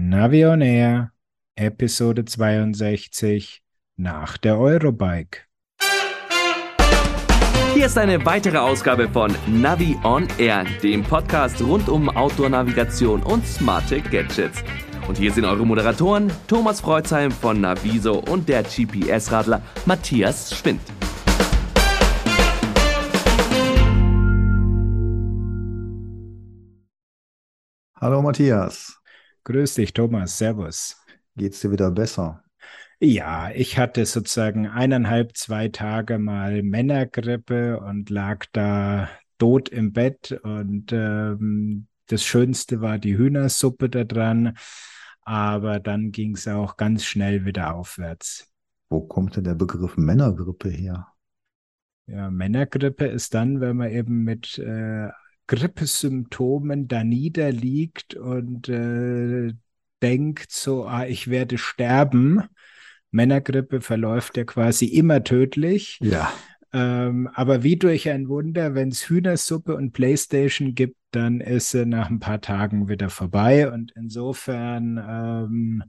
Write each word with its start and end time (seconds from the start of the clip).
Navi 0.00 0.46
on 0.46 0.60
Air, 0.60 1.10
Episode 1.56 2.24
62 2.24 3.62
nach 3.96 4.38
der 4.38 4.56
Eurobike. 4.56 5.40
Hier 7.74 7.86
ist 7.86 7.98
eine 7.98 8.24
weitere 8.24 8.58
Ausgabe 8.58 9.08
von 9.08 9.34
Navi 9.48 9.98
on 10.04 10.28
Air, 10.38 10.64
dem 10.84 11.02
Podcast 11.02 11.60
rund 11.60 11.88
um 11.88 12.08
Outdoor-Navigation 12.08 13.24
und 13.24 13.44
smarte 13.44 14.00
Gadgets. 14.00 14.62
Und 15.08 15.18
hier 15.18 15.32
sind 15.32 15.44
eure 15.44 15.66
Moderatoren 15.66 16.30
Thomas 16.46 16.80
Freuzheim 16.80 17.32
von 17.32 17.60
Naviso 17.60 18.20
und 18.20 18.48
der 18.48 18.62
GPS-Radler 18.62 19.62
Matthias 19.84 20.56
Schwind. 20.56 20.80
Hallo 28.00 28.22
Matthias. 28.22 28.97
Grüß 29.48 29.76
dich, 29.76 29.94
Thomas. 29.94 30.36
Servus. 30.36 31.02
Geht's 31.34 31.60
dir 31.60 31.72
wieder 31.72 31.90
besser? 31.90 32.44
Ja, 33.00 33.50
ich 33.50 33.78
hatte 33.78 34.04
sozusagen 34.04 34.66
eineinhalb, 34.66 35.38
zwei 35.38 35.68
Tage 35.68 36.18
mal 36.18 36.62
Männergrippe 36.62 37.80
und 37.80 38.10
lag 38.10 38.44
da 38.52 39.08
tot 39.38 39.70
im 39.70 39.94
Bett. 39.94 40.38
Und 40.42 40.92
ähm, 40.92 41.86
das 42.08 42.24
Schönste 42.24 42.82
war 42.82 42.98
die 42.98 43.16
Hühnersuppe 43.16 43.88
da 43.88 44.04
dran. 44.04 44.58
Aber 45.22 45.80
dann 45.80 46.12
ging 46.12 46.34
es 46.34 46.46
auch 46.46 46.76
ganz 46.76 47.06
schnell 47.06 47.46
wieder 47.46 47.74
aufwärts. 47.74 48.52
Wo 48.90 49.00
kommt 49.00 49.36
denn 49.36 49.44
der 49.44 49.54
Begriff 49.54 49.96
Männergrippe 49.96 50.68
her? 50.68 51.06
Ja, 52.06 52.30
Männergrippe 52.30 53.06
ist 53.06 53.32
dann, 53.32 53.62
wenn 53.62 53.78
man 53.78 53.92
eben 53.92 54.24
mit 54.24 54.58
äh, 54.58 55.08
Grippesymptomen 55.48 56.86
da 56.86 57.02
niederliegt 57.02 58.14
und 58.14 58.68
äh, 58.68 59.52
denkt 60.02 60.52
so, 60.52 60.86
ah, 60.86 61.06
ich 61.06 61.28
werde 61.28 61.58
sterben. 61.58 62.44
Männergrippe 63.10 63.80
verläuft 63.80 64.36
ja 64.36 64.44
quasi 64.44 64.84
immer 64.86 65.24
tödlich. 65.24 65.98
Ja. 66.00 66.32
Ähm, 66.72 67.28
aber 67.32 67.62
wie 67.62 67.76
durch 67.76 68.08
ein 68.10 68.28
Wunder, 68.28 68.74
wenn 68.74 68.90
es 68.90 69.08
Hühnersuppe 69.08 69.74
und 69.74 69.92
Playstation 69.92 70.74
gibt, 70.74 70.96
dann 71.12 71.40
ist 71.40 71.70
sie 71.70 71.86
nach 71.86 72.10
ein 72.10 72.20
paar 72.20 72.42
Tagen 72.42 72.88
wieder 72.88 73.08
vorbei. 73.08 73.72
Und 73.72 73.92
insofern, 73.96 74.98
ähm, 74.98 75.84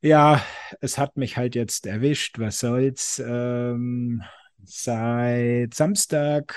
ja, 0.00 0.42
es 0.80 0.98
hat 0.98 1.16
mich 1.16 1.36
halt 1.36 1.54
jetzt 1.54 1.86
erwischt. 1.86 2.40
Was 2.40 2.58
soll's? 2.58 3.22
Ähm, 3.24 4.22
seit 4.64 5.74
Samstag 5.74 6.56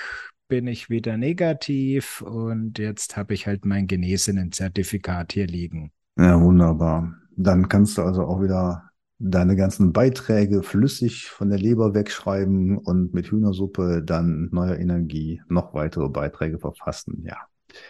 bin 0.50 0.66
ich 0.66 0.90
wieder 0.90 1.16
negativ 1.16 2.20
und 2.20 2.78
jetzt 2.78 3.16
habe 3.16 3.32
ich 3.32 3.46
halt 3.46 3.64
mein 3.64 3.86
genesenen 3.86 4.52
Zertifikat 4.52 5.32
hier 5.32 5.46
liegen. 5.46 5.92
Ja, 6.18 6.38
wunderbar. 6.38 7.14
Dann 7.36 7.68
kannst 7.68 7.96
du 7.96 8.02
also 8.02 8.24
auch 8.24 8.42
wieder 8.42 8.90
deine 9.20 9.54
ganzen 9.54 9.92
Beiträge 9.92 10.62
flüssig 10.62 11.30
von 11.30 11.48
der 11.48 11.58
Leber 11.58 11.94
wegschreiben 11.94 12.76
und 12.76 13.14
mit 13.14 13.30
Hühnersuppe 13.30 14.02
dann 14.02 14.48
neuer 14.50 14.76
Energie 14.76 15.40
noch 15.48 15.72
weitere 15.72 16.08
Beiträge 16.08 16.58
verfassen. 16.58 17.24
Ja. 17.26 17.36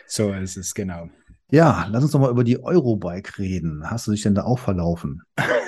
So 0.07 0.33
ist 0.33 0.57
es, 0.57 0.75
genau. 0.75 1.09
Ja, 1.51 1.87
lass 1.91 2.03
uns 2.03 2.13
doch 2.13 2.21
mal 2.21 2.31
über 2.31 2.45
die 2.45 2.63
Eurobike 2.63 3.39
reden. 3.39 3.91
Hast 3.91 4.07
du 4.07 4.13
dich 4.13 4.23
denn 4.23 4.35
da 4.35 4.45
auch 4.45 4.59
verlaufen? 4.59 5.23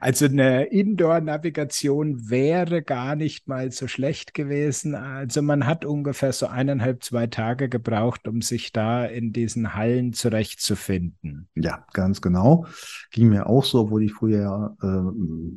Also 0.00 0.26
eine 0.26 0.64
Indoor-Navigation 0.64 2.30
wäre 2.30 2.82
gar 2.82 3.16
nicht 3.16 3.48
mal 3.48 3.70
so 3.70 3.86
schlecht 3.86 4.34
gewesen. 4.34 4.94
Also 4.94 5.42
man 5.42 5.66
hat 5.66 5.84
ungefähr 5.84 6.32
so 6.32 6.46
eineinhalb, 6.46 7.02
zwei 7.04 7.26
Tage 7.26 7.68
gebraucht, 7.68 8.26
um 8.28 8.40
sich 8.42 8.72
da 8.72 9.04
in 9.04 9.32
diesen 9.32 9.74
Hallen 9.74 10.12
zurechtzufinden. 10.12 11.48
Ja, 11.54 11.84
ganz 11.92 12.20
genau. 12.20 12.66
Ging 13.10 13.28
mir 13.28 13.46
auch 13.46 13.64
so, 13.64 13.80
obwohl 13.80 14.04
ich 14.04 14.12
früher 14.12 14.76
äh, 14.82 15.10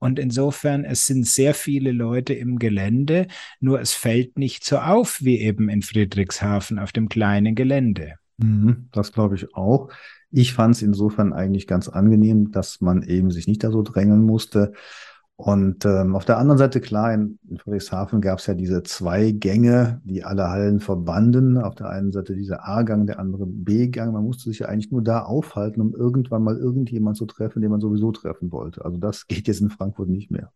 Und 0.00 0.18
insofern, 0.18 0.84
es 0.84 1.06
sind 1.06 1.26
sehr 1.26 1.54
viele 1.54 1.92
Leute 1.92 2.32
im 2.32 2.58
Gelände, 2.58 3.28
nur 3.60 3.80
es 3.80 3.92
fällt 3.92 4.38
nicht 4.38 4.64
so 4.64 4.78
auf 4.78 5.18
wie 5.20 5.38
eben 5.40 5.68
in 5.68 5.82
Friedrichshafen 5.82 6.78
auf 6.78 6.90
dem 6.90 7.10
kleinen 7.10 7.54
Gelände. 7.54 8.14
Mhm, 8.38 8.88
das 8.92 9.12
glaube 9.12 9.34
ich 9.36 9.54
auch. 9.54 9.90
Ich 10.30 10.54
fand 10.54 10.74
es 10.74 10.82
insofern 10.82 11.32
eigentlich 11.34 11.66
ganz 11.66 11.88
angenehm, 11.88 12.50
dass 12.50 12.80
man 12.80 13.02
eben 13.02 13.30
sich 13.30 13.46
nicht 13.46 13.62
da 13.62 13.70
so 13.70 13.82
drängeln 13.82 14.22
musste. 14.22 14.72
Und 15.40 15.86
ähm, 15.86 16.16
auf 16.16 16.26
der 16.26 16.36
anderen 16.36 16.58
Seite, 16.58 16.82
klar, 16.82 17.14
in, 17.14 17.38
in 17.48 17.56
Friedrichshafen 17.56 18.20
gab 18.20 18.40
es 18.40 18.46
ja 18.46 18.52
diese 18.52 18.82
zwei 18.82 19.30
Gänge, 19.30 20.02
die 20.04 20.22
alle 20.22 20.50
Hallen 20.50 20.80
verbanden. 20.80 21.56
Auf 21.56 21.74
der 21.74 21.88
einen 21.88 22.12
Seite 22.12 22.34
dieser 22.34 22.68
A-Gang, 22.68 23.06
der 23.06 23.18
andere 23.18 23.46
B-Gang. 23.46 24.12
Man 24.12 24.22
musste 24.22 24.50
sich 24.50 24.58
ja 24.58 24.66
eigentlich 24.66 24.92
nur 24.92 25.02
da 25.02 25.22
aufhalten, 25.22 25.80
um 25.80 25.94
irgendwann 25.94 26.42
mal 26.42 26.58
irgendjemand 26.58 27.16
zu 27.16 27.24
treffen, 27.24 27.62
den 27.62 27.70
man 27.70 27.80
sowieso 27.80 28.12
treffen 28.12 28.52
wollte. 28.52 28.84
Also 28.84 28.98
das 28.98 29.26
geht 29.28 29.48
jetzt 29.48 29.62
in 29.62 29.70
Frankfurt 29.70 30.10
nicht 30.10 30.30
mehr. 30.30 30.52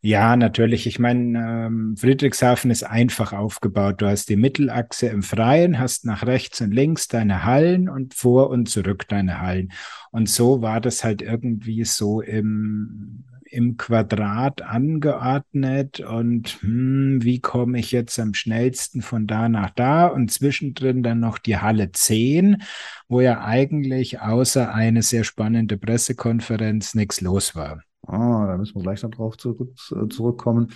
Ja, 0.00 0.34
natürlich. 0.36 0.86
Ich 0.86 0.98
meine, 0.98 1.66
ähm, 1.66 1.96
Friedrichshafen 1.98 2.70
ist 2.70 2.84
einfach 2.84 3.34
aufgebaut. 3.34 3.96
Du 4.00 4.06
hast 4.06 4.30
die 4.30 4.36
Mittelachse 4.36 5.08
im 5.08 5.22
Freien, 5.22 5.78
hast 5.78 6.06
nach 6.06 6.24
rechts 6.24 6.62
und 6.62 6.72
links 6.72 7.08
deine 7.08 7.44
Hallen 7.44 7.90
und 7.90 8.14
vor 8.14 8.48
und 8.48 8.70
zurück 8.70 9.08
deine 9.08 9.42
Hallen. 9.42 9.72
Und 10.10 10.30
so 10.30 10.62
war 10.62 10.80
das 10.80 11.04
halt 11.04 11.20
irgendwie 11.20 11.84
so 11.84 12.22
im 12.22 13.24
im 13.56 13.78
Quadrat 13.78 14.60
angeordnet 14.60 16.00
und 16.00 16.58
hm, 16.60 17.20
wie 17.22 17.40
komme 17.40 17.78
ich 17.78 17.90
jetzt 17.90 18.18
am 18.20 18.34
schnellsten 18.34 19.00
von 19.00 19.26
da 19.26 19.48
nach 19.48 19.70
da 19.70 20.06
und 20.06 20.30
zwischendrin 20.30 21.02
dann 21.02 21.20
noch 21.20 21.38
die 21.38 21.56
Halle 21.56 21.90
10, 21.90 22.62
wo 23.08 23.22
ja 23.22 23.42
eigentlich 23.42 24.20
außer 24.20 24.72
eine 24.74 25.02
sehr 25.02 25.24
spannende 25.24 25.78
Pressekonferenz 25.78 26.94
nichts 26.94 27.22
los 27.22 27.56
war. 27.56 27.80
Ah, 28.06 28.46
da 28.46 28.58
müssen 28.58 28.76
wir 28.76 28.82
gleich 28.82 29.02
noch 29.02 29.10
drauf 29.10 29.38
zurück, 29.38 29.72
äh, 29.90 30.06
zurückkommen. 30.08 30.68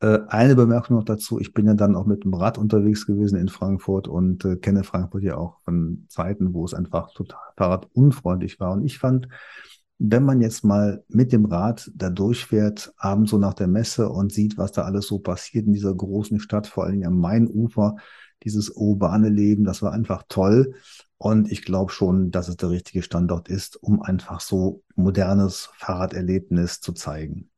Äh, 0.00 0.18
eine 0.28 0.56
Bemerkung 0.56 0.96
noch 0.96 1.04
dazu. 1.04 1.40
Ich 1.40 1.54
bin 1.54 1.66
ja 1.66 1.74
dann 1.74 1.94
auch 1.94 2.06
mit 2.06 2.24
dem 2.24 2.34
Rad 2.34 2.58
unterwegs 2.58 3.06
gewesen 3.06 3.38
in 3.38 3.48
Frankfurt 3.48 4.08
und 4.08 4.44
äh, 4.44 4.56
kenne 4.56 4.82
Frankfurt 4.82 5.22
ja 5.22 5.36
auch 5.36 5.60
von 5.64 6.04
Zeiten, 6.08 6.52
wo 6.52 6.64
es 6.64 6.74
einfach 6.74 7.14
total 7.14 7.40
fahrradunfreundlich 7.56 8.60
war. 8.60 8.72
Und 8.72 8.84
ich 8.84 8.98
fand, 8.98 9.28
wenn 9.98 10.24
man 10.24 10.40
jetzt 10.40 10.64
mal 10.64 11.04
mit 11.08 11.32
dem 11.32 11.46
Rad 11.46 11.90
da 11.94 12.10
durchfährt, 12.10 12.92
abends 12.98 13.30
so 13.30 13.38
nach 13.38 13.54
der 13.54 13.66
Messe 13.66 14.08
und 14.08 14.32
sieht, 14.32 14.58
was 14.58 14.72
da 14.72 14.82
alles 14.82 15.06
so 15.06 15.18
passiert 15.18 15.66
in 15.66 15.72
dieser 15.72 15.94
großen 15.94 16.40
Stadt, 16.40 16.66
vor 16.66 16.84
allen 16.84 16.94
Dingen 16.94 17.06
am 17.06 17.18
Mainufer, 17.18 17.96
dieses 18.42 18.70
urbane 18.70 19.30
Leben, 19.30 19.64
das 19.64 19.82
war 19.82 19.92
einfach 19.92 20.24
toll. 20.28 20.74
Und 21.18 21.50
ich 21.50 21.64
glaube 21.64 21.90
schon, 21.92 22.30
dass 22.30 22.48
es 22.48 22.56
der 22.56 22.70
richtige 22.70 23.02
Standort 23.02 23.48
ist, 23.48 23.82
um 23.82 24.02
einfach 24.02 24.40
so 24.40 24.82
modernes 24.94 25.70
Fahrraderlebnis 25.74 26.80
zu 26.80 26.92
zeigen. 26.92 27.48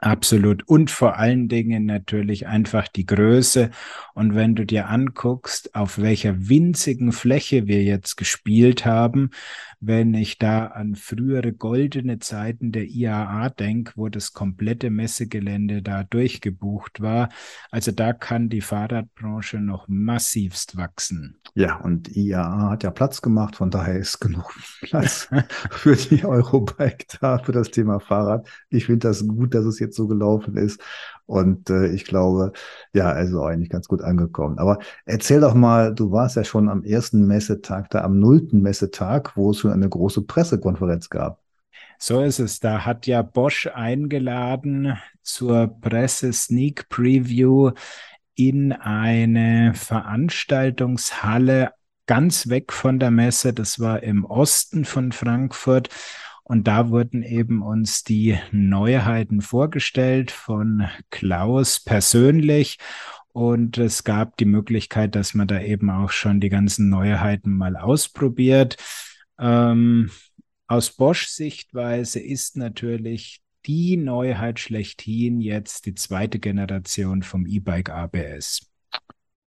Absolut. 0.00 0.62
Und 0.68 0.92
vor 0.92 1.16
allen 1.16 1.48
Dingen 1.48 1.84
natürlich 1.84 2.46
einfach 2.46 2.86
die 2.86 3.04
Größe. 3.04 3.70
Und 4.14 4.34
wenn 4.36 4.54
du 4.54 4.64
dir 4.64 4.88
anguckst, 4.88 5.74
auf 5.74 5.98
welcher 5.98 6.48
winzigen 6.48 7.10
Fläche 7.10 7.66
wir 7.66 7.82
jetzt 7.82 8.16
gespielt 8.16 8.86
haben, 8.86 9.30
wenn 9.80 10.14
ich 10.14 10.38
da 10.38 10.66
an 10.66 10.96
frühere 10.96 11.52
goldene 11.52 12.18
Zeiten 12.18 12.72
der 12.72 12.86
IAA 12.86 13.50
denke, 13.50 13.92
wo 13.96 14.08
das 14.08 14.32
komplette 14.32 14.90
Messegelände 14.90 15.82
da 15.82 16.04
durchgebucht 16.04 17.00
war, 17.00 17.28
also 17.70 17.92
da 17.92 18.12
kann 18.12 18.48
die 18.48 18.60
Fahrradbranche 18.60 19.60
noch 19.60 19.86
massivst 19.88 20.76
wachsen. 20.76 21.38
Ja, 21.54 21.76
und 21.76 22.14
IAA 22.16 22.70
hat 22.70 22.82
ja 22.82 22.90
Platz 22.90 23.22
gemacht, 23.22 23.56
von 23.56 23.70
daher 23.70 23.96
ist 23.96 24.20
genug 24.20 24.52
Platz 24.82 25.28
für 25.70 25.96
die 25.96 26.24
Eurobike 26.24 27.06
da, 27.20 27.38
für 27.38 27.52
das 27.52 27.70
Thema 27.70 28.00
Fahrrad. 28.00 28.48
Ich 28.70 28.86
finde 28.86 29.08
das 29.08 29.26
gut, 29.26 29.54
dass 29.54 29.64
es 29.64 29.78
jetzt 29.78 29.96
so 29.96 30.08
gelaufen 30.08 30.56
ist. 30.56 30.80
Und 31.28 31.68
äh, 31.68 31.88
ich 31.88 32.06
glaube, 32.06 32.52
ja, 32.94 33.10
also 33.10 33.44
eigentlich 33.44 33.68
ganz 33.68 33.86
gut 33.86 34.00
angekommen. 34.00 34.58
Aber 34.58 34.78
erzähl 35.04 35.40
doch 35.40 35.52
mal, 35.52 35.94
du 35.94 36.10
warst 36.10 36.36
ja 36.36 36.44
schon 36.44 36.70
am 36.70 36.82
ersten 36.84 37.26
Messetag, 37.26 37.90
da 37.90 38.00
am 38.00 38.18
nullten 38.18 38.62
Messetag, 38.62 39.36
wo 39.36 39.50
es 39.50 39.62
schon 39.68 39.74
eine 39.74 39.88
große 39.88 40.22
Pressekonferenz 40.22 41.10
gab. 41.10 41.42
So 41.98 42.22
ist 42.22 42.38
es. 42.38 42.60
Da 42.60 42.84
hat 42.84 43.06
ja 43.06 43.22
Bosch 43.22 43.66
eingeladen 43.66 44.96
zur 45.22 45.66
Presse 45.80 46.32
Sneak 46.32 46.88
Preview 46.88 47.72
in 48.34 48.72
eine 48.72 49.74
Veranstaltungshalle 49.74 51.72
ganz 52.06 52.48
weg 52.48 52.72
von 52.72 52.98
der 52.98 53.10
Messe. 53.10 53.52
Das 53.52 53.80
war 53.80 54.02
im 54.02 54.24
Osten 54.24 54.84
von 54.84 55.12
Frankfurt. 55.12 55.90
Und 56.44 56.66
da 56.66 56.88
wurden 56.88 57.22
eben 57.22 57.62
uns 57.62 58.04
die 58.04 58.38
Neuheiten 58.52 59.42
vorgestellt 59.42 60.30
von 60.30 60.88
Klaus 61.10 61.80
persönlich. 61.80 62.78
Und 63.32 63.76
es 63.76 64.04
gab 64.04 64.38
die 64.38 64.46
Möglichkeit, 64.46 65.14
dass 65.14 65.34
man 65.34 65.46
da 65.46 65.60
eben 65.60 65.90
auch 65.90 66.10
schon 66.10 66.40
die 66.40 66.48
ganzen 66.48 66.88
Neuheiten 66.88 67.54
mal 67.54 67.76
ausprobiert. 67.76 68.78
Ähm, 69.38 70.10
aus 70.66 70.90
Bosch-Sichtweise 70.90 72.20
ist 72.20 72.56
natürlich 72.56 73.42
die 73.66 73.96
Neuheit 73.96 74.58
schlechthin 74.60 75.40
jetzt 75.40 75.86
die 75.86 75.94
zweite 75.94 76.38
Generation 76.38 77.22
vom 77.22 77.46
E-Bike 77.46 77.90
ABS. 77.90 78.66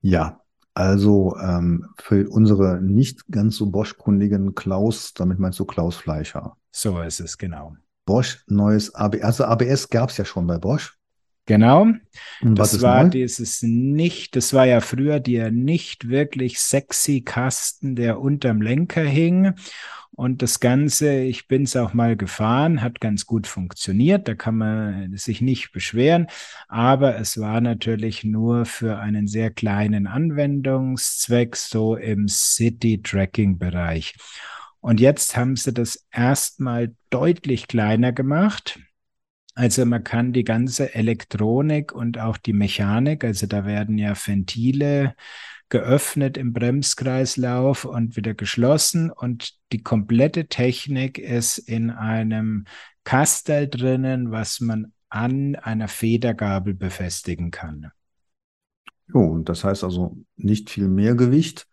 Ja, 0.01 0.41
also 0.75 1.37
ähm, 1.39 1.89
für 1.99 2.29
unsere 2.29 2.81
nicht 2.81 3.27
ganz 3.31 3.57
so 3.57 3.71
Bosch-kundigen 3.71 4.55
Klaus, 4.55 5.15
damit 5.15 5.39
meinst 5.39 5.59
du 5.59 5.65
Klaus 5.65 5.97
Fleischer. 5.97 6.57
So 6.71 7.01
ist 7.01 7.21
es, 7.21 7.39
genau. 7.39 7.77
Bosch, 8.05 8.45
neues 8.47 8.95
ABS. 8.95 9.23
Also 9.23 9.45
ABS 9.45 9.89
gab 9.89 10.11
es 10.11 10.17
ja 10.17 10.25
schon 10.25 10.47
bei 10.47 10.59
Bosch. 10.59 10.99
Genau. 11.47 11.87
Das 12.43 12.83
war 12.83 13.05
neu? 13.05 13.11
dieses 13.11 13.63
nicht, 13.63 14.35
das 14.35 14.53
war 14.53 14.67
ja 14.67 14.81
früher 14.81 15.21
der 15.21 15.53
nicht 15.53 16.09
wirklich 16.09 16.59
sexy 16.59 17.23
Kasten, 17.23 17.95
der 17.95 18.21
unterm 18.21 18.61
Lenker 18.61 19.05
hing. 19.05 19.55
Und 20.11 20.41
das 20.41 20.61
Ganze, 20.61 21.21
ich 21.21 21.47
bin 21.47 21.65
es 21.65 21.77
auch 21.77 21.93
mal 21.93 22.17
gefahren, 22.17 22.81
hat 22.81 23.01
ganz 23.01 23.27
gut 23.27 23.47
funktioniert, 23.47 24.27
da 24.27 24.35
kann 24.35 24.57
man 24.57 25.15
sich 25.15 25.43
nicht 25.43 25.73
beschweren, 25.73 26.27
aber 26.69 27.19
es 27.19 27.39
war 27.39 27.61
natürlich 27.61 28.25
nur 28.25 28.65
für 28.65 28.99
einen 28.99 29.27
sehr 29.27 29.51
kleinen 29.51 30.07
Anwendungszweck, 30.07 31.55
so 31.55 31.97
im 31.97 32.29
City-Tracking-Bereich. 32.29 34.15
Und 34.81 35.01
jetzt 35.01 35.37
haben 35.37 35.55
sie 35.55 35.75
das 35.75 36.07
erstmal 36.11 36.95
deutlich 37.11 37.69
kleiner 37.69 38.13
gemacht. 38.13 38.79
Also 39.57 39.87
man 39.87 40.05
kann 40.05 40.35
die 40.35 40.45
ganze 40.45 40.95
Elektronik 40.95 41.91
und 41.91 42.19
auch 42.19 42.37
die 42.37 42.53
Mechanik, 42.53 43.25
also 43.25 43.47
da 43.47 43.65
werden 43.65 43.97
ja 43.97 44.13
Ventile 44.15 45.15
geöffnet 45.71 46.37
im 46.37 46.53
Bremskreislauf 46.53 47.87
und 47.87 48.17
wieder 48.17 48.35
geschlossen 48.35 49.11
und 49.11 49.55
die 49.73 49.83
komplette 49.83 50.49
Technik 50.49 51.19
ist 51.19 51.57
in 51.57 51.91
einem 51.91 52.67
Kastel 53.05 53.67
drinnen, 53.67 54.31
was 54.31 54.61
man 54.61 54.93
an 55.09 55.57
einer 55.57 55.89
Federgabel 55.89 56.75
befestigen 56.75 57.51
kann. 57.51 57.91
Jo, 59.09 59.21
und 59.21 59.49
das 59.49 59.65
heißt 59.65 59.85
also 59.85 60.19
nicht 60.37 60.69
viel 60.69 60.89
mehr 60.89 61.15
Gewicht, 61.15 61.67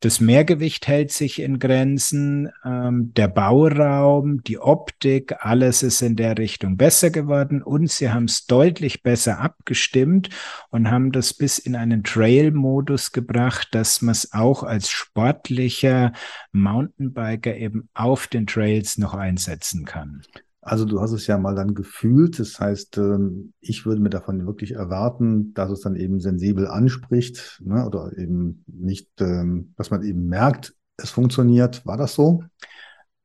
das 0.00 0.18
Mehrgewicht 0.18 0.88
hält 0.88 1.12
sich 1.12 1.40
in 1.40 1.58
Grenzen, 1.58 2.50
ähm, 2.64 3.12
der 3.14 3.28
Bauraum, 3.28 4.42
die 4.42 4.58
Optik, 4.58 5.34
alles 5.40 5.82
ist 5.82 6.00
in 6.00 6.16
der 6.16 6.38
Richtung 6.38 6.78
besser 6.78 7.10
geworden 7.10 7.62
und 7.62 7.90
sie 7.90 8.10
haben 8.10 8.24
es 8.24 8.46
deutlich 8.46 9.02
besser 9.02 9.40
abgestimmt 9.40 10.30
und 10.70 10.90
haben 10.90 11.12
das 11.12 11.34
bis 11.34 11.58
in 11.58 11.76
einen 11.76 12.02
Trail-Modus 12.02 13.12
gebracht, 13.12 13.68
dass 13.72 14.00
man 14.00 14.12
es 14.12 14.32
auch 14.32 14.62
als 14.62 14.88
sportlicher 14.88 16.12
Mountainbiker 16.52 17.54
eben 17.54 17.90
auf 17.92 18.26
den 18.26 18.46
Trails 18.46 18.96
noch 18.96 19.12
einsetzen 19.12 19.84
kann. 19.84 20.22
Also 20.62 20.84
du 20.84 21.00
hast 21.00 21.12
es 21.12 21.26
ja 21.26 21.38
mal 21.38 21.54
dann 21.54 21.74
gefühlt. 21.74 22.38
Das 22.38 22.60
heißt, 22.60 22.98
ähm, 22.98 23.54
ich 23.60 23.86
würde 23.86 24.02
mir 24.02 24.10
davon 24.10 24.46
wirklich 24.46 24.72
erwarten, 24.72 25.54
dass 25.54 25.70
es 25.70 25.80
dann 25.80 25.96
eben 25.96 26.20
sensibel 26.20 26.66
anspricht 26.66 27.60
ne? 27.64 27.86
oder 27.86 28.16
eben 28.18 28.64
nicht, 28.66 29.08
ähm, 29.20 29.72
dass 29.76 29.90
man 29.90 30.02
eben 30.02 30.28
merkt, 30.28 30.74
es 30.96 31.10
funktioniert. 31.10 31.86
War 31.86 31.96
das 31.96 32.14
so? 32.14 32.44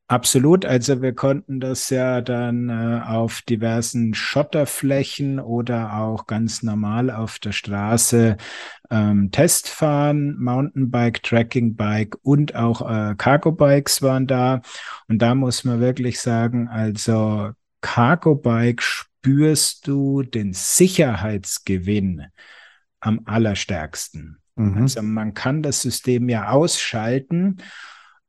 Absolut. 0.08 0.66
Also 0.66 1.02
wir 1.02 1.16
konnten 1.16 1.60
das 1.60 1.90
ja 1.90 2.22
dann 2.22 2.70
äh, 2.70 3.02
auf 3.08 3.42
diversen 3.42 4.14
Schotterflächen 4.14 5.40
oder 5.40 5.98
auch 5.98 6.28
ganz 6.28 6.62
normal 6.62 7.10
auf 7.10 7.40
der 7.40 7.54
Straße 7.54 8.38
ähm, 8.92 9.32
Testfahren, 9.32 10.38
Mountainbike, 10.38 11.24
Trackingbike 11.24 12.20
und 12.22 12.54
auch 12.54 12.88
äh, 12.88 13.16
Cargo-Bikes 13.16 14.04
waren 14.04 14.28
da. 14.28 14.62
Und 15.08 15.24
da 15.24 15.34
muss 15.34 15.64
man 15.64 15.80
wirklich 15.80 16.20
sagen, 16.20 16.68
also 16.68 17.50
Cargo-Bike 17.82 18.84
spürst 18.84 19.88
du 19.88 20.22
den 20.22 20.54
Sicherheitsgewinn 20.54 22.28
am 23.00 23.22
allerstärksten. 23.26 24.38
Mhm. 24.56 24.84
Also 24.84 25.02
man 25.02 25.34
kann 25.34 25.64
das 25.64 25.82
System 25.82 26.30
ja 26.30 26.50
ausschalten 26.50 27.58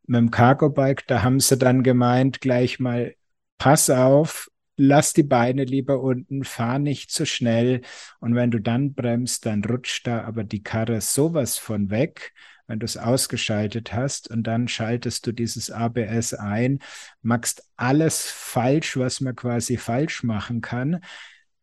mit 0.09 0.19
dem 0.19 0.31
Cargo-Bike, 0.31 1.07
da 1.07 1.23
haben 1.23 1.41
sie 1.41 1.57
dann 1.57 1.83
gemeint, 1.83 2.41
gleich 2.41 2.79
mal, 2.79 3.15
pass 3.59 3.91
auf, 3.91 4.51
lass 4.77 5.13
die 5.13 5.23
Beine 5.23 5.65
lieber 5.65 6.01
unten, 6.01 6.45
fahr 6.45 6.79
nicht 6.79 7.11
zu 7.11 7.27
schnell. 7.27 7.83
Und 8.21 8.35
wenn 8.35 8.51
du 8.51 8.61
dann 8.61 8.95
bremst, 8.95 9.47
dann 9.47 9.65
rutscht 9.65 10.07
da 10.07 10.25
aber 10.25 10.45
die 10.45 10.63
Karre 10.63 11.01
sowas 11.01 11.59
von 11.59 11.91
weg, 11.91 12.33
wenn 12.67 12.81
du 12.81 12.85
es 12.85 12.97
ausgeschaltet 12.97 13.93
hast 13.93 14.29
und 14.31 14.43
dann 14.43 14.69
schaltest 14.69 15.27
du 15.27 15.33
dieses 15.33 15.71
ABS 15.71 16.35
ein, 16.35 16.81
machst 17.23 17.65
alles 17.77 18.23
falsch, 18.31 18.97
was 18.97 19.21
man 19.21 19.37
quasi 19.37 19.77
falsch 19.77 20.23
machen 20.23 20.61
kann 20.61 21.01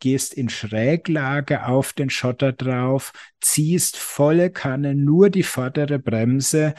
gehst 0.04 0.34
in 0.34 0.50
Schräglage 0.50 1.66
auf 1.66 1.94
den 1.94 2.10
Schotter 2.10 2.52
drauf, 2.52 3.14
ziehst 3.40 3.96
volle 3.96 4.50
Kanne 4.52 4.96
nur 4.96 5.30
die 5.30 5.44
vordere 5.44 5.98
Bremse, 5.98 6.74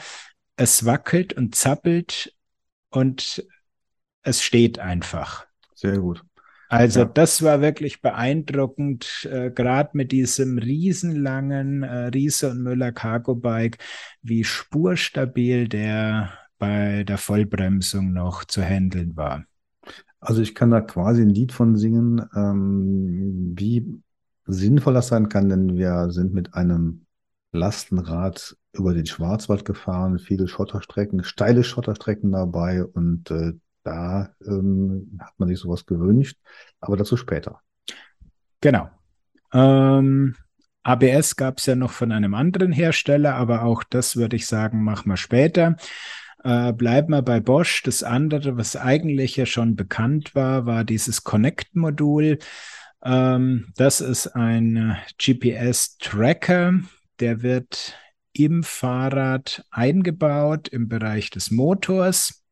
es 0.55 0.85
wackelt 0.85 1.33
und 1.33 1.55
zappelt 1.55 2.33
und 2.89 3.45
es 4.23 4.41
steht 4.41 4.79
einfach. 4.79 5.45
Sehr 5.75 5.99
gut. 5.99 6.23
Also 6.67 7.01
ja. 7.01 7.05
das 7.05 7.43
war 7.43 7.61
wirklich 7.61 8.01
beeindruckend, 8.01 9.27
äh, 9.31 9.51
gerade 9.51 9.91
mit 9.93 10.11
diesem 10.11 10.57
riesenlangen 10.57 11.83
äh, 11.83 12.07
Riese 12.07 12.49
und 12.51 12.63
Müller 12.63 12.91
Cargo 12.91 13.35
Bike, 13.35 13.77
wie 14.21 14.43
spurstabil 14.43 15.67
der 15.67 16.31
bei 16.57 17.03
der 17.03 17.17
Vollbremsung 17.17 18.13
noch 18.13 18.45
zu 18.45 18.63
handeln 18.63 19.15
war. 19.15 19.45
Also 20.19 20.41
ich 20.41 20.55
kann 20.55 20.71
da 20.71 20.81
quasi 20.81 21.21
ein 21.21 21.29
Lied 21.29 21.51
von 21.51 21.75
singen, 21.75 22.25
ähm, 22.35 23.53
wie 23.55 24.01
sinnvoll 24.47 24.95
das 24.95 25.09
sein 25.09 25.29
kann, 25.29 25.49
denn 25.49 25.77
wir 25.77 26.09
sind 26.09 26.33
mit 26.33 26.55
einem 26.55 27.05
Lastenrad 27.51 28.57
über 28.77 28.93
den 28.93 29.05
Schwarzwald 29.05 29.65
gefahren, 29.65 30.19
viele 30.19 30.47
Schotterstrecken, 30.47 31.23
steile 31.23 31.63
Schotterstrecken 31.63 32.31
dabei 32.31 32.83
und 32.83 33.31
äh, 33.31 33.53
da 33.83 34.29
ähm, 34.45 35.19
hat 35.19 35.33
man 35.37 35.47
sich 35.47 35.59
sowas 35.59 35.85
gewünscht, 35.85 36.37
aber 36.79 36.97
dazu 36.97 37.17
später. 37.17 37.61
Genau. 38.61 38.89
Ähm, 39.53 40.35
ABS 40.83 41.35
gab 41.35 41.59
es 41.59 41.65
ja 41.65 41.75
noch 41.75 41.91
von 41.91 42.11
einem 42.11 42.33
anderen 42.33 42.71
Hersteller, 42.71 43.35
aber 43.35 43.63
auch 43.63 43.83
das 43.83 44.15
würde 44.15 44.35
ich 44.35 44.47
sagen, 44.47 44.83
machen 44.83 45.09
wir 45.09 45.17
später. 45.17 45.75
Äh, 46.43 46.73
bleiben 46.73 47.11
wir 47.11 47.23
bei 47.23 47.39
Bosch. 47.39 47.81
Das 47.83 48.03
andere, 48.03 48.57
was 48.57 48.75
eigentlich 48.75 49.35
ja 49.35 49.45
schon 49.45 49.75
bekannt 49.75 50.35
war, 50.35 50.65
war 50.65 50.83
dieses 50.83 51.23
Connect-Modul. 51.23 52.37
Ähm, 53.03 53.73
das 53.77 54.01
ist 54.01 54.27
ein 54.35 54.95
GPS-Tracker, 55.17 56.79
der 57.19 57.41
wird 57.41 57.95
im 58.35 58.63
Fahrrad 58.63 59.65
eingebaut 59.71 60.67
im 60.67 60.87
Bereich 60.87 61.29
des 61.29 61.51
Motors. 61.51 62.43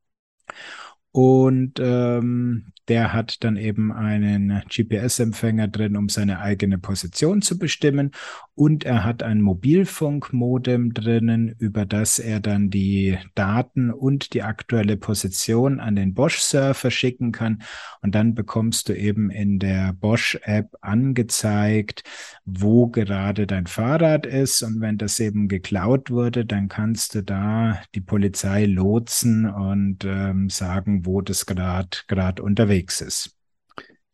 Und 1.11 1.79
ähm, 1.79 2.72
der 2.89 3.13
hat 3.13 3.43
dann 3.43 3.55
eben 3.55 3.93
einen 3.93 4.61
GPS-Empfänger 4.69 5.69
drin, 5.69 5.95
um 5.95 6.09
seine 6.09 6.39
eigene 6.39 6.77
Position 6.77 7.41
zu 7.41 7.57
bestimmen. 7.57 8.11
Und 8.55 8.83
er 8.83 9.03
hat 9.03 9.23
ein 9.23 9.41
Mobilfunkmodem 9.41 10.93
drinnen, 10.93 11.55
über 11.59 11.85
das 11.85 12.19
er 12.19 12.39
dann 12.39 12.69
die 12.69 13.17
Daten 13.35 13.89
und 13.89 14.33
die 14.33 14.43
aktuelle 14.43 14.97
Position 14.97 15.79
an 15.79 15.95
den 15.95 16.13
Bosch-Surfer 16.13 16.91
schicken 16.91 17.31
kann. 17.31 17.61
Und 18.01 18.15
dann 18.15 18.35
bekommst 18.35 18.89
du 18.89 18.93
eben 18.93 19.29
in 19.29 19.59
der 19.59 19.93
Bosch-App 19.93 20.75
angezeigt, 20.81 22.03
wo 22.43 22.87
gerade 22.87 23.47
dein 23.47 23.67
Fahrrad 23.67 24.25
ist. 24.25 24.61
Und 24.61 24.81
wenn 24.81 24.97
das 24.97 25.19
eben 25.19 25.47
geklaut 25.47 26.11
wurde, 26.11 26.45
dann 26.45 26.67
kannst 26.67 27.15
du 27.15 27.23
da 27.23 27.81
die 27.95 28.01
Polizei 28.01 28.65
lotsen 28.65 29.49
und 29.49 30.03
ähm, 30.03 30.49
sagen, 30.49 31.05
wo 31.05 31.21
das 31.21 31.45
gerade 31.45 32.43
unterwegs 32.43 32.72
ist. 32.79 33.37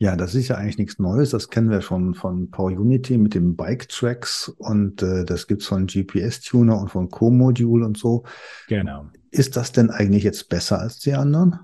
Ja, 0.01 0.15
das 0.15 0.33
ist 0.33 0.47
ja 0.47 0.55
eigentlich 0.55 0.77
nichts 0.77 0.97
Neues. 0.97 1.31
Das 1.31 1.49
kennen 1.49 1.69
wir 1.69 1.81
schon 1.81 2.15
von 2.15 2.49
Power 2.49 2.71
Unity 2.71 3.17
mit 3.17 3.35
dem 3.35 3.57
Bike 3.57 3.89
Tracks 3.89 4.47
und 4.47 5.01
äh, 5.01 5.25
das 5.25 5.45
gibt's 5.45 5.67
von 5.67 5.87
GPS 5.87 6.39
Tuner 6.39 6.79
und 6.79 6.89
von 6.89 7.09
Co-Module 7.09 7.85
und 7.85 7.97
so. 7.97 8.23
Genau. 8.69 9.09
Ist 9.29 9.57
das 9.57 9.73
denn 9.73 9.89
eigentlich 9.89 10.23
jetzt 10.23 10.47
besser 10.47 10.79
als 10.79 10.99
die 10.99 11.13
anderen? 11.13 11.59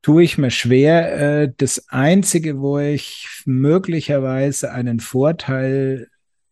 Tue 0.00 0.22
ich 0.22 0.38
mir 0.38 0.50
schwer. 0.50 1.42
Äh, 1.42 1.52
das 1.54 1.90
Einzige, 1.90 2.58
wo 2.58 2.78
ich 2.78 3.42
möglicherweise 3.44 4.72
einen 4.72 5.00
Vorteil 5.00 6.08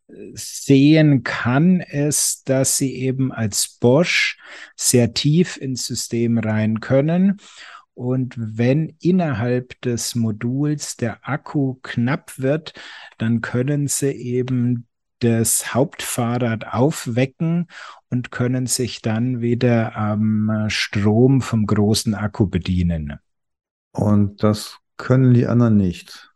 äh, 0.09 0.15
sehen 0.35 1.23
kann, 1.23 1.81
ist, 1.81 2.51
dass 2.51 2.77
sie 2.77 2.95
eben 2.95 3.33
als 3.33 3.79
Bosch 3.81 4.37
sehr 4.77 5.15
tief 5.15 5.57
ins 5.57 5.87
System 5.87 6.37
rein 6.37 6.81
können 6.81 7.39
und 7.95 8.35
wenn 8.37 8.97
innerhalb 9.01 9.81
des 9.83 10.15
Moduls 10.15 10.97
der 10.97 11.29
Akku 11.29 11.77
knapp 11.83 12.39
wird, 12.39 12.75
dann 13.19 13.41
können 13.41 13.87
Sie 13.87 14.11
eben 14.11 14.87
das 15.21 15.73
Hauptfahrrad 15.75 16.67
aufwecken 16.75 17.69
und 18.11 18.31
können 18.31 18.67
sich 18.67 19.01
dann 19.01 19.41
wieder 19.41 19.97
am 19.97 20.67
Strom 20.69 21.41
vom 21.41 21.67
großen 21.67 22.15
Akku 22.15 22.47
bedienen. 22.47 23.19
Und 23.93 24.43
das 24.43 24.79
können 24.97 25.33
die 25.33 25.47
anderen 25.47 25.77
nicht. 25.77 26.35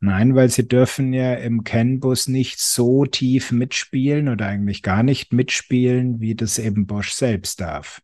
Nein, 0.00 0.34
weil 0.34 0.50
sie 0.50 0.68
dürfen 0.68 1.12
ja 1.12 1.34
im 1.34 1.64
CAN-Bus 1.64 2.28
nicht 2.28 2.60
so 2.60 3.06
tief 3.06 3.52
mitspielen 3.52 4.28
oder 4.28 4.46
eigentlich 4.46 4.82
gar 4.82 5.02
nicht 5.02 5.32
mitspielen, 5.32 6.20
wie 6.20 6.34
das 6.34 6.58
eben 6.58 6.86
Bosch 6.86 7.12
selbst 7.12 7.60
darf. 7.60 8.02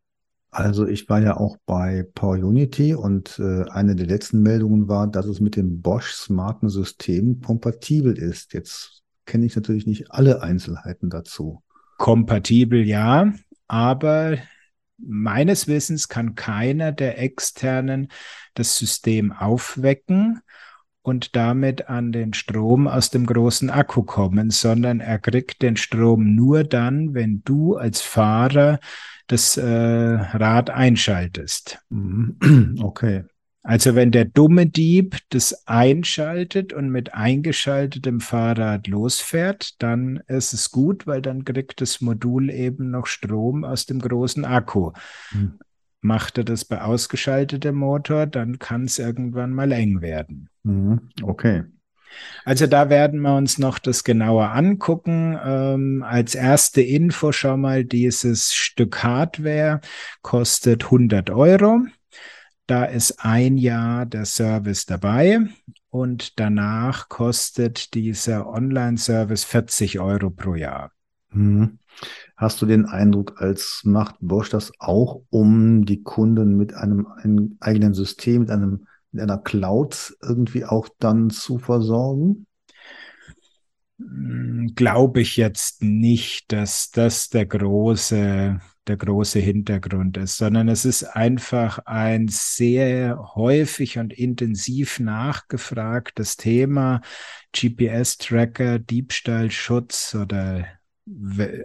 Also 0.51 0.87
ich 0.87 1.09
war 1.09 1.21
ja 1.21 1.37
auch 1.37 1.57
bei 1.65 2.07
Power 2.15 2.37
Unity 2.37 2.95
und 2.95 3.39
äh, 3.39 3.69
eine 3.71 3.95
der 3.95 4.07
letzten 4.07 4.43
Meldungen 4.43 4.89
war, 4.89 5.07
dass 5.07 5.27
es 5.27 5.41
mit 5.41 5.55
dem 5.55 5.81
Bosch 5.81 6.13
smarten 6.13 6.69
System 6.69 7.41
kompatibel 7.41 8.19
ist. 8.19 8.53
Jetzt 8.53 9.03
kenne 9.27 9.47
ich 9.47 9.55
natürlich 9.55 9.87
nicht 9.87 10.11
alle 10.11 10.43
Einzelheiten 10.43 11.09
dazu. 11.09 11.63
Kompatibel 11.99 12.85
ja, 12.85 13.33
aber 13.69 14.39
meines 14.99 15.69
Wissens 15.69 16.09
kann 16.09 16.35
keiner 16.35 16.91
der 16.91 17.21
externen 17.21 18.09
das 18.55 18.77
System 18.77 19.33
aufwecken 19.33 20.41
und 21.03 21.37
damit 21.37 21.89
an 21.89 22.13
den 22.13 22.35
Strom 22.35 22.87
aus 22.87 23.11
dem 23.11 23.25
großen 23.27 23.71
Akku 23.71 24.03
kommen, 24.03 24.51
sondern 24.51 25.01
er 25.01 25.19
kriegt 25.19 25.63
den 25.63 25.77
Strom 25.77 26.35
nur 26.35 26.65
dann, 26.65 27.15
wenn 27.15 27.43
du 27.45 27.77
als 27.77 28.01
Fahrer 28.01 28.81
das 29.33 29.57
äh, 29.57 29.65
Rad 29.65 30.71
einschaltest. 30.71 31.79
Mhm. 31.91 32.77
Okay. 32.83 33.25
Also 33.63 33.95
wenn 33.95 34.11
der 34.11 34.25
dumme 34.25 34.67
Dieb 34.67 35.19
das 35.29 35.67
einschaltet 35.69 36.73
und 36.73 36.89
mit 36.89 37.13
eingeschaltetem 37.13 38.21
Fahrrad 38.21 38.87
losfährt, 38.87 39.83
dann 39.83 40.23
ist 40.29 40.55
es 40.55 40.71
gut, 40.71 41.07
weil 41.07 41.21
dann 41.21 41.45
kriegt 41.45 41.83
das 41.83 42.01
Modul 42.01 42.51
eben 42.51 42.91
noch 42.91 43.07
Strom 43.07 43.65
aus 43.65 43.85
dem 43.85 44.01
großen 44.01 44.47
Akku. 44.47 44.93
Hm. 45.31 45.59
Macht 46.01 46.39
er 46.39 46.45
das 46.45 46.65
bei 46.65 46.81
ausgeschaltetem 46.81 47.77
Motor, 47.77 48.27
dann 48.27 48.59
kann 48.59 48.85
es 48.85 48.99
irgendwann 48.99 49.53
mal 49.53 49.71
eng 49.73 50.01
werden. 50.01 50.49
Mhm. 50.63 51.11
Okay. 51.23 51.65
Also 52.45 52.67
da 52.67 52.89
werden 52.91 53.21
wir 53.21 53.37
uns 53.37 53.59
noch 53.59 53.79
das 53.79 54.05
genauer 54.05 54.51
angucken. 54.51 55.39
Ähm, 55.45 56.05
als 56.07 56.35
erste 56.35 56.83
Info 56.83 57.33
schon 57.33 57.61
mal, 57.61 57.85
dieses 57.85 58.55
Stück 58.55 59.03
Hardware 59.03 59.81
kostet 60.23 60.85
100 60.85 61.31
Euro. 61.31 61.81
Da 62.67 62.85
ist 62.85 63.25
ein 63.25 63.57
Jahr 63.57 64.07
der 64.07 64.25
Service 64.25 64.87
dabei 64.87 65.41
und 65.91 66.39
danach 66.39 67.09
kostet 67.09 67.95
dieser 67.95 68.49
Online-Service 68.49 69.45
40 69.45 69.99
Euro 69.99 70.31
pro 70.31 70.55
Jahr. 70.55 70.93
Mhm. 71.33 71.79
Hast 72.37 72.63
du 72.63 72.67
den 72.67 72.87
Eindruck, 72.87 73.41
als 73.41 73.83
macht 73.85 74.17
Bosch 74.21 74.51
das 74.51 74.73
auch, 74.79 75.23
um 75.31 75.85
die 75.85 76.03
Kunden 76.03 76.57
mit 76.57 76.75
einem, 76.75 77.07
einem 77.07 77.57
eigenen 77.61 77.93
System, 77.93 78.43
mit 78.43 78.51
einem 78.51 78.87
in 79.13 79.21
einer 79.21 79.39
Cloud 79.39 80.17
irgendwie 80.23 80.65
auch 80.65 80.89
dann 80.99 81.31
zu 81.31 81.59
versorgen? 81.59 82.47
Hm, 83.99 84.73
glaube 84.75 85.21
ich 85.21 85.37
jetzt 85.37 85.83
nicht, 85.83 86.53
dass 86.53 86.91
das 86.91 87.29
der 87.29 87.47
große, 87.47 88.61
der 88.87 88.97
große 88.97 89.39
Hintergrund 89.39 90.17
ist, 90.17 90.39
sondern 90.39 90.69
es 90.69 90.85
ist 90.85 91.05
einfach 91.05 91.81
ein 91.87 92.29
sehr 92.29 93.35
häufig 93.35 93.99
und 93.99 94.13
intensiv 94.13 95.01
nachgefragtes 95.01 96.37
Thema. 96.37 97.01
GPS-Tracker, 97.53 98.79
Diebstahlschutz 98.79 100.15
oder 100.15 100.67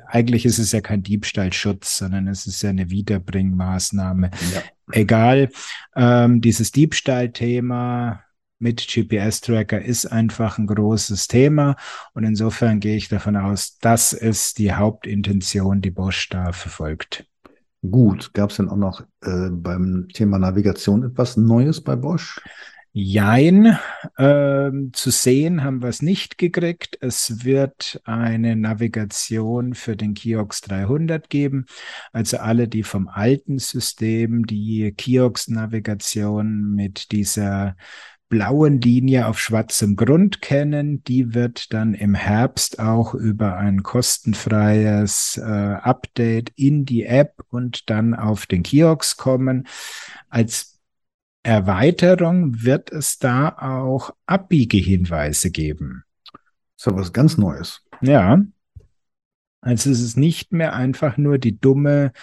eigentlich 0.07 0.45
ist 0.45 0.57
es 0.57 0.71
ja 0.71 0.81
kein 0.81 1.03
Diebstahlschutz, 1.03 1.97
sondern 1.97 2.27
es 2.27 2.47
ist 2.47 2.63
ja 2.63 2.71
eine 2.71 2.89
Wiederbringmaßnahme. 2.89 4.31
Ja. 4.53 4.63
Egal, 4.91 5.49
ähm, 5.95 6.41
dieses 6.41 6.71
Diebstahlthema 6.71 8.21
mit 8.59 8.87
GPS-Tracker 8.87 9.81
ist 9.81 10.05
einfach 10.05 10.57
ein 10.57 10.67
großes 10.67 11.27
Thema 11.27 11.75
und 12.13 12.23
insofern 12.23 12.79
gehe 12.79 12.95
ich 12.95 13.09
davon 13.09 13.35
aus, 13.35 13.77
das 13.79 14.13
ist 14.13 14.59
die 14.59 14.73
Hauptintention, 14.73 15.81
die 15.81 15.91
Bosch 15.91 16.29
da 16.29 16.51
verfolgt. 16.51 17.25
Gut, 17.91 18.33
gab 18.33 18.49
es 18.49 18.57
denn 18.57 18.69
auch 18.69 18.77
noch 18.77 19.01
äh, 19.21 19.49
beim 19.51 20.07
Thema 20.13 20.39
Navigation 20.39 21.03
etwas 21.03 21.37
Neues 21.37 21.81
bei 21.81 21.95
Bosch? 21.95 22.41
Jein, 22.97 23.77
ähm, 24.17 24.91
zu 24.93 25.11
sehen 25.11 25.65
haben 25.65 25.81
wir 25.81 25.89
es 25.89 26.01
nicht 26.01 26.37
gekriegt. 26.37 26.97
Es 27.01 27.43
wird 27.43 28.01
eine 28.05 28.55
Navigation 28.55 29.73
für 29.73 29.97
den 29.97 30.13
Kiox 30.13 30.61
300 30.61 31.29
geben. 31.29 31.65
Also 32.13 32.37
alle, 32.37 32.69
die 32.69 32.83
vom 32.83 33.09
alten 33.09 33.59
System 33.59 34.45
die 34.45 34.93
Kiox-Navigation 34.93 36.73
mit 36.73 37.11
dieser 37.11 37.75
blauen 38.29 38.79
Linie 38.79 39.27
auf 39.27 39.41
schwarzem 39.41 39.97
Grund 39.97 40.41
kennen, 40.41 41.03
die 41.03 41.33
wird 41.33 41.73
dann 41.73 41.95
im 41.95 42.13
Herbst 42.15 42.79
auch 42.79 43.13
über 43.13 43.57
ein 43.57 43.83
kostenfreies 43.83 45.37
äh, 45.37 45.41
Update 45.43 46.53
in 46.55 46.85
die 46.85 47.03
App 47.03 47.43
und 47.49 47.89
dann 47.89 48.13
auf 48.13 48.45
den 48.45 48.63
Kiox 48.63 49.17
kommen. 49.17 49.67
Als 50.29 50.74
Erweiterung 51.45 52.63
wird 52.63 52.91
es 52.91 53.19
da 53.19 53.49
auch 53.49 54.09
Abbiegehinweise 54.25 55.51
geben. 55.51 56.03
Das 56.33 56.41
ist 56.77 56.85
ja 56.87 56.95
was 56.95 57.13
ganz 57.13 57.37
Neues. 57.37 57.83
Ja. 58.01 58.41
Also 59.61 59.91
es 59.91 60.01
ist 60.01 60.17
nicht 60.17 60.51
mehr 60.51 60.73
einfach 60.73 61.17
nur 61.17 61.37
die 61.37 61.59
dumme 61.59 62.13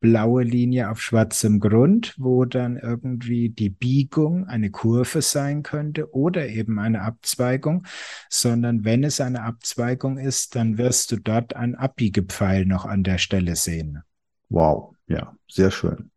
blaue 0.00 0.42
Linie 0.42 0.90
auf 0.90 1.00
schwarzem 1.00 1.60
Grund, 1.60 2.14
wo 2.18 2.44
dann 2.44 2.76
irgendwie 2.76 3.48
die 3.48 3.70
Biegung 3.70 4.46
eine 4.46 4.70
Kurve 4.70 5.22
sein 5.22 5.62
könnte 5.62 6.12
oder 6.12 6.46
eben 6.46 6.78
eine 6.78 7.00
Abzweigung, 7.00 7.86
sondern 8.28 8.84
wenn 8.84 9.02
es 9.02 9.22
eine 9.22 9.44
Abzweigung 9.44 10.18
ist, 10.18 10.54
dann 10.56 10.76
wirst 10.76 11.10
du 11.10 11.16
dort 11.16 11.56
ein 11.56 11.74
Abbiegepfeil 11.74 12.66
noch 12.66 12.84
an 12.84 13.02
der 13.02 13.16
Stelle 13.16 13.56
sehen. 13.56 14.02
Wow, 14.50 14.94
ja, 15.06 15.34
sehr 15.48 15.70
schön. 15.70 16.10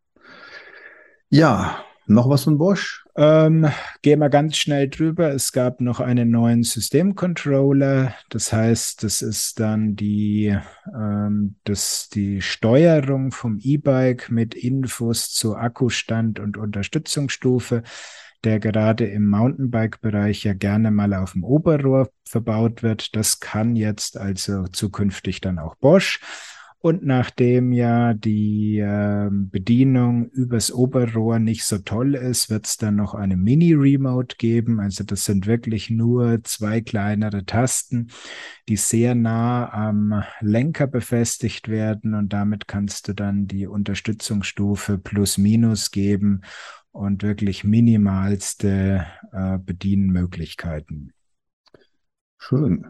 Ja, 1.30 1.82
noch 2.06 2.28
was 2.28 2.44
von 2.44 2.58
Bosch? 2.58 3.04
Ähm, 3.14 3.68
gehen 4.00 4.20
wir 4.20 4.30
ganz 4.30 4.56
schnell 4.56 4.88
drüber. 4.88 5.32
Es 5.32 5.52
gab 5.52 5.80
noch 5.80 6.00
einen 6.00 6.30
neuen 6.30 6.62
Systemcontroller. 6.62 8.14
Das 8.30 8.52
heißt, 8.52 9.02
das 9.02 9.22
ist 9.22 9.60
dann 9.60 9.96
die, 9.96 10.56
ähm, 10.94 11.56
das, 11.64 12.08
die 12.08 12.40
Steuerung 12.40 13.30
vom 13.32 13.58
E-Bike 13.62 14.30
mit 14.30 14.54
Infos 14.54 15.30
zu 15.32 15.56
Akkustand 15.56 16.40
und 16.40 16.56
Unterstützungsstufe, 16.56 17.82
der 18.44 18.58
gerade 18.58 19.06
im 19.06 19.28
Mountainbike-Bereich 19.28 20.44
ja 20.44 20.54
gerne 20.54 20.90
mal 20.90 21.14
auf 21.14 21.32
dem 21.32 21.44
Oberrohr 21.44 22.10
verbaut 22.24 22.82
wird. 22.82 23.14
Das 23.14 23.40
kann 23.40 23.76
jetzt 23.76 24.16
also 24.16 24.66
zukünftig 24.68 25.40
dann 25.40 25.58
auch 25.58 25.76
Bosch. 25.76 26.20
Und 26.82 27.04
nachdem 27.04 27.70
ja 27.70 28.12
die 28.12 28.80
äh, 28.80 29.28
Bedienung 29.30 30.28
übers 30.30 30.72
Oberrohr 30.72 31.38
nicht 31.38 31.64
so 31.64 31.78
toll 31.78 32.16
ist, 32.16 32.50
wird 32.50 32.66
es 32.66 32.76
dann 32.76 32.96
noch 32.96 33.14
eine 33.14 33.36
Mini-Remote 33.36 34.34
geben. 34.36 34.80
Also 34.80 35.04
das 35.04 35.24
sind 35.24 35.46
wirklich 35.46 35.90
nur 35.90 36.42
zwei 36.42 36.80
kleinere 36.80 37.44
Tasten, 37.44 38.08
die 38.68 38.74
sehr 38.74 39.14
nah 39.14 39.72
am 39.72 40.24
Lenker 40.40 40.88
befestigt 40.88 41.68
werden. 41.68 42.14
Und 42.14 42.32
damit 42.32 42.66
kannst 42.66 43.06
du 43.06 43.12
dann 43.12 43.46
die 43.46 43.68
Unterstützungsstufe 43.68 44.98
plus 44.98 45.38
minus 45.38 45.92
geben 45.92 46.40
und 46.90 47.22
wirklich 47.22 47.62
minimalste 47.62 49.06
äh, 49.30 49.58
Bedienmöglichkeiten. 49.58 51.12
Schön. 52.38 52.86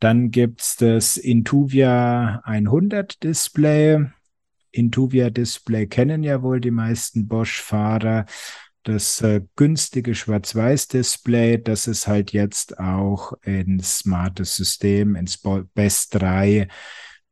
Dann 0.00 0.30
gibt 0.30 0.60
es 0.60 0.76
das 0.76 1.16
Intuvia 1.16 2.40
100 2.44 3.22
Display. 3.22 4.06
Intuvia 4.70 5.30
Display 5.30 5.86
kennen 5.86 6.22
ja 6.22 6.42
wohl 6.42 6.60
die 6.60 6.70
meisten 6.70 7.26
Bosch-Fahrer. 7.26 8.26
Das 8.84 9.20
äh, 9.22 9.42
günstige 9.56 10.14
Schwarz-Weiß-Display, 10.14 11.58
das 11.58 11.88
ist 11.88 12.06
halt 12.06 12.32
jetzt 12.32 12.78
auch 12.78 13.32
ins 13.42 13.98
smartes 13.98 14.54
System, 14.54 15.16
ins 15.16 15.42
Best 15.74 16.14
3 16.14 16.68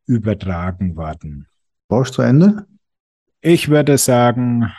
übertragen 0.06 0.96
worden. 0.96 1.46
Bosch 1.88 2.10
zu 2.10 2.22
Ende? 2.22 2.66
Ich 3.40 3.68
würde 3.68 3.96
sagen, 3.96 4.72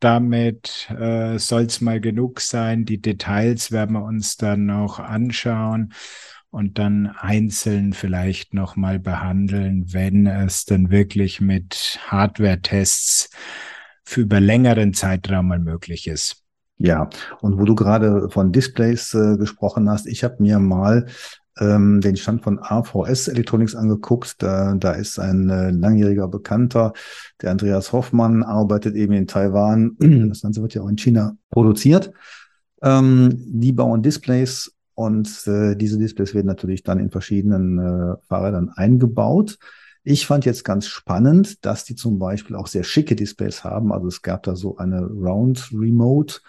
damit 0.00 0.90
äh, 0.90 1.38
soll 1.38 1.62
es 1.62 1.80
mal 1.80 2.00
genug 2.00 2.40
sein. 2.40 2.84
Die 2.84 3.00
Details 3.00 3.70
werden 3.70 3.94
wir 3.94 4.04
uns 4.04 4.36
dann 4.36 4.66
noch 4.66 4.98
anschauen 4.98 5.94
und 6.50 6.78
dann 6.78 7.06
einzeln 7.06 7.92
vielleicht 7.92 8.54
nochmal 8.54 8.98
behandeln, 8.98 9.92
wenn 9.92 10.26
es 10.26 10.64
dann 10.64 10.90
wirklich 10.90 11.40
mit 11.40 11.98
Hardware-Tests 12.06 13.30
für 14.04 14.22
über 14.22 14.40
längeren 14.40 14.94
Zeitraum 14.94 15.48
möglich 15.48 16.06
ist. 16.06 16.42
Ja, 16.78 17.10
und 17.40 17.58
wo 17.58 17.64
du 17.64 17.74
gerade 17.74 18.30
von 18.30 18.52
Displays 18.52 19.12
äh, 19.12 19.36
gesprochen 19.36 19.90
hast, 19.90 20.06
ich 20.06 20.24
habe 20.24 20.36
mir 20.38 20.58
mal 20.60 21.06
ähm, 21.58 22.00
den 22.00 22.16
Stand 22.16 22.42
von 22.42 22.60
AVS 22.60 23.28
Electronics 23.28 23.74
angeguckt. 23.74 24.36
Da, 24.38 24.74
da 24.74 24.92
ist 24.92 25.18
ein 25.18 25.50
äh, 25.50 25.70
langjähriger 25.70 26.28
Bekannter, 26.28 26.92
der 27.42 27.50
Andreas 27.50 27.92
Hoffmann, 27.92 28.42
arbeitet 28.42 28.94
eben 28.94 29.12
in 29.12 29.26
Taiwan. 29.26 29.96
Das 30.28 30.42
Ganze 30.42 30.62
wird 30.62 30.74
ja 30.74 30.82
auch 30.82 30.88
in 30.88 30.96
China 30.96 31.36
produziert. 31.50 32.12
Ähm, 32.80 33.34
die 33.36 33.72
bauen 33.72 34.02
Displays 34.02 34.72
und 34.98 35.46
äh, 35.46 35.76
diese 35.76 35.96
Displays 35.96 36.34
werden 36.34 36.48
natürlich 36.48 36.82
dann 36.82 36.98
in 36.98 37.12
verschiedenen 37.12 37.78
äh, 37.78 38.16
Fahrrädern 38.26 38.70
eingebaut. 38.70 39.56
Ich 40.02 40.26
fand 40.26 40.44
jetzt 40.44 40.64
ganz 40.64 40.88
spannend, 40.88 41.64
dass 41.64 41.84
die 41.84 41.94
zum 41.94 42.18
Beispiel 42.18 42.56
auch 42.56 42.66
sehr 42.66 42.82
schicke 42.82 43.14
Displays 43.14 43.62
haben. 43.62 43.92
Also 43.92 44.08
es 44.08 44.22
gab 44.22 44.42
da 44.42 44.56
so 44.56 44.76
eine 44.76 45.02
Round 45.02 45.70
Remote 45.72 46.40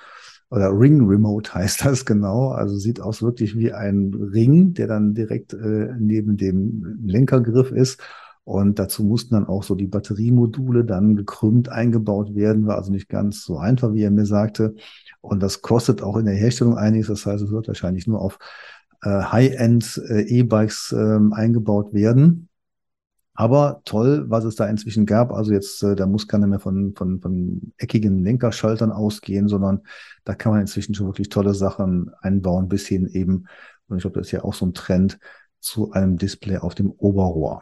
oder 0.50 0.72
Ring 0.72 1.08
Remote 1.08 1.53
heißt 1.53 1.86
das 1.86 2.06
genau. 2.06 2.50
Also 2.50 2.75
sieht 2.75 3.00
aus 3.00 3.22
wirklich 3.22 3.56
wie 3.56 3.72
ein 3.72 4.15
Ring, 4.15 4.74
der 4.74 4.88
dann 4.88 5.13
direkt 5.13 5.53
äh, 5.53 5.94
neben 6.00 6.36
dem 6.36 6.98
Lenkergriff 7.06 7.70
ist. 7.70 8.01
Und 8.50 8.79
dazu 8.79 9.03
mussten 9.03 9.36
dann 9.36 9.48
auch 9.48 9.62
so 9.62 9.75
die 9.75 9.86
Batteriemodule 9.86 10.84
dann 10.84 11.15
gekrümmt 11.15 11.70
eingebaut 11.70 12.34
werden. 12.34 12.65
War 12.65 12.77
also 12.77 12.91
nicht 12.91 13.08
ganz 13.08 13.44
so 13.44 13.60
einfach, 13.60 13.94
wie 13.94 14.01
er 14.01 14.10
mir 14.10 14.25
sagte. 14.25 14.74
Und 15.22 15.44
das 15.44 15.62
kostet 15.62 16.01
auch 16.01 16.18
in 16.18 16.25
der 16.25 16.34
Herstellung 16.34 16.75
einiges. 16.75 17.10
Das 17.10 17.27
heißt, 17.27 17.44
es 17.44 17.51
wird 17.51 17.68
wahrscheinlich 17.68 18.08
nur 18.08 18.20
auf 18.20 18.39
äh, 19.03 19.10
High-End 19.22 20.01
äh, 20.10 20.22
E-Bikes 20.22 20.96
äh, 20.98 21.20
eingebaut 21.29 21.94
werden. 21.94 22.50
Aber 23.36 23.82
toll, 23.86 24.25
was 24.29 24.46
es 24.46 24.56
da 24.56 24.65
inzwischen 24.65 25.06
gab. 25.06 25.32
Also 25.32 25.53
jetzt, 25.53 25.84
äh, 25.84 25.96
da 25.96 26.08
muss 26.08 26.27
keiner 26.27 26.48
mehr 26.48 26.60
von, 26.60 26.96
von, 26.96 27.22
von 27.22 27.72
eckigen 27.77 28.24
Lenkerschaltern 28.24 28.91
ausgehen, 28.91 29.48
sondern 29.48 29.82
da 30.24 30.34
kann 30.34 30.53
man 30.53 30.62
inzwischen 30.62 30.96
schon 30.96 31.06
wirklich 31.06 31.29
tolle 31.29 31.53
Sachen 31.53 32.10
einbauen, 32.20 32.68
bis 32.68 32.88
hin 32.88 33.06
eben, 33.10 33.46
und 33.89 33.98
ich 33.98 34.01
glaube, 34.01 34.18
das 34.18 34.29
ist 34.29 34.32
ja 34.32 34.44
auch 34.44 34.56
so 34.56 34.65
ein 34.65 34.74
Trend, 34.74 35.20
zu 35.60 35.91
einem 35.91 36.18
Display 36.18 36.58
auf 36.58 36.74
dem 36.74 36.89
Oberrohr. 36.89 37.62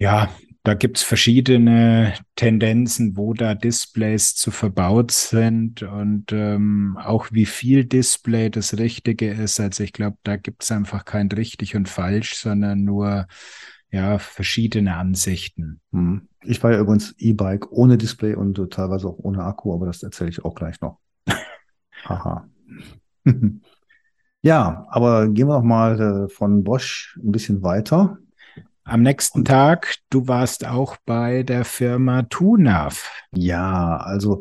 Ja, 0.00 0.30
da 0.62 0.72
gibt's 0.72 1.02
verschiedene 1.02 2.14
Tendenzen, 2.34 3.18
wo 3.18 3.34
da 3.34 3.54
Displays 3.54 4.34
zu 4.34 4.50
verbaut 4.50 5.10
sind 5.10 5.82
und 5.82 6.32
ähm, 6.32 6.98
auch 6.98 7.28
wie 7.32 7.44
viel 7.44 7.84
Display 7.84 8.48
das 8.48 8.78
Richtige 8.78 9.30
ist. 9.30 9.60
Also 9.60 9.84
ich 9.84 9.92
glaube, 9.92 10.16
da 10.22 10.36
gibt's 10.36 10.72
einfach 10.72 11.04
kein 11.04 11.28
richtig 11.28 11.76
und 11.76 11.86
falsch, 11.86 12.34
sondern 12.34 12.82
nur 12.82 13.26
ja 13.90 14.18
verschiedene 14.18 14.96
Ansichten. 14.96 15.80
Hm. 15.92 16.28
Ich 16.44 16.62
war 16.62 16.72
ja 16.72 16.78
übrigens 16.78 17.14
E-Bike 17.18 17.70
ohne 17.70 17.98
Display 17.98 18.34
und 18.34 18.56
teilweise 18.70 19.06
auch 19.06 19.18
ohne 19.18 19.44
Akku, 19.44 19.74
aber 19.74 19.84
das 19.84 20.02
erzähle 20.02 20.30
ich 20.30 20.42
auch 20.46 20.54
gleich 20.54 20.80
noch. 20.80 20.98
Haha. 22.06 22.48
ja, 24.40 24.86
aber 24.88 25.28
gehen 25.28 25.48
wir 25.48 25.58
noch 25.58 25.62
mal 25.62 26.00
äh, 26.00 26.28
von 26.30 26.64
Bosch 26.64 27.18
ein 27.22 27.32
bisschen 27.32 27.62
weiter. 27.62 28.16
Am 28.90 29.02
nächsten 29.02 29.44
Tag, 29.44 29.98
du 30.10 30.26
warst 30.26 30.66
auch 30.66 30.96
bei 31.06 31.44
der 31.44 31.64
Firma 31.64 32.22
TUNAV. 32.22 33.08
Ja, 33.30 33.98
also 33.98 34.40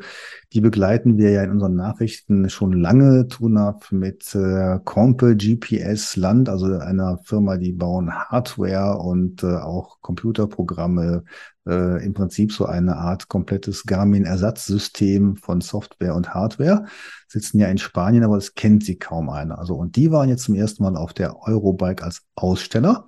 die 0.54 0.60
begleiten 0.60 1.20
wir 1.20 1.30
ja 1.30 1.44
in 1.44 1.52
unseren 1.52 1.76
Nachrichten 1.76 2.50
schon 2.50 2.74
lange. 2.74 3.28
TUNAV 3.28 3.92
mit 3.92 4.34
äh, 4.34 4.80
Compe 4.84 5.36
GPS 5.36 6.16
Land, 6.16 6.50
also 6.50 6.66
einer 6.66 7.20
Firma, 7.26 7.58
die 7.58 7.74
bauen 7.74 8.12
Hardware 8.12 8.98
und 8.98 9.44
äh, 9.44 9.58
auch 9.58 10.02
Computerprogramme. 10.02 11.26
Äh, 11.68 12.04
Im 12.04 12.16
Prinzip 12.16 12.52
so 12.52 12.66
eine 12.66 12.96
Art 12.96 13.28
komplettes 13.28 13.84
Garmin-Ersatzsystem 13.84 15.36
von 15.36 15.62
Software 15.62 16.16
und 16.16 16.34
Hardware. 16.34 16.86
Sitzen 17.28 17.60
ja 17.60 17.68
in 17.68 17.78
Spanien, 17.78 18.24
aber 18.24 18.38
das 18.38 18.56
kennt 18.56 18.84
sie 18.84 18.98
kaum 18.98 19.30
einer. 19.30 19.60
Also 19.60 19.76
und 19.76 19.96
die 19.96 20.10
waren 20.10 20.28
jetzt 20.28 20.46
zum 20.46 20.56
ersten 20.56 20.82
Mal 20.82 20.98
auf 20.98 21.14
der 21.14 21.40
Eurobike 21.40 22.04
als 22.04 22.24
Aussteller. 22.34 23.06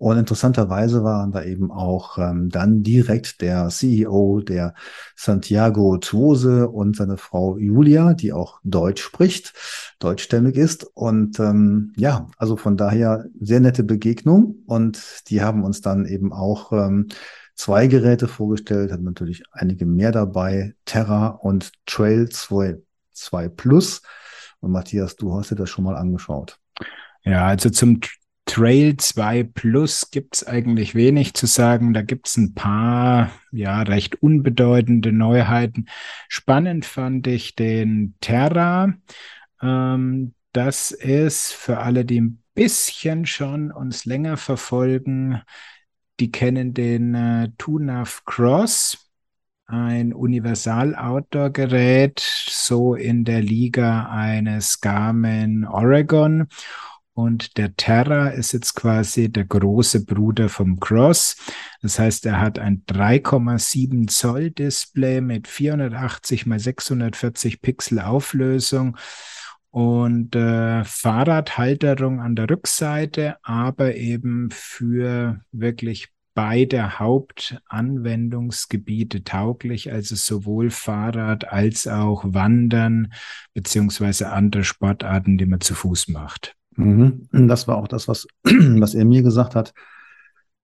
Und 0.00 0.16
interessanterweise 0.16 1.04
waren 1.04 1.30
da 1.30 1.44
eben 1.44 1.70
auch 1.70 2.16
ähm, 2.16 2.48
dann 2.48 2.82
direkt 2.82 3.42
der 3.42 3.68
CEO 3.68 4.40
der 4.40 4.72
Santiago 5.14 5.98
Tuose 5.98 6.70
und 6.70 6.96
seine 6.96 7.18
Frau 7.18 7.58
Julia, 7.58 8.14
die 8.14 8.32
auch 8.32 8.60
Deutsch 8.64 9.02
spricht, 9.02 9.52
deutschstämmig 9.98 10.56
ist. 10.56 10.84
Und 10.94 11.38
ähm, 11.38 11.92
ja, 11.96 12.28
also 12.38 12.56
von 12.56 12.78
daher 12.78 13.26
sehr 13.42 13.60
nette 13.60 13.84
Begegnung. 13.84 14.62
Und 14.64 15.28
die 15.28 15.42
haben 15.42 15.64
uns 15.64 15.82
dann 15.82 16.06
eben 16.06 16.32
auch 16.32 16.72
ähm, 16.72 17.08
zwei 17.54 17.86
Geräte 17.86 18.26
vorgestellt, 18.26 18.92
hatten 18.92 19.04
natürlich 19.04 19.42
einige 19.52 19.84
mehr 19.84 20.12
dabei, 20.12 20.74
Terra 20.86 21.26
und 21.26 21.72
Trail 21.84 22.30
2, 22.30 22.78
2 23.12 23.48
Plus. 23.50 24.00
Und 24.60 24.72
Matthias, 24.72 25.16
du 25.16 25.34
hast 25.34 25.50
dir 25.50 25.56
das 25.56 25.68
schon 25.68 25.84
mal 25.84 25.96
angeschaut. 25.96 26.58
Ja, 27.22 27.44
also 27.44 27.68
zum 27.68 28.00
Trail 28.50 28.96
2 28.96 29.44
Plus 29.44 30.10
gibt 30.10 30.34
es 30.34 30.44
eigentlich 30.44 30.96
wenig 30.96 31.34
zu 31.34 31.46
sagen. 31.46 31.94
Da 31.94 32.02
gibt 32.02 32.26
es 32.26 32.36
ein 32.36 32.52
paar, 32.52 33.30
ja, 33.52 33.80
recht 33.82 34.24
unbedeutende 34.24 35.12
Neuheiten. 35.12 35.86
Spannend 36.28 36.84
fand 36.84 37.28
ich 37.28 37.54
den 37.54 38.16
Terra. 38.20 38.92
Ähm, 39.62 40.34
das 40.50 40.90
ist 40.90 41.52
für 41.52 41.78
alle, 41.78 42.04
die 42.04 42.20
ein 42.20 42.42
bisschen 42.54 43.24
schon 43.24 43.70
uns 43.70 44.04
länger 44.04 44.36
verfolgen, 44.36 45.40
die 46.18 46.32
kennen 46.32 46.74
den 46.74 47.14
äh, 47.14 47.50
TUNAV 47.56 48.24
Cross 48.24 49.10
ein 49.70 50.12
Universal-Outdoor-Gerät, 50.12 52.18
so 52.18 52.96
in 52.96 53.24
der 53.24 53.40
Liga 53.40 54.08
eines 54.10 54.80
Garmin 54.80 55.64
Oregon. 55.64 56.48
Und 57.20 57.56
der 57.58 57.76
Terra 57.76 58.28
ist 58.28 58.52
jetzt 58.52 58.74
quasi 58.74 59.30
der 59.30 59.44
große 59.44 60.06
Bruder 60.06 60.48
vom 60.48 60.80
Cross. 60.80 61.36
Das 61.82 61.98
heißt, 61.98 62.24
er 62.24 62.40
hat 62.40 62.58
ein 62.58 62.82
3,7 62.86 64.08
Zoll 64.08 64.50
Display 64.50 65.20
mit 65.20 65.46
480 65.46 66.46
mal 66.46 66.58
640 66.58 67.60
Pixel 67.60 68.00
Auflösung 68.00 68.96
und 69.68 70.34
äh, 70.34 70.82
Fahrradhalterung 70.82 72.20
an 72.20 72.36
der 72.36 72.48
Rückseite, 72.48 73.36
aber 73.42 73.96
eben 73.96 74.48
für 74.50 75.42
wirklich 75.52 76.08
beide 76.32 76.98
Hauptanwendungsgebiete 76.98 79.24
tauglich, 79.24 79.92
also 79.92 80.16
sowohl 80.16 80.70
Fahrrad 80.70 81.52
als 81.52 81.86
auch 81.86 82.24
Wandern 82.24 83.12
beziehungsweise 83.52 84.32
andere 84.32 84.64
Sportarten, 84.64 85.36
die 85.36 85.44
man 85.44 85.60
zu 85.60 85.74
Fuß 85.74 86.08
macht. 86.08 86.56
Mhm. 86.76 87.28
Das 87.32 87.68
war 87.68 87.76
auch 87.76 87.88
das, 87.88 88.08
was, 88.08 88.26
was 88.44 88.94
er 88.94 89.04
mir 89.04 89.22
gesagt 89.22 89.54
hat, 89.54 89.74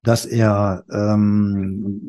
dass 0.02 0.24
er 0.24 0.84
ähm, 0.88 2.00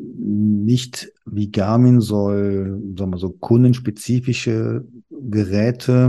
nicht 0.64 1.12
wie 1.26 1.50
Garmin 1.50 2.00
soll, 2.00 2.80
sagen 2.96 3.10
wir 3.10 3.18
so, 3.18 3.30
kundenspezifische 3.30 4.86
Geräte, 5.10 6.08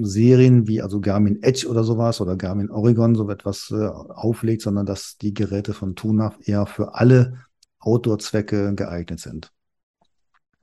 Serien 0.00 0.68
wie 0.68 0.80
also 0.80 1.00
Garmin 1.00 1.42
Edge 1.42 1.66
oder 1.68 1.82
sowas 1.82 2.20
oder 2.20 2.36
Garmin 2.36 2.70
Oregon 2.70 3.16
so 3.16 3.28
etwas 3.30 3.72
äh, 3.72 3.88
auflegt, 3.88 4.62
sondern 4.62 4.86
dass 4.86 5.18
die 5.18 5.34
Geräte 5.34 5.74
von 5.74 5.96
Tunav 5.96 6.38
eher 6.44 6.66
für 6.66 6.94
alle 6.94 7.38
Outdoor-Zwecke 7.80 8.74
geeignet 8.76 9.18
sind. 9.18 9.50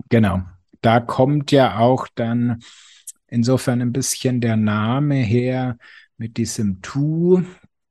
Genau. 0.10 0.41
Da 0.82 1.02
kommt 1.02 1.52
ja 1.52 1.80
auch 1.80 2.08
dann 2.15 2.62
insofern 3.28 3.82
ein 3.82 3.91
bisschen 3.91 4.39
der 4.39 4.56
Name 4.56 5.15
her 5.15 5.78
mit 6.17 6.38
diesem 6.38 6.82
Tu, 6.82 7.43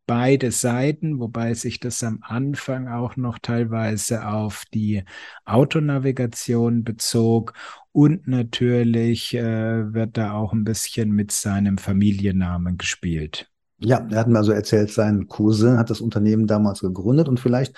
beide 0.06 0.50
Seiten, 0.50 1.18
wobei 1.18 1.54
sich 1.54 1.80
das 1.80 2.02
am 2.02 2.20
Anfang 2.22 2.88
auch 2.88 3.16
noch 3.16 3.38
teilweise 3.38 4.26
auf 4.26 4.64
die 4.72 5.02
Autonavigation 5.44 6.84
bezog. 6.84 7.54
Und 7.92 8.26
natürlich 8.26 9.34
äh, 9.34 9.94
wird 9.94 10.16
da 10.16 10.32
auch 10.32 10.52
ein 10.52 10.64
bisschen 10.64 11.12
mit 11.12 11.32
seinem 11.32 11.78
Familiennamen 11.78 12.76
gespielt. 12.76 13.50
Ja, 13.78 14.06
er 14.10 14.18
hat 14.18 14.28
mir 14.28 14.38
also 14.38 14.52
erzählt, 14.52 14.90
sein 14.90 15.26
Cousin 15.28 15.78
hat 15.78 15.90
das 15.90 16.00
Unternehmen 16.00 16.46
damals 16.46 16.80
gegründet 16.80 17.28
und 17.28 17.40
vielleicht 17.40 17.76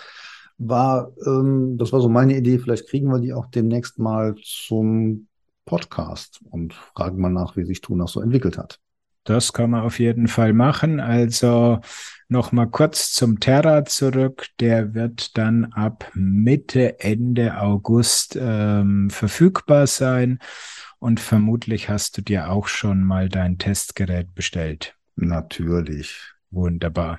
war, 0.58 1.12
ähm, 1.26 1.76
das 1.78 1.92
war 1.92 2.00
so 2.00 2.08
meine 2.08 2.36
Idee, 2.36 2.58
vielleicht 2.58 2.88
kriegen 2.88 3.08
wir 3.10 3.18
die 3.18 3.32
auch 3.32 3.46
demnächst 3.46 3.98
mal 3.98 4.34
zum 4.42 5.28
Podcast 5.64 6.40
und 6.50 6.74
fragen 6.74 7.20
mal 7.20 7.30
nach, 7.30 7.56
wie 7.56 7.64
sich 7.64 7.80
Tunach 7.80 8.08
so 8.08 8.20
entwickelt 8.20 8.56
hat. 8.56 8.78
Das 9.26 9.52
kann 9.52 9.70
man 9.70 9.82
auf 9.82 9.98
jeden 9.98 10.28
Fall 10.28 10.52
machen. 10.52 11.00
Also 11.00 11.80
noch 12.28 12.52
mal 12.52 12.66
kurz 12.66 13.12
zum 13.12 13.40
Terra 13.40 13.84
zurück. 13.84 14.46
Der 14.60 14.94
wird 14.94 15.36
dann 15.36 15.66
ab 15.72 16.10
Mitte, 16.14 17.00
Ende 17.00 17.60
August 17.60 18.38
ähm, 18.40 19.10
verfügbar 19.10 19.88
sein. 19.88 20.38
Und 21.00 21.18
vermutlich 21.20 21.88
hast 21.88 22.16
du 22.16 22.22
dir 22.22 22.50
auch 22.50 22.68
schon 22.68 23.02
mal 23.02 23.28
dein 23.28 23.58
Testgerät 23.58 24.34
bestellt. 24.34 24.94
Natürlich. 25.16 26.32
Wunderbar. 26.50 27.18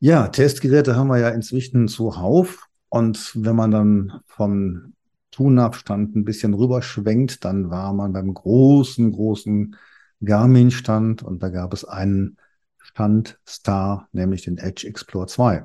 Ja, 0.00 0.28
Testgeräte 0.28 0.96
haben 0.96 1.08
wir 1.08 1.18
ja 1.18 1.28
inzwischen 1.28 1.86
zuhauf. 1.86 2.66
Und 2.88 3.32
wenn 3.34 3.56
man 3.56 3.70
dann 3.70 4.20
vom 4.26 4.94
Tunabstand 5.30 6.16
ein 6.16 6.24
bisschen 6.24 6.54
rüberschwenkt, 6.54 7.44
dann 7.44 7.70
war 7.70 7.92
man 7.92 8.12
beim 8.12 8.32
großen, 8.32 9.12
großen 9.12 9.76
Garmin-Stand 10.24 11.22
und 11.22 11.42
da 11.42 11.48
gab 11.48 11.72
es 11.72 11.84
einen 11.84 12.36
Stand-Star, 12.78 14.08
nämlich 14.12 14.42
den 14.42 14.58
Edge 14.58 14.86
Explore 14.86 15.26
2. 15.26 15.64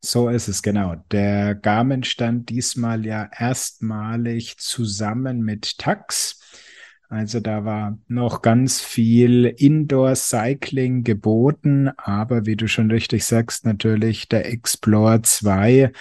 So 0.00 0.28
ist 0.28 0.48
es, 0.48 0.62
genau. 0.62 0.96
Der 1.10 1.54
Garmin 1.54 2.04
stand 2.04 2.48
diesmal 2.48 3.04
ja 3.04 3.28
erstmalig 3.36 4.56
zusammen 4.58 5.40
mit 5.40 5.78
Tax. 5.78 6.40
Also 7.08 7.40
da 7.40 7.64
war 7.64 7.98
noch 8.08 8.42
ganz 8.42 8.80
viel 8.80 9.46
Indoor-Cycling 9.46 11.04
geboten, 11.04 11.90
aber 11.96 12.46
wie 12.46 12.56
du 12.56 12.66
schon 12.66 12.90
richtig 12.90 13.24
sagst, 13.24 13.64
natürlich 13.64 14.28
der 14.28 14.46
Explore 14.46 15.22
2 15.22 15.92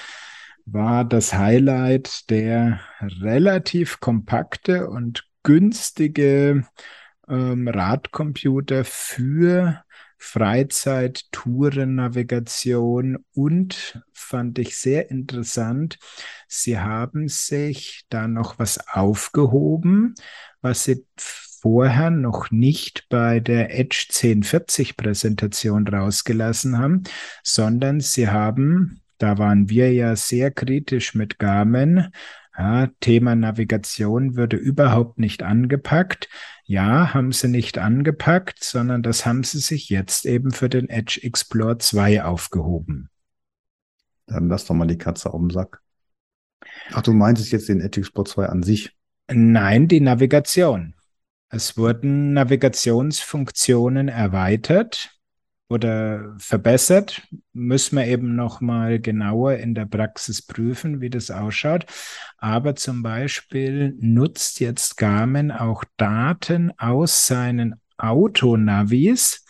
war 0.65 1.05
das 1.05 1.33
Highlight, 1.33 2.29
der 2.29 2.79
relativ 3.01 3.99
kompakte 3.99 4.89
und 4.89 5.27
günstige 5.43 6.63
ähm, 7.27 7.67
Radcomputer 7.67 8.83
für 8.85 9.83
Freizeit, 10.17 11.25
Tourennavigation 11.31 13.23
und 13.33 14.01
fand 14.13 14.57
ich 14.59 14.77
sehr 14.77 15.11
interessant, 15.11 15.99
sie 16.47 16.79
haben 16.79 17.27
sich 17.27 18.05
da 18.09 18.27
noch 18.27 18.57
was 18.57 18.87
aufgehoben, 18.87 20.15
was 20.61 20.85
sie 20.85 21.05
vorher 21.17 22.09
noch 22.09 22.51
nicht 22.51 23.07
bei 23.09 23.39
der 23.39 23.77
Edge 23.77 24.07
1040 24.09 24.97
Präsentation 24.97 25.87
rausgelassen 25.87 26.77
haben, 26.77 27.03
sondern 27.43 27.99
sie 27.99 28.29
haben, 28.29 29.01
da 29.17 29.37
waren 29.37 29.69
wir 29.69 29.91
ja 29.93 30.15
sehr 30.15 30.51
kritisch 30.51 31.13
mit 31.13 31.39
Garmin, 31.39 32.09
ja, 32.57 32.87
Thema 32.99 33.35
Navigation 33.35 34.35
würde 34.35 34.55
überhaupt 34.55 35.19
nicht 35.19 35.43
angepackt. 35.43 36.29
Ja, 36.67 37.13
haben 37.13 37.31
sie 37.31 37.47
nicht 37.47 37.77
angepackt, 37.77 38.63
sondern 38.63 39.03
das 39.03 39.25
haben 39.25 39.43
sie 39.43 39.59
sich 39.59 39.89
jetzt 39.89 40.25
eben 40.25 40.51
für 40.51 40.67
den 40.67 40.89
Edge 40.89 41.19
Explorer 41.21 41.77
2 41.77 42.23
aufgehoben. 42.23 43.09
Dann 44.25 44.49
lass 44.49 44.65
doch 44.65 44.73
mal 44.73 44.87
die 44.87 44.97
Katze 44.97 45.31
auf 45.31 45.39
dem 45.39 45.51
Sack. 45.51 45.81
Ach, 46.91 47.03
du 47.03 47.13
meintest 47.13 47.51
jetzt 47.51 47.69
den 47.69 47.81
Edge 47.81 47.99
Explorer 47.99 48.25
2 48.25 48.45
an 48.47 48.63
sich? 48.63 48.95
Nein, 49.31 49.87
die 49.87 50.01
Navigation. 50.01 50.95
Es 51.49 51.77
wurden 51.77 52.33
Navigationsfunktionen 52.33 54.07
erweitert 54.07 55.14
oder 55.67 56.35
verbessert, 56.37 57.23
müssen 57.53 57.97
wir 57.97 58.05
eben 58.05 58.35
noch 58.35 58.61
mal 58.61 58.99
genauer 58.99 59.55
in 59.55 59.73
der 59.73 59.85
Praxis 59.85 60.41
prüfen, 60.41 61.01
wie 61.01 61.09
das 61.09 61.31
ausschaut. 61.31 61.85
Aber 62.37 62.75
zum 62.75 63.01
Beispiel 63.01 63.95
nutzt 63.99 64.59
jetzt 64.59 64.97
Garmin 64.97 65.51
auch 65.51 65.83
Daten 65.97 66.71
aus 66.77 67.25
seinen 67.25 67.75
Autonavis, 67.97 69.43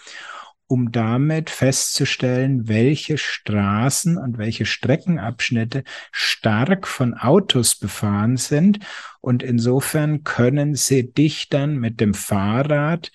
um 0.68 0.92
damit 0.92 1.50
festzustellen, 1.50 2.68
welche 2.68 3.18
Straßen 3.18 4.18
und 4.18 4.38
welche 4.38 4.66
Streckenabschnitte 4.66 5.84
stark 6.12 6.88
von 6.88 7.14
Autos 7.14 7.76
befahren 7.76 8.38
sind. 8.38 8.80
Und 9.22 9.44
insofern 9.44 10.24
können 10.24 10.76
sie 10.76 11.12
dich 11.12 11.50
dann 11.50 11.78
mit 11.78 12.00
dem 12.00 12.14
Fahrrad 12.14 13.12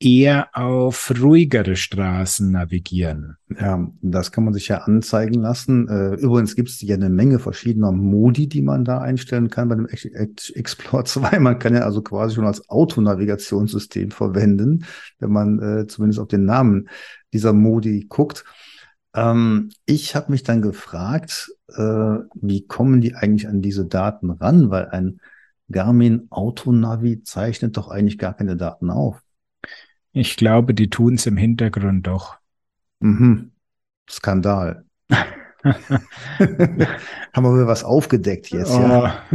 eher 0.00 0.48
auf 0.54 1.12
ruhigere 1.20 1.76
Straßen 1.76 2.50
navigieren. 2.50 3.36
Ja, 3.50 3.86
das 4.00 4.32
kann 4.32 4.44
man 4.44 4.54
sich 4.54 4.68
ja 4.68 4.78
anzeigen 4.78 5.42
lassen. 5.42 5.88
Äh, 5.88 6.14
übrigens 6.14 6.56
gibt 6.56 6.70
es 6.70 6.80
ja 6.80 6.94
eine 6.94 7.10
Menge 7.10 7.38
verschiedener 7.38 7.92
Modi, 7.92 8.48
die 8.48 8.62
man 8.62 8.84
da 8.86 8.98
einstellen 9.00 9.50
kann 9.50 9.68
bei 9.68 9.74
dem 9.74 9.86
Explorer 9.86 11.04
2. 11.04 11.38
Man 11.40 11.58
kann 11.58 11.74
ja 11.74 11.82
also 11.82 12.00
quasi 12.00 12.36
schon 12.36 12.46
als 12.46 12.68
Autonavigationssystem 12.70 14.10
verwenden, 14.10 14.86
wenn 15.18 15.30
man 15.30 15.60
äh, 15.60 15.86
zumindest 15.86 16.18
auf 16.18 16.28
den 16.28 16.46
Namen 16.46 16.88
dieser 17.34 17.52
Modi 17.52 18.06
guckt. 18.08 18.44
Ähm, 19.14 19.70
ich 19.84 20.16
habe 20.16 20.32
mich 20.32 20.44
dann 20.44 20.62
gefragt, 20.62 21.52
äh, 21.68 22.16
wie 22.34 22.66
kommen 22.66 23.02
die 23.02 23.14
eigentlich 23.14 23.48
an 23.48 23.60
diese 23.60 23.84
Daten 23.84 24.30
ran? 24.30 24.70
Weil 24.70 24.88
ein 24.88 25.20
Garmin 25.70 26.26
Autonavi 26.30 27.22
zeichnet 27.22 27.76
doch 27.76 27.88
eigentlich 27.88 28.18
gar 28.18 28.34
keine 28.34 28.56
Daten 28.56 28.90
auf. 28.90 29.22
Ich 30.12 30.36
glaube, 30.36 30.74
die 30.74 30.90
tun 30.90 31.14
es 31.14 31.26
im 31.26 31.36
Hintergrund 31.36 32.06
doch. 32.06 32.36
Mhm. 33.00 33.52
Skandal. 34.08 34.84
Haben 35.62 37.58
wir 37.58 37.66
was 37.66 37.84
aufgedeckt 37.84 38.48
jetzt, 38.50 38.72
oh. 38.72 38.80
ja? 38.80 39.22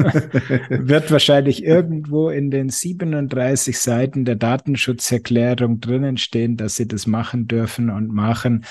Wird 0.70 1.12
wahrscheinlich 1.12 1.64
irgendwo 1.64 2.30
in 2.30 2.50
den 2.50 2.70
37 2.70 3.78
Seiten 3.78 4.26
der 4.26 4.36
Datenschutzerklärung 4.36 5.80
drinnen 5.82 6.18
stehen, 6.18 6.58
dass 6.58 6.78
sie 6.78 6.88
das 6.88 7.06
machen 7.06 7.48
dürfen 7.48 7.90
und 7.92 8.12
machen. 8.12 8.66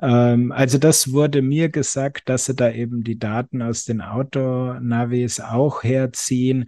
Ähm, 0.00 0.52
also 0.52 0.78
das 0.78 1.12
wurde 1.12 1.40
mir 1.42 1.70
gesagt, 1.70 2.28
dass 2.28 2.44
sie 2.44 2.54
da 2.54 2.70
eben 2.70 3.02
die 3.04 3.18
Daten 3.18 3.62
aus 3.62 3.84
den 3.84 4.00
Autonavis 4.00 5.40
auch 5.40 5.82
herziehen. 5.82 6.66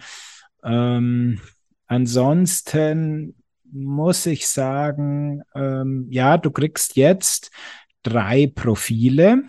Ähm, 0.64 1.38
ansonsten 1.86 3.34
muss 3.72 4.26
ich 4.26 4.48
sagen, 4.48 5.42
ähm, 5.54 6.06
ja, 6.10 6.36
du 6.38 6.50
kriegst 6.50 6.96
jetzt 6.96 7.50
drei 8.02 8.46
Profile. 8.46 9.42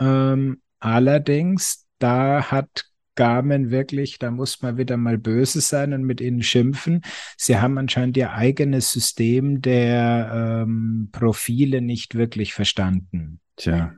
Ähm, 0.00 0.62
allerdings, 0.78 1.86
da 1.98 2.50
hat 2.50 2.86
Garmin 3.14 3.70
wirklich, 3.72 4.20
da 4.20 4.30
muss 4.30 4.62
man 4.62 4.76
wieder 4.76 4.96
mal 4.96 5.18
böse 5.18 5.60
sein 5.60 5.92
und 5.92 6.04
mit 6.04 6.20
ihnen 6.20 6.42
schimpfen. 6.42 7.02
Sie 7.36 7.58
haben 7.58 7.76
anscheinend 7.76 8.16
ihr 8.16 8.32
eigenes 8.32 8.92
System 8.92 9.60
der 9.60 10.62
ähm, 10.64 11.08
Profile 11.10 11.82
nicht 11.82 12.14
wirklich 12.14 12.54
verstanden. 12.54 13.40
Tja. 13.56 13.92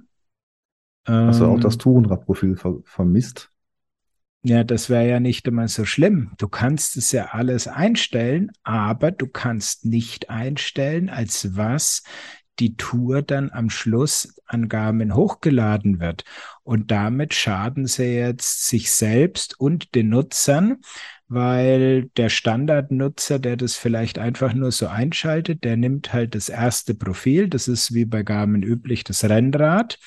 Hast 1.07 1.41
du 1.41 1.47
auch 1.47 1.61
das 1.61 1.75
ähm, 1.75 1.81
Tourenrad-Profil 1.81 2.57
ver 2.57 2.79
vermisst? 2.85 3.51
Ja, 4.43 4.65
das 4.65 4.89
wäre 4.89 5.07
ja 5.07 5.21
nicht 5.21 5.47
immer 5.47 5.69
so 5.69 5.85
schlimm. 5.85 6.33
Du 6.39 6.49
kannst 6.49 6.97
es 6.97 7.13
ja 7.13 7.27
alles 7.33 7.69
einstellen, 7.69 8.51
aber 8.63 9.11
du 9.11 9.27
kannst 9.27 9.85
nicht 9.85 10.31
einstellen, 10.31 11.11
als 11.11 11.57
was 11.57 12.03
die 12.59 12.77
Tour 12.77 13.23
dann 13.23 13.51
am 13.51 13.69
Schluss 13.69 14.35
an 14.47 14.69
Garmin 14.69 15.15
hochgeladen 15.15 16.01
wird. 16.01 16.25
Und 16.63 16.91
damit 16.91 17.35
schaden 17.35 17.87
sie 17.87 18.15
jetzt 18.15 18.67
sich 18.67 18.91
selbst 18.93 19.59
und 19.61 19.95
den 19.95 20.09
Nutzern, 20.09 20.79
weil 21.31 22.11
der 22.17 22.29
Standardnutzer, 22.29 23.39
der 23.39 23.57
das 23.57 23.77
vielleicht 23.77 24.19
einfach 24.19 24.53
nur 24.53 24.73
so 24.73 24.89
einschaltet, 24.89 25.63
der 25.63 25.77
nimmt 25.77 26.13
halt 26.13 26.35
das 26.35 26.49
erste 26.49 26.93
Profil, 26.93 27.49
das 27.49 27.69
ist 27.69 27.95
wie 27.95 28.05
bei 28.05 28.25
Garmin 28.25 28.65
üblich 28.65 29.05
das 29.05 29.23
Rennrad. 29.23 30.01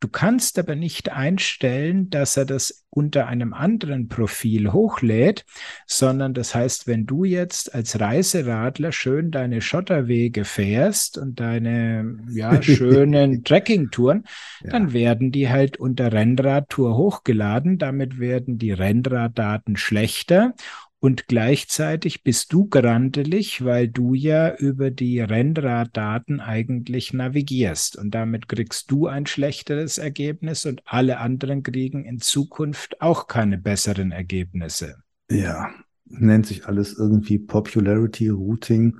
Du 0.00 0.06
kannst 0.06 0.60
aber 0.60 0.76
nicht 0.76 1.10
einstellen, 1.10 2.08
dass 2.10 2.36
er 2.36 2.44
das 2.44 2.86
unter 2.90 3.26
einem 3.26 3.52
anderen 3.52 4.08
Profil 4.08 4.72
hochlädt, 4.72 5.44
sondern 5.86 6.34
das 6.34 6.54
heißt, 6.54 6.86
wenn 6.86 7.04
du 7.04 7.24
jetzt 7.24 7.74
als 7.74 7.98
Reiseradler 7.98 8.92
schön 8.92 9.30
deine 9.30 9.60
Schotterwege 9.60 10.44
fährst 10.44 11.18
und 11.18 11.40
deine 11.40 12.16
ja, 12.30 12.62
schönen 12.62 13.42
Trekkingtouren, 13.42 14.24
ja. 14.62 14.70
dann 14.70 14.92
werden 14.92 15.32
die 15.32 15.48
halt 15.48 15.78
unter 15.78 16.12
Rennradtour 16.12 16.96
hochgeladen. 16.96 17.78
Damit 17.78 18.20
werden 18.20 18.58
die 18.58 18.72
Rennraddaten 18.72 19.76
schlechter 19.76 20.54
und 21.00 21.28
gleichzeitig 21.28 22.24
bist 22.24 22.52
du 22.52 22.66
grantelig, 22.66 23.64
weil 23.64 23.86
du 23.86 24.14
ja 24.14 24.54
über 24.56 24.90
die 24.90 25.20
Rennraddaten 25.20 26.40
eigentlich 26.40 27.12
navigierst. 27.12 27.96
Und 27.96 28.12
damit 28.16 28.48
kriegst 28.48 28.90
du 28.90 29.06
ein 29.06 29.26
schlechteres 29.26 29.98
Ergebnis 29.98 30.66
und 30.66 30.82
alle 30.86 31.18
anderen 31.18 31.62
kriegen 31.62 32.04
in 32.04 32.18
Zukunft 32.18 33.00
auch 33.00 33.28
keine 33.28 33.58
besseren 33.58 34.10
Ergebnisse. 34.10 34.96
Ja, 35.30 35.70
nennt 36.06 36.46
sich 36.46 36.66
alles 36.66 36.98
irgendwie 36.98 37.38
Popularity 37.38 38.30
Routing. 38.30 38.98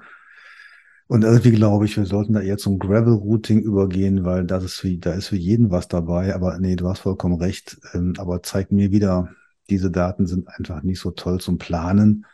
Und 1.08 1.24
irgendwie 1.24 1.52
glaube 1.52 1.86
ich, 1.86 1.96
wir 1.96 2.06
sollten 2.06 2.34
da 2.34 2.40
eher 2.40 2.58
zum 2.58 2.78
Gravel 2.78 3.14
Routing 3.14 3.60
übergehen, 3.60 4.24
weil 4.24 4.44
das 4.44 4.62
ist 4.62 4.74
für, 4.74 4.96
da 4.98 5.14
ist 5.14 5.28
für 5.28 5.36
jeden 5.36 5.72
was 5.72 5.88
dabei. 5.88 6.32
Aber 6.34 6.58
nee, 6.60 6.76
du 6.76 6.86
hast 6.88 7.00
vollkommen 7.00 7.40
recht. 7.40 7.76
Ähm, 7.92 8.12
aber 8.18 8.42
zeig 8.44 8.70
mir 8.70 8.92
wieder, 8.92 9.34
diese 9.70 9.90
Daten 9.90 10.26
sind 10.26 10.48
einfach 10.48 10.82
nicht 10.82 11.00
so 11.00 11.10
toll 11.10 11.40
zum 11.40 11.58
Planen, 11.58 12.26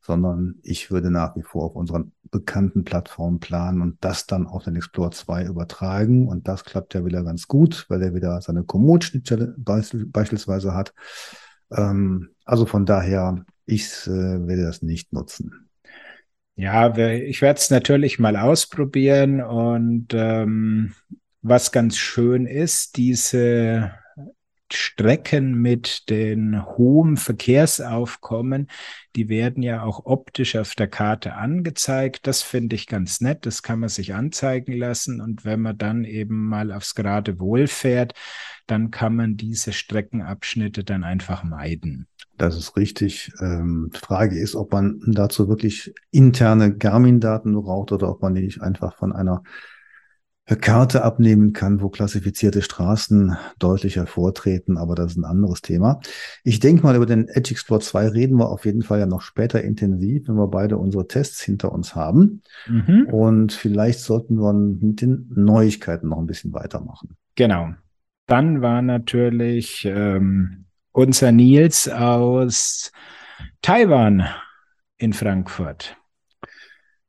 sondern 0.00 0.56
ich 0.62 0.90
würde 0.90 1.10
nach 1.10 1.36
wie 1.36 1.42
vor 1.42 1.64
auf 1.64 1.76
unseren 1.76 2.12
bekannten 2.30 2.84
Plattformen 2.84 3.38
planen 3.38 3.80
und 3.80 3.98
das 4.00 4.26
dann 4.26 4.46
auf 4.46 4.64
den 4.64 4.74
Explore 4.74 5.10
2 5.10 5.44
übertragen. 5.44 6.26
Und 6.26 6.48
das 6.48 6.64
klappt 6.64 6.94
ja 6.94 7.04
wieder 7.04 7.22
ganz 7.22 7.46
gut, 7.46 7.86
weil 7.88 8.02
er 8.02 8.14
wieder 8.14 8.40
seine 8.40 8.64
Komoot-Schnittstelle 8.64 9.54
beispielsweise 9.58 10.74
hat. 10.74 10.92
Ähm, 11.70 12.30
also 12.44 12.66
von 12.66 12.84
daher, 12.84 13.44
ich 13.64 14.06
äh, 14.06 14.46
werde 14.46 14.64
das 14.64 14.82
nicht 14.82 15.12
nutzen. 15.12 15.70
Ja, 16.56 16.94
ich 16.96 17.40
werde 17.40 17.58
es 17.58 17.70
natürlich 17.70 18.18
mal 18.18 18.36
ausprobieren 18.36 19.40
und 19.40 20.08
ähm, 20.12 20.92
was 21.40 21.72
ganz 21.72 21.96
schön 21.96 22.46
ist, 22.46 22.96
diese 22.96 23.92
Strecken 24.74 25.54
mit 25.54 26.08
den 26.10 26.64
hohen 26.64 27.16
Verkehrsaufkommen, 27.16 28.68
die 29.16 29.28
werden 29.28 29.62
ja 29.62 29.82
auch 29.82 30.06
optisch 30.06 30.56
auf 30.56 30.74
der 30.74 30.88
Karte 30.88 31.34
angezeigt. 31.34 32.26
Das 32.26 32.42
finde 32.42 32.76
ich 32.76 32.86
ganz 32.86 33.20
nett. 33.20 33.44
Das 33.46 33.62
kann 33.62 33.80
man 33.80 33.88
sich 33.88 34.14
anzeigen 34.14 34.72
lassen. 34.72 35.20
Und 35.20 35.44
wenn 35.44 35.60
man 35.60 35.78
dann 35.78 36.04
eben 36.04 36.46
mal 36.48 36.72
aufs 36.72 36.94
gerade 36.94 37.38
Wohl 37.38 37.66
fährt, 37.66 38.14
dann 38.66 38.90
kann 38.90 39.16
man 39.16 39.36
diese 39.36 39.72
Streckenabschnitte 39.72 40.84
dann 40.84 41.04
einfach 41.04 41.44
meiden. 41.44 42.06
Das 42.38 42.56
ist 42.56 42.76
richtig. 42.76 43.32
Ähm, 43.40 43.90
Frage 43.92 44.38
ist, 44.38 44.54
ob 44.54 44.72
man 44.72 45.00
dazu 45.06 45.48
wirklich 45.48 45.92
interne 46.10 46.74
Garmin-Daten 46.74 47.52
braucht 47.54 47.92
oder 47.92 48.08
ob 48.08 48.22
man 48.22 48.34
die 48.34 48.42
nicht 48.42 48.62
einfach 48.62 48.96
von 48.96 49.12
einer 49.12 49.42
Karte 50.56 51.04
abnehmen 51.04 51.52
kann, 51.52 51.80
wo 51.80 51.88
klassifizierte 51.88 52.62
Straßen 52.62 53.36
deutlich 53.58 53.96
hervortreten, 53.96 54.78
aber 54.78 54.94
das 54.94 55.12
ist 55.12 55.18
ein 55.18 55.24
anderes 55.24 55.62
Thema. 55.62 56.00
Ich 56.44 56.60
denke 56.60 56.82
mal, 56.82 56.96
über 56.96 57.06
den 57.06 57.28
Edge 57.28 57.52
Explorer 57.52 57.80
2 57.80 58.08
reden 58.08 58.38
wir 58.38 58.48
auf 58.48 58.64
jeden 58.64 58.82
Fall 58.82 59.00
ja 59.00 59.06
noch 59.06 59.20
später 59.20 59.62
intensiv, 59.62 60.28
wenn 60.28 60.36
wir 60.36 60.48
beide 60.48 60.78
unsere 60.78 61.06
Tests 61.06 61.40
hinter 61.40 61.72
uns 61.72 61.94
haben. 61.94 62.42
Mhm. 62.66 63.06
Und 63.10 63.52
vielleicht 63.52 64.00
sollten 64.00 64.36
wir 64.36 64.52
mit 64.52 65.00
den 65.00 65.30
Neuigkeiten 65.34 66.08
noch 66.08 66.18
ein 66.18 66.26
bisschen 66.26 66.52
weitermachen. 66.52 67.16
Genau. 67.34 67.70
Dann 68.26 68.62
war 68.62 68.82
natürlich 68.82 69.84
ähm, 69.84 70.66
unser 70.92 71.32
Nils 71.32 71.88
aus 71.88 72.92
Taiwan 73.60 74.24
in 74.98 75.12
Frankfurt. 75.12 75.96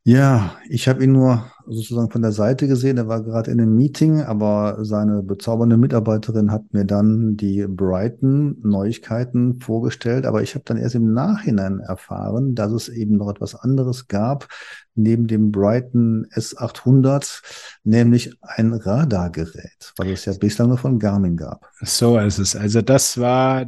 Ja, 0.03 0.57
ich 0.67 0.89
habe 0.89 1.03
ihn 1.03 1.13
nur 1.13 1.52
sozusagen 1.67 2.09
von 2.09 2.21
der 2.21 2.31
Seite 2.31 2.67
gesehen. 2.67 2.97
Er 2.97 3.07
war 3.07 3.21
gerade 3.23 3.51
in 3.51 3.59
einem 3.59 3.75
Meeting, 3.75 4.21
aber 4.21 4.83
seine 4.83 5.21
bezaubernde 5.23 5.77
Mitarbeiterin 5.77 6.51
hat 6.51 6.73
mir 6.73 6.85
dann 6.85 7.37
die 7.37 7.65
Brighton 7.67 8.57
Neuigkeiten 8.63 9.59
vorgestellt. 9.59 10.25
Aber 10.25 10.41
ich 10.41 10.55
habe 10.55 10.65
dann 10.65 10.77
erst 10.77 10.95
im 10.95 11.13
Nachhinein 11.13 11.79
erfahren, 11.79 12.55
dass 12.55 12.71
es 12.71 12.89
eben 12.89 13.17
noch 13.17 13.29
etwas 13.29 13.55
anderes 13.55 14.07
gab, 14.07 14.47
neben 14.95 15.27
dem 15.27 15.51
Brighton 15.51 16.27
S800, 16.33 17.41
nämlich 17.83 18.35
ein 18.41 18.73
Radargerät, 18.73 19.93
weil 19.97 20.11
es 20.11 20.25
ja 20.25 20.33
bislang 20.33 20.69
nur 20.69 20.77
von 20.77 20.99
Garmin 20.99 21.37
gab. 21.37 21.69
So 21.81 22.17
ist 22.17 22.39
es. 22.39 22.55
Also 22.55 22.81
das 22.81 23.17
war 23.17 23.65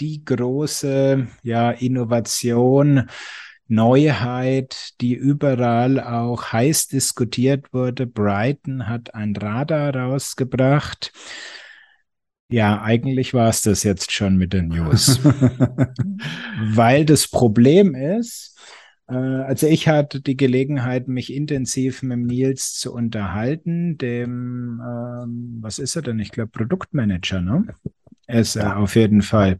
die 0.00 0.24
große 0.24 1.26
ja, 1.42 1.70
Innovation 1.70 3.08
Neuheit, 3.68 5.00
die 5.00 5.14
überall 5.14 6.00
auch 6.00 6.52
heiß 6.52 6.88
diskutiert 6.88 7.72
wurde. 7.72 8.06
Brighton 8.06 8.88
hat 8.88 9.14
ein 9.14 9.36
Radar 9.36 9.94
rausgebracht. 9.94 11.12
Ja, 12.50 12.80
eigentlich 12.80 13.34
war 13.34 13.50
es 13.50 13.60
das 13.60 13.82
jetzt 13.82 14.10
schon 14.10 14.38
mit 14.38 14.54
den 14.54 14.68
News. 14.68 15.20
Weil 16.62 17.04
das 17.04 17.28
Problem 17.28 17.94
ist, 17.94 18.58
äh, 19.08 19.14
also 19.14 19.66
ich 19.66 19.86
hatte 19.86 20.22
die 20.22 20.36
Gelegenheit, 20.36 21.08
mich 21.08 21.32
intensiv 21.32 22.02
mit 22.02 22.20
Nils 22.20 22.74
zu 22.74 22.94
unterhalten, 22.94 23.98
dem, 23.98 24.80
ähm, 24.82 25.58
was 25.60 25.78
ist 25.78 25.96
er 25.96 26.02
denn? 26.02 26.18
Ich 26.20 26.30
glaube, 26.30 26.50
Produktmanager, 26.50 27.42
ne? 27.42 27.66
Ist 28.26 28.56
er 28.56 28.78
auf 28.78 28.94
jeden 28.94 29.22
Fall. 29.22 29.58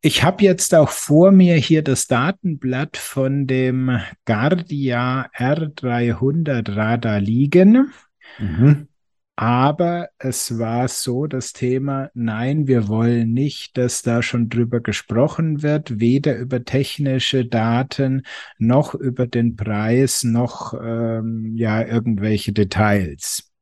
Ich 0.00 0.22
habe 0.22 0.44
jetzt 0.44 0.74
auch 0.74 0.90
vor 0.90 1.32
mir 1.32 1.56
hier 1.56 1.82
das 1.82 2.06
Datenblatt 2.06 2.96
von 2.96 3.48
dem 3.48 4.00
Guardia 4.24 5.28
R300 5.36 6.76
Radar 6.76 7.20
liegen. 7.20 7.92
Mhm. 8.38 8.88
Aber 9.34 10.08
es 10.18 10.58
war 10.58 10.88
so 10.88 11.26
das 11.26 11.52
Thema, 11.52 12.10
nein, 12.14 12.66
wir 12.66 12.88
wollen 12.88 13.32
nicht, 13.32 13.76
dass 13.76 14.02
da 14.02 14.20
schon 14.20 14.48
drüber 14.48 14.80
gesprochen 14.80 15.62
wird, 15.62 16.00
weder 16.00 16.36
über 16.36 16.64
technische 16.64 17.44
Daten 17.44 18.22
noch 18.58 18.94
über 18.94 19.28
den 19.28 19.54
Preis 19.54 20.24
noch 20.24 20.74
ähm, 20.74 21.54
ja 21.54 21.84
irgendwelche 21.84 22.52
Details. 22.52 23.52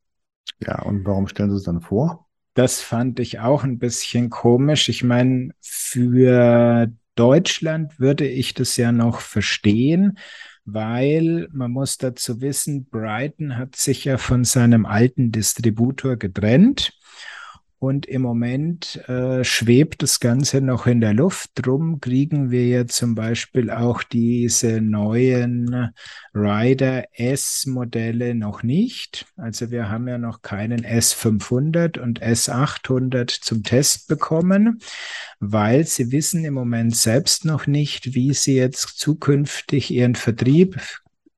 Ja, 0.60 0.80
und 0.82 1.04
warum 1.04 1.28
stellen 1.28 1.50
Sie 1.50 1.56
es 1.56 1.64
dann 1.64 1.82
vor? 1.82 2.25
Das 2.56 2.80
fand 2.80 3.20
ich 3.20 3.38
auch 3.38 3.64
ein 3.64 3.78
bisschen 3.78 4.30
komisch. 4.30 4.88
Ich 4.88 5.04
meine, 5.04 5.50
für 5.60 6.90
Deutschland 7.14 8.00
würde 8.00 8.26
ich 8.26 8.54
das 8.54 8.78
ja 8.78 8.92
noch 8.92 9.20
verstehen, 9.20 10.16
weil 10.64 11.48
man 11.52 11.70
muss 11.70 11.98
dazu 11.98 12.40
wissen, 12.40 12.86
Brighton 12.86 13.58
hat 13.58 13.76
sich 13.76 14.06
ja 14.06 14.16
von 14.16 14.44
seinem 14.44 14.86
alten 14.86 15.32
Distributor 15.32 16.16
getrennt 16.16 16.94
und 17.78 18.06
im 18.06 18.22
Moment 18.22 18.96
äh, 19.08 19.44
schwebt 19.44 20.02
das 20.02 20.18
Ganze 20.18 20.60
noch 20.60 20.86
in 20.86 21.00
der 21.00 21.12
Luft. 21.12 21.50
Drum 21.54 22.00
kriegen 22.00 22.50
wir 22.50 22.66
ja 22.66 22.86
zum 22.86 23.14
Beispiel 23.14 23.70
auch 23.70 24.02
diese 24.02 24.80
neuen 24.80 25.92
Rider 26.34 27.04
S-Modelle 27.12 28.34
noch 28.34 28.62
nicht. 28.62 29.26
Also 29.36 29.70
wir 29.70 29.90
haben 29.90 30.08
ja 30.08 30.16
noch 30.16 30.40
keinen 30.40 30.86
S500 30.86 31.98
und 31.98 32.22
S800 32.22 33.42
zum 33.42 33.62
Test 33.62 34.08
bekommen, 34.08 34.80
weil 35.38 35.86
sie 35.86 36.12
wissen 36.12 36.44
im 36.44 36.54
Moment 36.54 36.96
selbst 36.96 37.44
noch 37.44 37.66
nicht, 37.66 38.14
wie 38.14 38.32
sie 38.32 38.56
jetzt 38.56 38.98
zukünftig 38.98 39.90
ihren 39.90 40.14
Vertrieb 40.14 40.80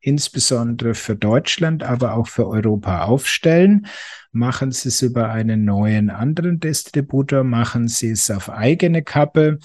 insbesondere 0.09 0.95
für 0.95 1.17
Deutschland, 1.17 1.83
aber 1.83 2.15
auch 2.15 2.27
für 2.27 2.49
Europa 2.49 3.05
aufstellen. 3.05 3.87
Machen 4.33 4.73
Sie 4.73 4.89
es 4.89 5.03
über 5.03 5.31
einen 5.31 5.65
neuen 5.65 6.11
anderen 6.11 6.61
Distributor, 6.61 7.45
machen 7.45 7.89
Sie 7.89 8.11
es 8.11 8.31
auf 8.31 8.51
eigene 8.51 9.03
Kappe. 9.03 9.59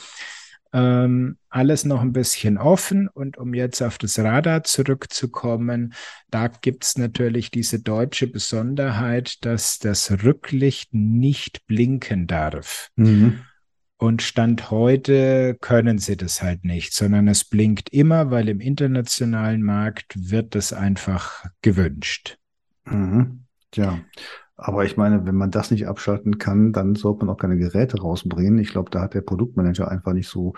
Ähm, 0.73 1.37
alles 1.49 1.85
noch 1.85 2.01
ein 2.01 2.13
bisschen 2.13 2.57
offen. 2.57 3.07
Und 3.07 3.37
um 3.37 3.53
jetzt 3.53 3.81
auf 3.81 3.97
das 3.97 4.19
Radar 4.19 4.63
zurückzukommen, 4.63 5.93
da 6.31 6.47
gibt 6.47 6.83
es 6.83 6.97
natürlich 6.97 7.51
diese 7.51 7.79
deutsche 7.79 8.27
Besonderheit, 8.27 9.45
dass 9.45 9.79
das 9.79 10.11
Rücklicht 10.23 10.93
nicht 10.93 11.67
blinken 11.67 12.27
darf. 12.27 12.89
Mhm. 12.95 13.41
Und 14.03 14.21
Stand 14.21 14.69
heute 14.69 15.55
können 15.61 15.97
sie 15.97 16.17
das 16.17 16.43
halt 16.43 16.65
nicht, 16.65 16.93
sondern 16.93 17.29
es 17.29 17.45
blinkt 17.45 17.87
immer, 17.93 18.31
weil 18.31 18.49
im 18.49 18.59
internationalen 18.59 19.63
Markt 19.63 20.29
wird 20.29 20.55
das 20.55 20.73
einfach 20.73 21.45
gewünscht. 21.61 22.37
Mhm. 22.83 23.45
Ja, 23.73 23.99
aber 24.57 24.83
ich 24.83 24.97
meine, 24.97 25.25
wenn 25.25 25.35
man 25.35 25.51
das 25.51 25.71
nicht 25.71 25.87
abschalten 25.87 26.37
kann, 26.37 26.73
dann 26.73 26.95
sollte 26.95 27.23
man 27.23 27.33
auch 27.33 27.39
keine 27.39 27.55
Geräte 27.55 28.01
rausbringen. 28.01 28.57
Ich 28.57 28.71
glaube, 28.71 28.91
da 28.91 28.99
hat 28.99 29.13
der 29.13 29.21
Produktmanager 29.21 29.89
einfach 29.89 30.11
nicht 30.11 30.27
so 30.27 30.53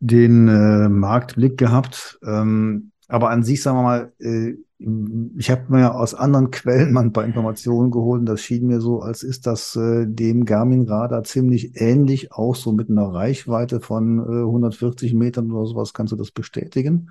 den 0.00 0.48
äh, 0.48 0.88
Marktblick 0.88 1.58
gehabt. 1.58 2.18
Ähm, 2.26 2.90
aber 3.06 3.30
an 3.30 3.44
sich, 3.44 3.62
sagen 3.62 3.78
wir 3.78 3.82
mal, 3.84 4.12
äh, 4.18 4.54
ich 4.78 5.50
habe 5.50 5.64
mir 5.68 5.94
aus 5.94 6.14
anderen 6.14 6.50
Quellen 6.50 6.92
mal 6.92 7.02
ein 7.02 7.12
paar 7.12 7.24
Informationen 7.24 7.90
geholt. 7.90 8.28
Das 8.28 8.42
schien 8.42 8.66
mir 8.66 8.80
so, 8.80 9.00
als 9.00 9.22
ist 9.22 9.46
das 9.46 9.74
äh, 9.74 10.04
dem 10.06 10.44
Garmin-Radar 10.44 11.24
ziemlich 11.24 11.80
ähnlich, 11.80 12.32
auch 12.32 12.54
so 12.54 12.72
mit 12.72 12.90
einer 12.90 13.06
Reichweite 13.06 13.80
von 13.80 14.18
äh, 14.18 14.44
140 14.44 15.14
Metern 15.14 15.50
oder 15.50 15.66
sowas. 15.66 15.94
Kannst 15.94 16.12
du 16.12 16.16
das 16.16 16.30
bestätigen? 16.30 17.10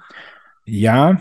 Ja, 0.66 1.20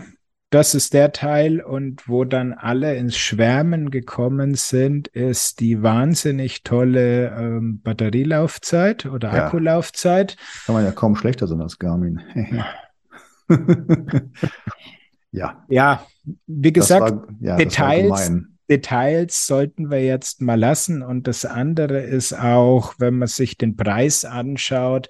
das 0.51 0.75
ist 0.75 0.93
der 0.93 1.11
Teil. 1.13 1.61
Und 1.61 2.07
wo 2.07 2.25
dann 2.25 2.53
alle 2.53 2.95
ins 2.95 3.17
Schwärmen 3.17 3.89
gekommen 3.89 4.53
sind, 4.53 5.07
ist 5.07 5.59
die 5.59 5.81
wahnsinnig 5.81 6.61
tolle 6.61 7.35
ähm, 7.35 7.81
Batterielaufzeit 7.83 9.07
oder 9.07 9.33
ja. 9.35 9.47
Akkulaufzeit. 9.47 10.37
Kann 10.67 10.75
man 10.75 10.85
ja 10.85 10.91
kaum 10.91 11.15
schlechter 11.15 11.47
sein 11.47 11.61
als 11.61 11.79
Garmin. 11.79 12.21
ja. 15.35 15.65
Ja, 15.69 16.05
wie 16.47 16.73
gesagt, 16.73 17.01
war, 17.01 17.27
ja, 17.39 17.55
Details, 17.55 18.31
Details 18.69 19.45
sollten 19.45 19.91
wir 19.91 20.03
jetzt 20.03 20.41
mal 20.41 20.59
lassen. 20.59 21.01
Und 21.01 21.27
das 21.27 21.45
andere 21.45 22.01
ist 22.01 22.33
auch, 22.33 22.95
wenn 22.97 23.17
man 23.17 23.27
sich 23.27 23.57
den 23.57 23.75
Preis 23.75 24.25
anschaut, 24.25 25.07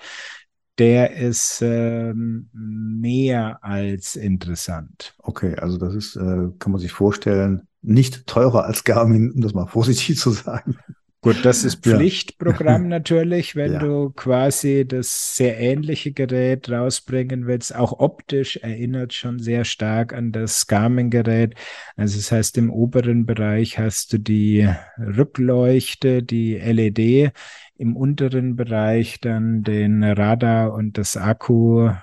der 0.77 1.15
ist 1.15 1.61
ähm, 1.61 2.49
mehr 2.53 3.63
als 3.63 4.15
interessant. 4.15 5.15
Okay, 5.19 5.55
also 5.55 5.77
das 5.77 5.95
ist, 5.95 6.15
äh, 6.17 6.49
kann 6.59 6.71
man 6.71 6.79
sich 6.79 6.91
vorstellen, 6.91 7.67
nicht 7.81 8.27
teurer 8.27 8.65
als 8.65 8.83
Garmin, 8.83 9.31
um 9.31 9.41
das 9.41 9.53
mal 9.53 9.67
vorsichtig 9.67 10.17
zu 10.17 10.31
sagen. 10.31 10.77
Gut, 11.25 11.43
das 11.43 11.63
ist 11.63 11.83
Pflichtprogramm 11.83 12.83
ja. 12.83 12.89
natürlich, 12.99 13.55
wenn 13.55 13.73
ja. 13.73 13.79
du 13.79 14.11
quasi 14.11 14.85
das 14.87 15.35
sehr 15.35 15.59
ähnliche 15.59 16.11
Gerät 16.11 16.69
rausbringen 16.69 17.47
willst. 17.47 17.73
Auch 17.73 17.97
optisch 17.97 18.57
erinnert 18.57 19.11
schon 19.11 19.39
sehr 19.39 19.65
stark 19.65 20.13
an 20.13 20.31
das 20.31 20.67
Garmin-Gerät. 20.67 21.55
Also 21.95 22.17
das 22.17 22.31
heißt, 22.31 22.59
im 22.59 22.69
oberen 22.69 23.25
Bereich 23.25 23.79
hast 23.79 24.13
du 24.13 24.19
die 24.19 24.69
Rückleuchte, 24.99 26.21
die 26.21 26.57
LED, 26.57 27.31
im 27.75 27.97
unteren 27.97 28.55
Bereich 28.55 29.19
dann 29.19 29.63
den 29.63 30.03
Radar 30.03 30.73
und 30.73 30.99
das 30.99 31.17
Akku-Pack 31.17 31.97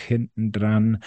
hinten 0.00 0.50
dran. 0.50 1.02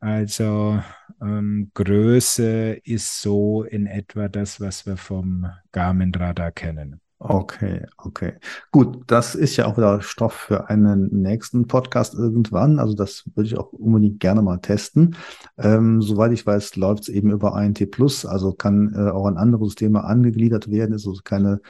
Also 0.00 0.82
ähm, 1.22 1.70
Größe 1.74 2.72
ist 2.84 3.22
so 3.22 3.62
in 3.62 3.86
etwa 3.86 4.28
das, 4.28 4.60
was 4.60 4.86
wir 4.86 4.96
vom 4.96 5.46
Garmin-Radar 5.72 6.50
kennen. 6.52 7.00
Okay, 7.24 7.86
okay. 7.98 8.32
Gut, 8.72 9.04
das 9.06 9.36
ist 9.36 9.56
ja 9.56 9.66
auch 9.66 9.76
wieder 9.76 10.02
Stoff 10.02 10.32
für 10.32 10.68
einen 10.68 11.22
nächsten 11.22 11.68
Podcast 11.68 12.14
irgendwann. 12.14 12.80
Also 12.80 12.94
das 12.94 13.22
würde 13.36 13.46
ich 13.46 13.56
auch 13.56 13.72
unbedingt 13.72 14.18
gerne 14.18 14.42
mal 14.42 14.58
testen. 14.58 15.14
Ähm, 15.56 16.02
soweit 16.02 16.32
ich 16.32 16.44
weiß, 16.44 16.74
läuft 16.74 17.04
es 17.04 17.08
eben 17.08 17.30
über 17.30 17.56
INT 17.62 17.88
Plus, 17.92 18.26
also 18.26 18.52
kann 18.52 18.92
äh, 18.96 19.10
auch 19.10 19.26
an 19.26 19.36
andere 19.36 19.64
Systeme 19.66 20.02
angegliedert 20.02 20.68
werden. 20.68 20.96
Ist 20.96 21.06
also 21.06 21.20
keine 21.22 21.60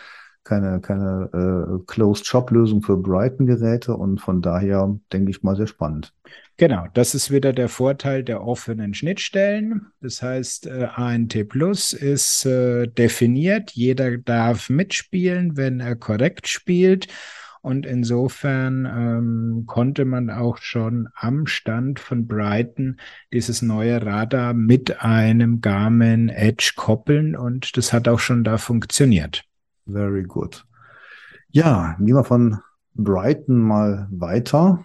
keine, 0.44 0.80
keine 0.80 1.30
äh, 1.32 1.84
Closed-Shop-Lösung 1.86 2.82
für 2.82 2.96
Brighton-Geräte 2.96 3.96
und 3.96 4.20
von 4.20 4.42
daher 4.42 4.98
denke 5.12 5.30
ich 5.30 5.42
mal 5.42 5.56
sehr 5.56 5.66
spannend. 5.66 6.12
Genau, 6.56 6.86
das 6.94 7.14
ist 7.14 7.30
wieder 7.30 7.52
der 7.52 7.68
Vorteil 7.68 8.22
der 8.22 8.44
offenen 8.44 8.94
Schnittstellen. 8.94 9.86
Das 10.00 10.22
heißt, 10.22 10.66
äh, 10.66 10.88
ANT 10.94 11.48
Plus 11.48 11.92
ist 11.92 12.44
äh, 12.46 12.86
definiert. 12.86 13.70
Jeder 13.72 14.18
darf 14.18 14.68
mitspielen, 14.68 15.56
wenn 15.56 15.80
er 15.80 15.96
korrekt 15.96 16.48
spielt. 16.48 17.08
Und 17.62 17.86
insofern 17.86 18.86
ähm, 18.86 19.64
konnte 19.66 20.04
man 20.04 20.30
auch 20.30 20.56
schon 20.56 21.08
am 21.14 21.46
Stand 21.46 22.00
von 22.00 22.26
Brighton 22.26 22.98
dieses 23.32 23.62
neue 23.62 24.04
Radar 24.04 24.52
mit 24.52 25.00
einem 25.00 25.60
Garmin 25.60 26.28
Edge 26.28 26.72
koppeln 26.74 27.36
und 27.36 27.76
das 27.76 27.92
hat 27.92 28.08
auch 28.08 28.18
schon 28.18 28.42
da 28.42 28.58
funktioniert. 28.58 29.44
Very 29.86 30.22
good. 30.22 30.64
Ja, 31.50 31.96
gehen 31.98 32.14
wir 32.14 32.24
von 32.24 32.58
Brighton 32.94 33.58
mal 33.58 34.08
weiter 34.10 34.82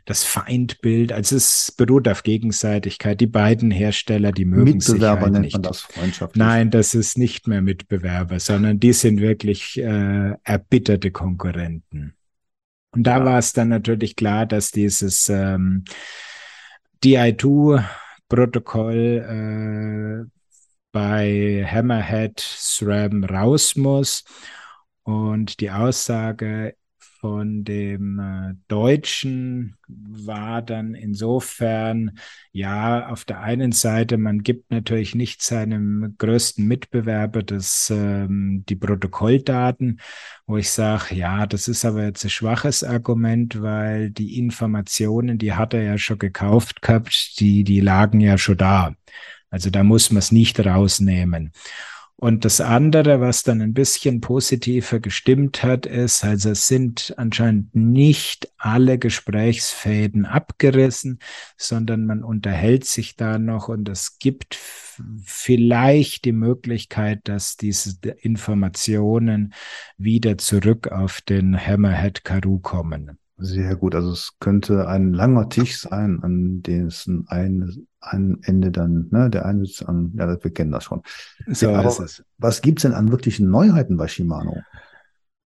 das 0.04 0.24
Feindbild. 0.24 1.12
Also 1.12 1.36
es 1.36 1.72
beruht 1.76 2.08
auf 2.08 2.22
Gegenseitigkeit. 2.22 3.20
Die 3.20 3.26
beiden 3.26 3.70
Hersteller, 3.70 4.32
die 4.32 4.44
mögen 4.44 4.64
Mitbewerber 4.64 5.16
sich 5.16 5.22
halt 5.22 5.32
nennt 5.32 5.44
nicht. 5.44 5.52
man 5.54 5.62
das 5.62 5.80
freundschaftlich. 5.80 6.38
Nein, 6.38 6.70
das 6.70 6.94
ist 6.94 7.16
nicht 7.16 7.46
mehr 7.48 7.62
Mitbewerber, 7.62 8.40
sondern 8.40 8.80
die 8.80 8.92
sind 8.92 9.20
wirklich 9.20 9.78
äh, 9.78 10.34
erbitterte 10.42 11.10
Konkurrenten. 11.10 12.14
Und 12.92 13.04
da 13.04 13.24
war 13.24 13.38
es 13.38 13.52
dann 13.52 13.68
natürlich 13.68 14.16
klar, 14.16 14.46
dass 14.46 14.72
dieses 14.72 15.28
ähm, 15.28 15.84
DI2 17.04 17.84
Protokoll 18.30 20.26
äh, 20.26 20.30
bei 20.92 21.66
Hammerhead 21.70 22.40
SRAM 22.40 23.24
raus 23.24 23.76
muss. 23.76 24.24
Und 25.02 25.60
die 25.60 25.70
Aussage 25.70 26.76
von 27.20 27.64
dem 27.64 28.18
äh, 28.18 28.54
Deutschen 28.68 29.76
war 29.86 30.62
dann 30.62 30.94
insofern, 30.94 32.18
ja, 32.52 33.08
auf 33.08 33.24
der 33.24 33.40
einen 33.40 33.72
Seite, 33.72 34.16
man 34.16 34.42
gibt 34.42 34.70
natürlich 34.70 35.14
nicht 35.14 35.42
seinem 35.42 36.14
größten 36.16 36.66
Mitbewerber 36.66 37.42
das, 37.42 37.90
ähm, 37.90 38.64
die 38.68 38.76
Protokolldaten, 38.76 40.00
wo 40.46 40.56
ich 40.56 40.70
sage, 40.70 41.14
ja, 41.14 41.46
das 41.46 41.68
ist 41.68 41.84
aber 41.84 42.04
jetzt 42.04 42.24
ein 42.24 42.30
schwaches 42.30 42.82
Argument, 42.82 43.60
weil 43.60 44.10
die 44.10 44.38
Informationen, 44.38 45.36
die 45.36 45.52
hat 45.52 45.74
er 45.74 45.82
ja 45.82 45.98
schon 45.98 46.18
gekauft 46.18 46.80
gehabt, 46.80 47.38
die, 47.38 47.64
die 47.64 47.80
lagen 47.80 48.20
ja 48.20 48.38
schon 48.38 48.56
da. 48.56 48.94
Also 49.50 49.68
da 49.68 49.82
muss 49.82 50.10
man 50.10 50.18
es 50.18 50.32
nicht 50.32 50.58
rausnehmen. 50.64 51.52
Und 52.20 52.44
das 52.44 52.60
andere, 52.60 53.22
was 53.22 53.44
dann 53.44 53.62
ein 53.62 53.72
bisschen 53.72 54.20
positiver 54.20 55.00
gestimmt 55.00 55.62
hat, 55.62 55.86
ist, 55.86 56.22
also 56.22 56.50
es 56.50 56.66
sind 56.66 57.14
anscheinend 57.16 57.74
nicht 57.74 58.52
alle 58.58 58.98
Gesprächsfäden 58.98 60.26
abgerissen, 60.26 61.18
sondern 61.56 62.04
man 62.04 62.22
unterhält 62.22 62.84
sich 62.84 63.16
da 63.16 63.38
noch 63.38 63.68
und 63.68 63.88
es 63.88 64.18
gibt 64.18 64.58
vielleicht 65.24 66.26
die 66.26 66.32
Möglichkeit, 66.32 67.20
dass 67.24 67.56
diese 67.56 67.96
Informationen 68.20 69.54
wieder 69.96 70.36
zurück 70.36 70.88
auf 70.88 71.22
den 71.22 71.58
Hammerhead 71.58 72.22
Karoo 72.22 72.58
kommen. 72.58 73.19
Sehr 73.40 73.74
gut. 73.76 73.94
Also 73.94 74.12
es 74.12 74.34
könnte 74.38 74.86
ein 74.86 75.12
langer 75.12 75.48
Tisch 75.48 75.78
sein, 75.80 76.20
an 76.22 76.62
dessen 76.62 77.26
ein, 77.28 77.86
ein 78.00 78.38
Ende 78.42 78.70
dann, 78.70 79.08
ne, 79.10 79.30
der 79.30 79.46
eine 79.46 79.64
sitzt 79.64 79.86
an, 79.86 80.12
ja, 80.16 80.28
wir 80.28 80.50
kennen 80.52 80.72
das 80.72 80.84
schon. 80.84 81.02
So 81.46 81.70
Aber 81.70 81.88
ist 81.88 82.00
es. 82.00 82.24
Was 82.38 82.60
gibt's 82.60 82.82
denn 82.82 82.92
an 82.92 83.10
wirklichen 83.10 83.50
Neuheiten 83.50 83.96
bei 83.96 84.08
Shimano? 84.08 84.58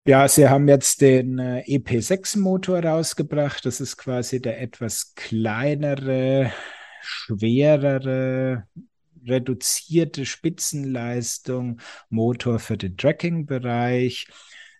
Ja, 0.04 0.26
sie 0.26 0.48
haben 0.48 0.66
jetzt 0.66 1.00
den 1.00 1.38
äh, 1.38 1.62
EP6-Motor 1.66 2.84
rausgebracht. 2.84 3.64
Das 3.66 3.80
ist 3.80 3.96
quasi 3.96 4.40
der 4.40 4.60
etwas 4.60 5.14
kleinere, 5.14 6.52
schwerere, 7.00 8.66
reduzierte 9.24 10.26
Spitzenleistung 10.26 11.80
Motor 12.10 12.58
für 12.58 12.76
den 12.76 12.96
Tracking-Bereich. 12.96 14.26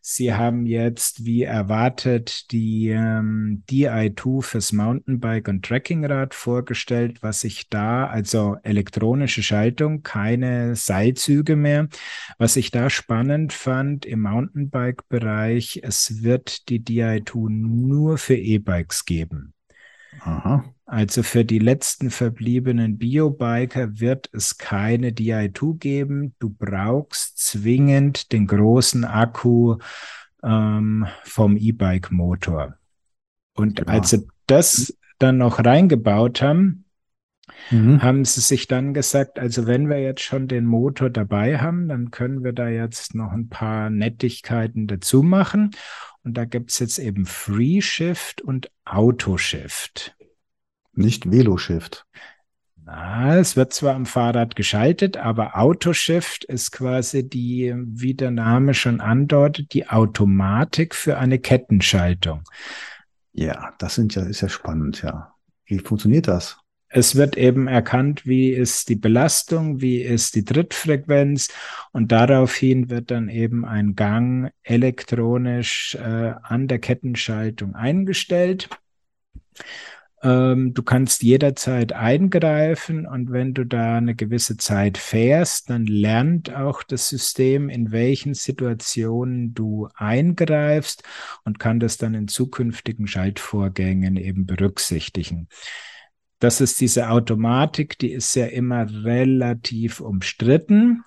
Sie 0.04 0.34
haben 0.34 0.66
jetzt, 0.66 1.24
wie 1.24 1.44
erwartet, 1.44 2.50
die 2.50 2.88
ähm, 2.88 3.62
DI2 3.70 4.42
fürs 4.42 4.72
Mountainbike 4.72 5.46
und 5.46 5.64
Trekkingrad 5.64 6.34
vorgestellt, 6.34 7.22
was 7.22 7.44
ich 7.44 7.68
da, 7.68 8.08
also 8.08 8.56
elektronische 8.64 9.44
Schaltung, 9.44 10.02
keine 10.02 10.74
Seilzüge 10.74 11.54
mehr. 11.54 11.86
Was 12.36 12.56
ich 12.56 12.72
da 12.72 12.90
spannend 12.90 13.52
fand 13.52 14.04
im 14.04 14.22
Mountainbike-Bereich, 14.22 15.82
es 15.84 16.24
wird 16.24 16.68
die 16.68 16.80
DI2 16.80 17.48
nur 17.48 18.18
für 18.18 18.34
E-Bikes 18.34 19.04
geben. 19.04 19.54
Aha. 20.24 20.64
Also 20.86 21.22
für 21.22 21.44
die 21.44 21.58
letzten 21.58 22.10
verbliebenen 22.10 22.98
Biobiker 22.98 23.98
wird 23.98 24.28
es 24.32 24.58
keine 24.58 25.10
Di2 25.10 25.78
geben. 25.78 26.34
Du 26.38 26.50
brauchst 26.50 27.38
zwingend 27.38 28.32
den 28.32 28.46
großen 28.46 29.04
Akku 29.04 29.78
ähm, 30.42 31.06
vom 31.24 31.56
E-Bike-Motor. 31.56 32.74
Und 33.54 33.78
ja. 33.80 33.86
als 33.86 34.10
sie 34.10 34.26
das 34.46 34.96
dann 35.18 35.38
noch 35.38 35.64
reingebaut 35.64 36.42
haben, 36.42 36.84
mhm. 37.70 38.02
haben 38.02 38.24
sie 38.24 38.40
sich 38.40 38.66
dann 38.66 38.92
gesagt, 38.92 39.38
also 39.38 39.66
wenn 39.66 39.88
wir 39.88 39.98
jetzt 39.98 40.22
schon 40.22 40.46
den 40.46 40.66
Motor 40.66 41.10
dabei 41.10 41.58
haben, 41.58 41.88
dann 41.88 42.10
können 42.10 42.44
wir 42.44 42.52
da 42.52 42.68
jetzt 42.68 43.14
noch 43.14 43.32
ein 43.32 43.48
paar 43.48 43.88
Nettigkeiten 43.90 44.86
dazu 44.86 45.22
machen. 45.22 45.70
Und 46.24 46.34
da 46.34 46.44
gibt 46.44 46.70
es 46.70 46.78
jetzt 46.78 46.98
eben 46.98 47.26
Free 47.26 47.80
Shift 47.80 48.40
und 48.42 48.70
Auto 48.84 49.36
Shift. 49.38 50.16
Nicht 50.94 51.30
Velo-Shift. 51.30 52.06
Na, 52.84 53.38
es 53.38 53.56
wird 53.56 53.72
zwar 53.72 53.94
am 53.94 54.06
Fahrrad 54.06 54.56
geschaltet, 54.56 55.16
aber 55.16 55.56
Autoshift 55.56 56.44
ist 56.44 56.72
quasi 56.72 57.28
die, 57.28 57.74
wie 57.76 58.14
der 58.14 58.32
Name 58.32 58.74
schon 58.74 59.00
andeutet, 59.00 59.72
die 59.72 59.88
Automatik 59.88 60.94
für 60.94 61.16
eine 61.18 61.38
Kettenschaltung. 61.38 62.42
Ja, 63.32 63.72
das 63.78 63.94
sind 63.94 64.14
ja, 64.14 64.24
ist 64.24 64.40
ja 64.40 64.48
spannend, 64.48 65.02
ja. 65.02 65.32
Wie 65.64 65.78
funktioniert 65.78 66.26
das? 66.28 66.58
Es 66.94 67.16
wird 67.16 67.38
eben 67.38 67.68
erkannt, 67.68 68.26
wie 68.26 68.50
ist 68.50 68.90
die 68.90 68.96
Belastung, 68.96 69.80
wie 69.80 70.02
ist 70.02 70.34
die 70.34 70.44
Trittfrequenz 70.44 71.48
und 71.92 72.12
daraufhin 72.12 72.90
wird 72.90 73.10
dann 73.10 73.30
eben 73.30 73.64
ein 73.64 73.96
Gang 73.96 74.52
elektronisch 74.62 75.94
äh, 75.94 76.34
an 76.42 76.68
der 76.68 76.80
Kettenschaltung 76.80 77.74
eingestellt. 77.74 78.68
Ähm, 80.22 80.74
du 80.74 80.82
kannst 80.82 81.22
jederzeit 81.22 81.94
eingreifen 81.94 83.06
und 83.06 83.32
wenn 83.32 83.54
du 83.54 83.64
da 83.64 83.96
eine 83.96 84.14
gewisse 84.14 84.58
Zeit 84.58 84.98
fährst, 84.98 85.70
dann 85.70 85.86
lernt 85.86 86.54
auch 86.54 86.82
das 86.82 87.08
System, 87.08 87.70
in 87.70 87.90
welchen 87.90 88.34
Situationen 88.34 89.54
du 89.54 89.88
eingreifst 89.94 91.04
und 91.44 91.58
kann 91.58 91.80
das 91.80 91.96
dann 91.96 92.12
in 92.12 92.28
zukünftigen 92.28 93.06
Schaltvorgängen 93.06 94.18
eben 94.18 94.44
berücksichtigen. 94.44 95.48
Das 96.42 96.60
ist 96.60 96.80
diese 96.80 97.10
Automatik, 97.10 97.98
die 97.98 98.12
ist 98.12 98.34
ja 98.34 98.46
immer 98.46 98.86
relativ 99.04 100.00
umstritten. 100.00 101.04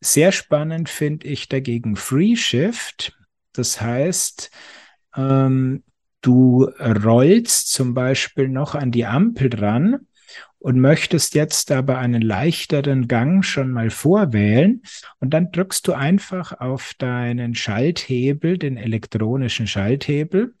Sehr 0.00 0.30
spannend 0.32 0.88
finde 0.88 1.26
ich 1.26 1.48
dagegen 1.48 1.96
Free 1.96 2.36
Shift. 2.36 3.16
Das 3.52 3.80
heißt, 3.80 4.50
ähm, 5.16 5.82
Du 6.22 6.68
rollst 6.78 7.72
zum 7.72 7.94
Beispiel 7.94 8.48
noch 8.48 8.76
an 8.76 8.92
die 8.92 9.06
Ampel 9.06 9.50
dran 9.50 10.06
und 10.60 10.78
möchtest 10.78 11.34
jetzt 11.34 11.72
aber 11.72 11.98
einen 11.98 12.22
leichteren 12.22 13.08
Gang 13.08 13.44
schon 13.44 13.72
mal 13.72 13.90
vorwählen 13.90 14.82
und 15.18 15.34
dann 15.34 15.50
drückst 15.50 15.88
du 15.88 15.94
einfach 15.94 16.60
auf 16.60 16.94
deinen 16.96 17.56
Schalthebel, 17.56 18.56
den 18.56 18.76
elektronischen 18.76 19.66
Schalthebel 19.66 20.54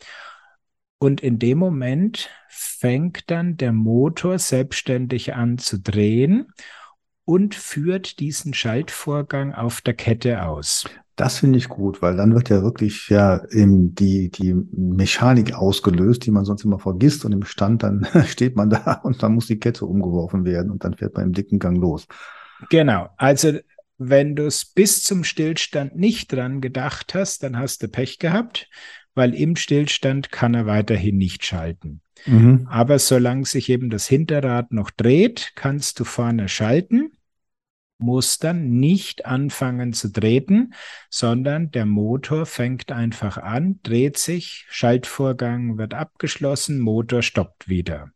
und 1.02 1.20
in 1.20 1.40
dem 1.40 1.58
Moment 1.58 2.30
fängt 2.48 3.28
dann 3.28 3.56
der 3.56 3.72
Motor 3.72 4.38
selbstständig 4.38 5.34
an 5.34 5.58
zu 5.58 5.80
drehen 5.80 6.52
und 7.24 7.56
führt 7.56 8.20
diesen 8.20 8.54
Schaltvorgang 8.54 9.52
auf 9.52 9.80
der 9.80 9.94
Kette 9.94 10.44
aus. 10.44 10.84
Das 11.16 11.40
finde 11.40 11.58
ich 11.58 11.68
gut, 11.68 12.02
weil 12.02 12.16
dann 12.16 12.34
wird 12.36 12.50
ja 12.50 12.62
wirklich 12.62 13.08
ja 13.08 13.44
eben 13.50 13.96
die, 13.96 14.30
die 14.30 14.54
Mechanik 14.54 15.54
ausgelöst, 15.54 16.24
die 16.24 16.30
man 16.30 16.44
sonst 16.44 16.64
immer 16.64 16.78
vergisst 16.78 17.24
und 17.24 17.32
im 17.32 17.44
Stand 17.44 17.82
dann 17.82 18.06
steht 18.26 18.54
man 18.54 18.70
da 18.70 19.00
und 19.02 19.24
dann 19.24 19.34
muss 19.34 19.48
die 19.48 19.58
Kette 19.58 19.84
umgeworfen 19.86 20.44
werden 20.44 20.70
und 20.70 20.84
dann 20.84 20.94
fährt 20.94 21.16
man 21.16 21.24
im 21.24 21.32
dicken 21.32 21.58
Gang 21.58 21.78
los. 21.78 22.06
Genau. 22.70 23.08
Also 23.16 23.58
wenn 23.98 24.36
du 24.36 24.46
es 24.46 24.64
bis 24.64 25.02
zum 25.02 25.24
Stillstand 25.24 25.96
nicht 25.96 26.32
dran 26.32 26.60
gedacht 26.60 27.12
hast, 27.14 27.42
dann 27.42 27.58
hast 27.58 27.82
du 27.82 27.88
Pech 27.88 28.20
gehabt, 28.20 28.68
weil 29.14 29.34
im 29.34 29.56
Stillstand 29.56 30.32
kann 30.32 30.54
er 30.54 30.66
weiterhin 30.66 31.16
nicht 31.16 31.44
schalten. 31.44 32.00
Mhm. 32.26 32.66
Aber 32.70 32.98
solange 32.98 33.44
sich 33.46 33.68
eben 33.68 33.90
das 33.90 34.06
Hinterrad 34.06 34.72
noch 34.72 34.90
dreht, 34.90 35.52
kannst 35.54 35.98
du 36.00 36.04
vorne 36.04 36.48
schalten 36.48 37.12
muss 38.02 38.38
dann 38.38 38.68
nicht 38.78 39.24
anfangen 39.24 39.92
zu 39.92 40.12
treten, 40.12 40.74
sondern 41.08 41.70
der 41.70 41.86
Motor 41.86 42.44
fängt 42.44 42.92
einfach 42.92 43.38
an, 43.38 43.80
dreht 43.82 44.18
sich, 44.18 44.66
Schaltvorgang 44.68 45.78
wird 45.78 45.94
abgeschlossen, 45.94 46.80
Motor 46.80 47.22
stoppt 47.22 47.68
wieder. 47.68 48.10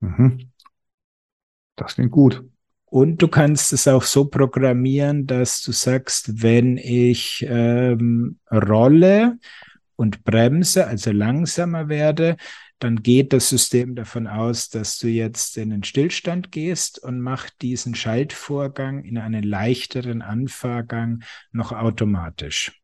Mhm. 0.00 0.50
Das 1.74 1.96
klingt 1.96 2.12
gut. 2.12 2.44
Und 2.86 3.20
du 3.20 3.28
kannst 3.28 3.72
es 3.72 3.88
auch 3.88 4.04
so 4.04 4.26
programmieren, 4.26 5.26
dass 5.26 5.60
du 5.62 5.72
sagst, 5.72 6.42
wenn 6.42 6.78
ich 6.78 7.44
ähm, 7.46 8.38
rolle 8.50 9.38
und 9.96 10.24
bremse, 10.24 10.86
also 10.86 11.10
langsamer 11.10 11.88
werde, 11.88 12.36
dann 12.78 13.02
geht 13.02 13.32
das 13.32 13.48
System 13.48 13.94
davon 13.94 14.26
aus, 14.26 14.68
dass 14.68 14.98
du 14.98 15.08
jetzt 15.08 15.56
in 15.56 15.70
den 15.70 15.82
Stillstand 15.82 16.52
gehst 16.52 17.02
und 17.02 17.20
macht 17.20 17.62
diesen 17.62 17.94
Schaltvorgang 17.94 19.02
in 19.02 19.16
einen 19.16 19.42
leichteren 19.42 20.20
Anfahrgang 20.20 21.22
noch 21.52 21.72
automatisch. 21.72 22.82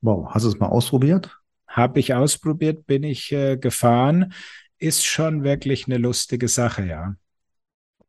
Wow, 0.00 0.28
hast 0.30 0.44
du 0.44 0.48
es 0.48 0.58
mal 0.58 0.68
ausprobiert? 0.68 1.36
Habe 1.66 1.98
ich 1.98 2.14
ausprobiert, 2.14 2.86
bin 2.86 3.02
ich 3.02 3.32
äh, 3.32 3.56
gefahren. 3.56 4.32
Ist 4.78 5.04
schon 5.04 5.42
wirklich 5.42 5.86
eine 5.86 5.98
lustige 5.98 6.46
Sache, 6.46 6.86
ja. 6.86 7.16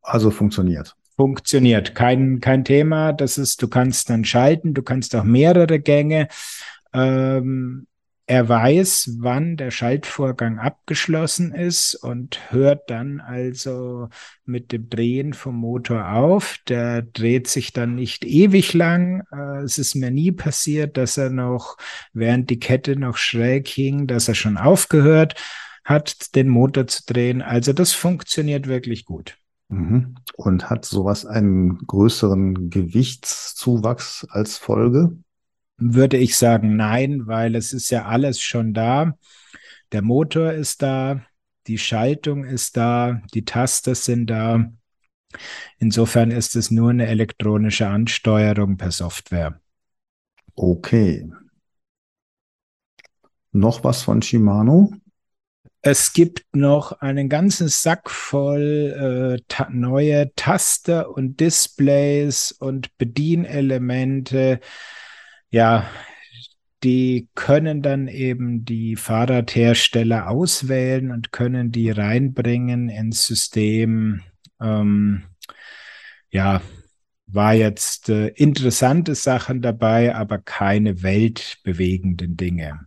Also 0.02 0.30
funktioniert. 0.30 0.94
Funktioniert. 1.16 1.96
Kein, 1.96 2.38
kein 2.38 2.64
Thema. 2.64 3.12
Das 3.12 3.38
ist, 3.38 3.60
du 3.60 3.68
kannst 3.68 4.08
dann 4.08 4.24
schalten, 4.24 4.74
du 4.74 4.82
kannst 4.82 5.16
auch 5.16 5.24
mehrere 5.24 5.80
Gänge. 5.80 6.28
Ähm, 6.92 7.88
er 8.28 8.46
weiß, 8.46 9.16
wann 9.20 9.56
der 9.56 9.70
Schaltvorgang 9.70 10.58
abgeschlossen 10.58 11.54
ist 11.54 11.94
und 11.94 12.52
hört 12.52 12.90
dann 12.90 13.20
also 13.20 14.10
mit 14.44 14.70
dem 14.70 14.90
Drehen 14.90 15.32
vom 15.32 15.56
Motor 15.56 16.12
auf. 16.12 16.58
Der 16.68 17.00
dreht 17.00 17.48
sich 17.48 17.72
dann 17.72 17.94
nicht 17.94 18.26
ewig 18.26 18.74
lang. 18.74 19.22
Äh, 19.32 19.62
es 19.62 19.78
ist 19.78 19.94
mir 19.94 20.10
nie 20.10 20.30
passiert, 20.30 20.98
dass 20.98 21.16
er 21.16 21.30
noch, 21.30 21.78
während 22.12 22.50
die 22.50 22.60
Kette 22.60 22.96
noch 22.96 23.16
schräg 23.16 23.66
hing, 23.66 24.06
dass 24.06 24.28
er 24.28 24.34
schon 24.34 24.58
aufgehört 24.58 25.34
hat, 25.82 26.34
den 26.34 26.48
Motor 26.48 26.86
zu 26.86 27.04
drehen. 27.06 27.40
Also 27.40 27.72
das 27.72 27.94
funktioniert 27.94 28.66
wirklich 28.66 29.06
gut. 29.06 29.38
Mhm. 29.68 30.16
Und 30.36 30.68
hat 30.68 30.84
sowas 30.84 31.24
einen 31.24 31.78
größeren 31.78 32.68
Gewichtszuwachs 32.68 34.26
als 34.28 34.58
Folge? 34.58 35.16
Würde 35.78 36.16
ich 36.16 36.36
sagen, 36.36 36.76
nein, 36.76 37.26
weil 37.26 37.54
es 37.54 37.72
ist 37.72 37.90
ja 37.90 38.06
alles 38.06 38.40
schon 38.40 38.74
da. 38.74 39.16
Der 39.92 40.02
Motor 40.02 40.52
ist 40.52 40.82
da, 40.82 41.24
die 41.66 41.78
Schaltung 41.78 42.44
ist 42.44 42.76
da, 42.76 43.22
die 43.32 43.44
Taster 43.44 43.94
sind 43.94 44.26
da. 44.28 44.70
Insofern 45.78 46.30
ist 46.30 46.56
es 46.56 46.70
nur 46.70 46.90
eine 46.90 47.06
elektronische 47.06 47.86
Ansteuerung 47.86 48.76
per 48.76 48.90
Software. 48.90 49.60
Okay. 50.54 51.30
Noch 53.52 53.84
was 53.84 54.02
von 54.02 54.20
Shimano? 54.20 54.92
Es 55.80 56.12
gibt 56.12 56.44
noch 56.52 56.92
einen 57.00 57.28
ganzen 57.28 57.68
Sack 57.68 58.10
voll 58.10 59.38
äh, 59.38 59.44
ta 59.46 59.68
neue 59.70 60.34
Taster 60.34 61.10
und 61.10 61.38
Displays 61.38 62.50
und 62.50 62.96
Bedienelemente 62.98 64.60
ja, 65.50 65.88
die 66.84 67.28
können 67.34 67.82
dann 67.82 68.06
eben 68.06 68.64
die 68.64 68.96
Fahrradhersteller 68.96 70.28
auswählen 70.28 71.10
und 71.10 71.32
können 71.32 71.72
die 71.72 71.90
reinbringen 71.90 72.88
ins 72.88 73.26
System. 73.26 74.22
Ähm, 74.60 75.24
ja, 76.30 76.60
war 77.26 77.54
jetzt 77.54 78.08
äh, 78.08 78.28
interessante 78.28 79.14
Sachen 79.14 79.60
dabei, 79.60 80.14
aber 80.14 80.38
keine 80.38 81.02
weltbewegenden 81.02 82.36
Dinge. 82.36 82.86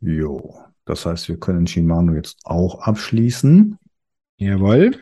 Jo, 0.00 0.58
das 0.84 1.06
heißt, 1.06 1.28
wir 1.28 1.38
können 1.38 1.66
Shimano 1.66 2.14
jetzt 2.14 2.38
auch 2.44 2.80
abschließen. 2.80 3.78
Jawohl. 4.36 4.98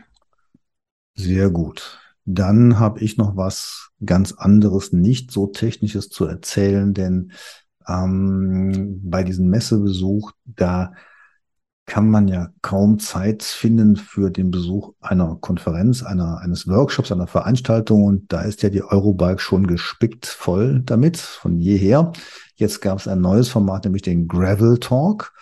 Sehr 1.15 1.51
gut. 1.51 2.00
Dann 2.25 2.79
habe 2.79 3.01
ich 3.01 3.17
noch 3.17 3.37
was 3.37 3.91
ganz 4.05 4.33
anderes, 4.33 4.93
nicht 4.93 5.31
so 5.31 5.47
technisches 5.47 6.09
zu 6.09 6.27
erzählen, 6.27 6.95
denn 6.95 7.33
ähm, 7.89 9.01
bei 9.03 9.25
diesem 9.25 9.49
Messebesuch, 9.49 10.33
da 10.45 10.93
kann 11.87 12.09
man 12.09 12.29
ja 12.29 12.51
kaum 12.63 13.01
Zeit 13.01 13.43
finden 13.43 13.97
für 13.97 14.31
den 14.31 14.53
Besuch 14.53 14.93
einer 15.01 15.39
Konferenz, 15.41 16.05
einer, 16.05 16.39
eines 16.39 16.69
Workshops, 16.69 17.11
einer 17.11 17.27
Veranstaltung. 17.27 18.05
Und 18.05 18.33
da 18.33 18.43
ist 18.43 18.63
ja 18.63 18.71
die 18.71 18.85
Eurobike 18.85 19.41
schon 19.41 19.67
gespickt 19.67 20.27
voll 20.27 20.83
damit, 20.85 21.17
von 21.17 21.59
jeher. 21.59 22.13
Jetzt 22.55 22.81
gab 22.81 22.99
es 22.99 23.09
ein 23.09 23.21
neues 23.21 23.49
Format, 23.49 23.85
nämlich 23.85 24.03
den 24.03 24.29
Gravel 24.29 24.79
Talk. 24.79 25.33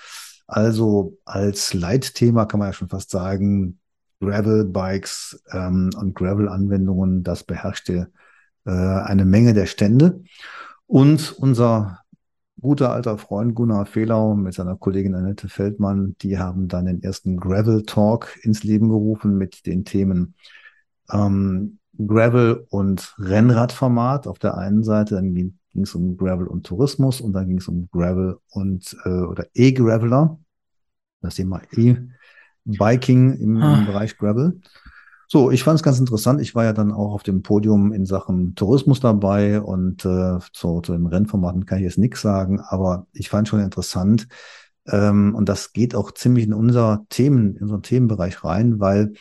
Also 0.46 1.18
als 1.26 1.74
Leitthema 1.74 2.46
kann 2.46 2.60
man 2.60 2.70
ja 2.70 2.72
schon 2.72 2.88
fast 2.88 3.10
sagen, 3.10 3.77
Gravel-Bikes 4.20 5.44
ähm, 5.52 5.90
und 5.96 6.14
Gravel-Anwendungen, 6.14 7.22
das 7.22 7.44
beherrschte 7.44 8.10
äh, 8.64 8.70
eine 8.70 9.24
Menge 9.24 9.54
der 9.54 9.66
Stände. 9.66 10.22
Und 10.86 11.32
unser 11.38 12.00
guter 12.60 12.92
alter 12.92 13.18
Freund 13.18 13.54
Gunnar 13.54 13.86
Fehlau 13.86 14.34
mit 14.34 14.54
seiner 14.54 14.76
Kollegin 14.76 15.14
Annette 15.14 15.48
Feldmann, 15.48 16.16
die 16.22 16.38
haben 16.38 16.68
dann 16.68 16.86
den 16.86 17.02
ersten 17.02 17.36
Gravel 17.36 17.84
Talk 17.84 18.36
ins 18.42 18.64
Leben 18.64 18.88
gerufen 18.88 19.38
mit 19.38 19.66
den 19.66 19.84
Themen 19.84 20.34
ähm, 21.10 21.78
Gravel 21.96 22.66
und 22.70 23.14
Rennradformat 23.18 24.26
auf 24.26 24.38
der 24.38 24.56
einen 24.56 24.84
Seite, 24.84 25.16
dann 25.16 25.34
ging 25.34 25.58
es 25.82 25.94
um 25.94 26.16
Gravel 26.16 26.46
und 26.46 26.66
Tourismus 26.66 27.20
und 27.20 27.32
dann 27.32 27.48
ging 27.48 27.58
es 27.58 27.68
um 27.68 27.88
Gravel 27.90 28.38
und 28.50 28.96
äh, 29.04 29.08
oder 29.08 29.46
E-Graveler, 29.54 30.38
das 31.20 31.36
Thema 31.36 31.60
E-Biking 32.68 33.34
im, 33.34 33.56
ah. 33.62 33.78
im 33.78 33.86
Bereich 33.86 34.16
Gravel. 34.16 34.60
So, 35.30 35.50
ich 35.50 35.62
fand 35.62 35.76
es 35.76 35.82
ganz 35.82 35.98
interessant. 35.98 36.40
Ich 36.40 36.54
war 36.54 36.64
ja 36.64 36.72
dann 36.72 36.90
auch 36.90 37.12
auf 37.12 37.22
dem 37.22 37.42
Podium 37.42 37.92
in 37.92 38.06
Sachen 38.06 38.54
Tourismus 38.54 39.00
dabei 39.00 39.60
und 39.60 40.04
äh, 40.06 40.38
zu, 40.52 40.80
zu 40.80 40.92
den 40.92 41.06
Rennformaten 41.06 41.66
kann 41.66 41.78
ich 41.78 41.84
jetzt 41.84 41.98
nichts 41.98 42.22
sagen, 42.22 42.60
aber 42.60 43.06
ich 43.12 43.28
fand 43.28 43.46
schon 43.46 43.60
interessant. 43.60 44.26
Ähm, 44.86 45.34
und 45.34 45.50
das 45.50 45.74
geht 45.74 45.94
auch 45.94 46.12
ziemlich 46.12 46.46
in 46.46 46.54
unser 46.54 47.04
Themen, 47.10 47.56
in 47.56 47.62
unseren 47.62 47.82
Themenbereich 47.82 48.42
rein, 48.42 48.80
weil 48.80 49.12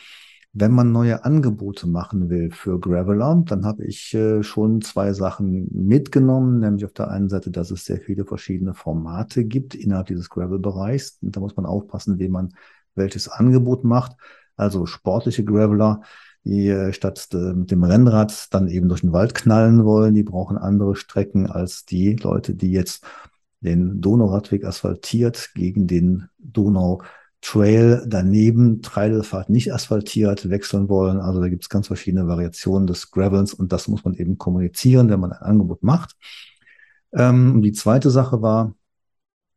wenn 0.54 0.72
man 0.72 0.92
neue 0.92 1.24
Angebote 1.24 1.86
machen 1.86 2.30
will 2.30 2.50
für 2.50 2.80
Graveler, 2.80 3.42
dann 3.46 3.66
habe 3.66 3.84
ich 3.84 4.14
äh, 4.14 4.42
schon 4.42 4.80
zwei 4.80 5.12
Sachen 5.12 5.68
mitgenommen, 5.70 6.60
nämlich 6.60 6.86
auf 6.86 6.94
der 6.94 7.10
einen 7.10 7.28
Seite, 7.28 7.50
dass 7.50 7.70
es 7.70 7.84
sehr 7.84 8.00
viele 8.00 8.24
verschiedene 8.24 8.72
Formate 8.72 9.44
gibt 9.44 9.74
innerhalb 9.74 10.06
dieses 10.06 10.30
Gravel-Bereichs. 10.30 11.18
Und 11.20 11.36
da 11.36 11.40
muss 11.40 11.54
man 11.54 11.66
aufpassen, 11.66 12.18
wie 12.18 12.28
man 12.28 12.54
welches 12.94 13.28
Angebot 13.28 13.84
macht 13.84 14.16
also 14.58 14.86
sportliche 14.86 15.44
Graveler, 15.44 16.02
die 16.44 16.68
äh, 16.68 16.92
statt 16.92 17.28
äh, 17.32 17.54
mit 17.54 17.70
dem 17.70 17.84
Rennrad 17.84 18.52
dann 18.52 18.68
eben 18.68 18.88
durch 18.88 19.00
den 19.00 19.12
Wald 19.12 19.34
knallen 19.34 19.84
wollen, 19.84 20.14
die 20.14 20.24
brauchen 20.24 20.58
andere 20.58 20.96
Strecken 20.96 21.46
als 21.46 21.84
die 21.84 22.14
Leute, 22.16 22.54
die 22.54 22.72
jetzt 22.72 23.04
den 23.60 24.00
Donauradweg 24.00 24.64
asphaltiert 24.64 25.50
gegen 25.54 25.86
den 25.86 26.28
Donau 26.38 27.02
Trail 27.40 28.04
daneben, 28.06 28.82
Treidelfahrt 28.82 29.48
nicht 29.48 29.72
asphaltiert, 29.72 30.50
wechseln 30.50 30.88
wollen. 30.88 31.20
Also 31.20 31.40
da 31.40 31.48
gibt 31.48 31.62
es 31.62 31.68
ganz 31.68 31.86
verschiedene 31.86 32.26
Variationen 32.26 32.88
des 32.88 33.12
Gravels 33.12 33.54
und 33.54 33.72
das 33.72 33.86
muss 33.86 34.04
man 34.04 34.14
eben 34.14 34.38
kommunizieren, 34.38 35.08
wenn 35.08 35.20
man 35.20 35.32
ein 35.32 35.42
Angebot 35.42 35.84
macht. 35.84 36.16
Ähm, 37.12 37.62
die 37.62 37.72
zweite 37.72 38.10
Sache 38.10 38.42
war, 38.42 38.74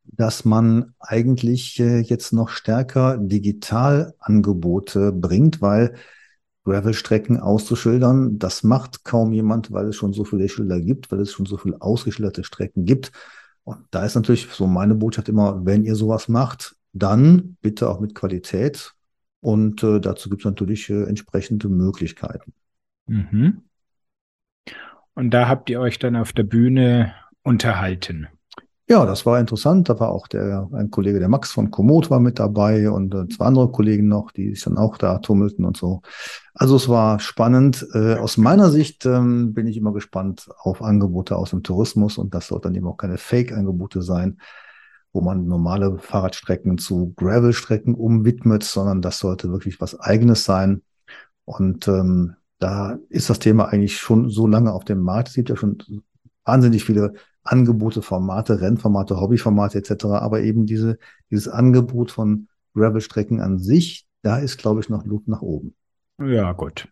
dass 0.03 0.45
man 0.45 0.93
eigentlich 0.99 1.79
äh, 1.79 1.99
jetzt 1.99 2.33
noch 2.33 2.49
stärker 2.49 3.17
Digitalangebote 3.17 5.11
bringt, 5.11 5.61
weil 5.61 5.95
Gravel-Strecken 6.63 7.39
auszuschildern, 7.39 8.37
das 8.37 8.63
macht 8.63 9.03
kaum 9.03 9.33
jemand, 9.33 9.71
weil 9.71 9.87
es 9.87 9.95
schon 9.95 10.13
so 10.13 10.25
viele 10.25 10.47
Schilder 10.47 10.79
gibt, 10.79 11.11
weil 11.11 11.21
es 11.21 11.31
schon 11.31 11.45
so 11.45 11.57
viele 11.57 11.81
ausgeschilderte 11.81 12.43
Strecken 12.43 12.85
gibt. 12.85 13.11
Und 13.63 13.79
da 13.91 14.05
ist 14.05 14.15
natürlich 14.15 14.47
so 14.51 14.67
meine 14.67 14.95
Botschaft 14.95 15.29
immer, 15.29 15.65
wenn 15.65 15.83
ihr 15.83 15.95
sowas 15.95 16.27
macht, 16.27 16.75
dann 16.93 17.57
bitte 17.61 17.89
auch 17.89 17.99
mit 17.99 18.15
Qualität. 18.15 18.93
Und 19.39 19.83
äh, 19.83 19.99
dazu 19.99 20.29
gibt 20.29 20.41
es 20.41 20.45
natürlich 20.45 20.89
äh, 20.89 21.03
entsprechende 21.03 21.67
Möglichkeiten. 21.67 22.53
Mhm. 23.07 23.63
Und 25.15 25.31
da 25.31 25.47
habt 25.47 25.69
ihr 25.69 25.79
euch 25.79 25.99
dann 25.99 26.15
auf 26.15 26.31
der 26.31 26.43
Bühne 26.43 27.13
unterhalten. 27.43 28.27
Ja, 28.91 29.05
das 29.05 29.25
war 29.25 29.39
interessant. 29.39 29.87
Da 29.87 30.01
war 30.01 30.09
auch 30.11 30.27
der, 30.27 30.67
ein 30.73 30.91
Kollege, 30.91 31.19
der 31.19 31.29
Max 31.29 31.53
von 31.53 31.71
Komoot 31.71 32.09
war 32.09 32.19
mit 32.19 32.39
dabei 32.39 32.91
und 32.91 33.15
äh, 33.15 33.25
zwei 33.29 33.45
andere 33.45 33.71
Kollegen 33.71 34.09
noch, 34.09 34.31
die 34.31 34.49
sich 34.49 34.65
dann 34.65 34.77
auch 34.77 34.97
da 34.97 35.19
tummelten 35.19 35.63
und 35.63 35.77
so. 35.77 36.01
Also 36.53 36.75
es 36.75 36.89
war 36.89 37.21
spannend. 37.21 37.87
Äh, 37.93 38.15
aus 38.15 38.35
meiner 38.35 38.69
Sicht 38.69 39.05
ähm, 39.05 39.53
bin 39.53 39.65
ich 39.65 39.77
immer 39.77 39.93
gespannt 39.93 40.49
auf 40.57 40.81
Angebote 40.81 41.37
aus 41.37 41.51
dem 41.51 41.63
Tourismus 41.63 42.17
und 42.17 42.33
das 42.33 42.47
sollten 42.47 42.63
dann 42.63 42.75
eben 42.75 42.87
auch 42.87 42.97
keine 42.97 43.17
Fake-Angebote 43.17 44.01
sein, 44.01 44.41
wo 45.13 45.21
man 45.21 45.47
normale 45.47 45.97
Fahrradstrecken 45.97 46.77
zu 46.77 47.13
Gravel-Strecken 47.15 47.95
umwidmet, 47.95 48.65
sondern 48.65 49.01
das 49.01 49.19
sollte 49.19 49.53
wirklich 49.53 49.79
was 49.79 49.97
Eigenes 50.01 50.43
sein. 50.43 50.81
Und 51.45 51.87
ähm, 51.87 52.35
da 52.59 52.97
ist 53.07 53.29
das 53.29 53.39
Thema 53.39 53.69
eigentlich 53.69 53.99
schon 53.99 54.29
so 54.29 54.47
lange 54.47 54.73
auf 54.73 54.83
dem 54.83 54.99
Markt. 54.99 55.29
Es 55.29 55.35
gibt 55.35 55.47
ja 55.47 55.55
schon 55.55 55.77
wahnsinnig 56.43 56.83
viele 56.83 57.13
Angebote, 57.43 58.01
Formate, 58.01 58.61
Rennformate, 58.61 59.19
Hobbyformate 59.19 59.77
etc. 59.77 60.05
Aber 60.05 60.41
eben 60.41 60.65
diese, 60.65 60.97
dieses 61.29 61.47
Angebot 61.47 62.11
von 62.11 62.47
Gravel-Strecken 62.75 63.41
an 63.41 63.59
sich, 63.59 64.05
da 64.21 64.37
ist, 64.37 64.57
glaube 64.57 64.81
ich, 64.81 64.89
noch 64.89 65.05
Luft 65.05 65.27
nach 65.27 65.41
oben. 65.41 65.75
Ja, 66.19 66.51
gut. 66.53 66.87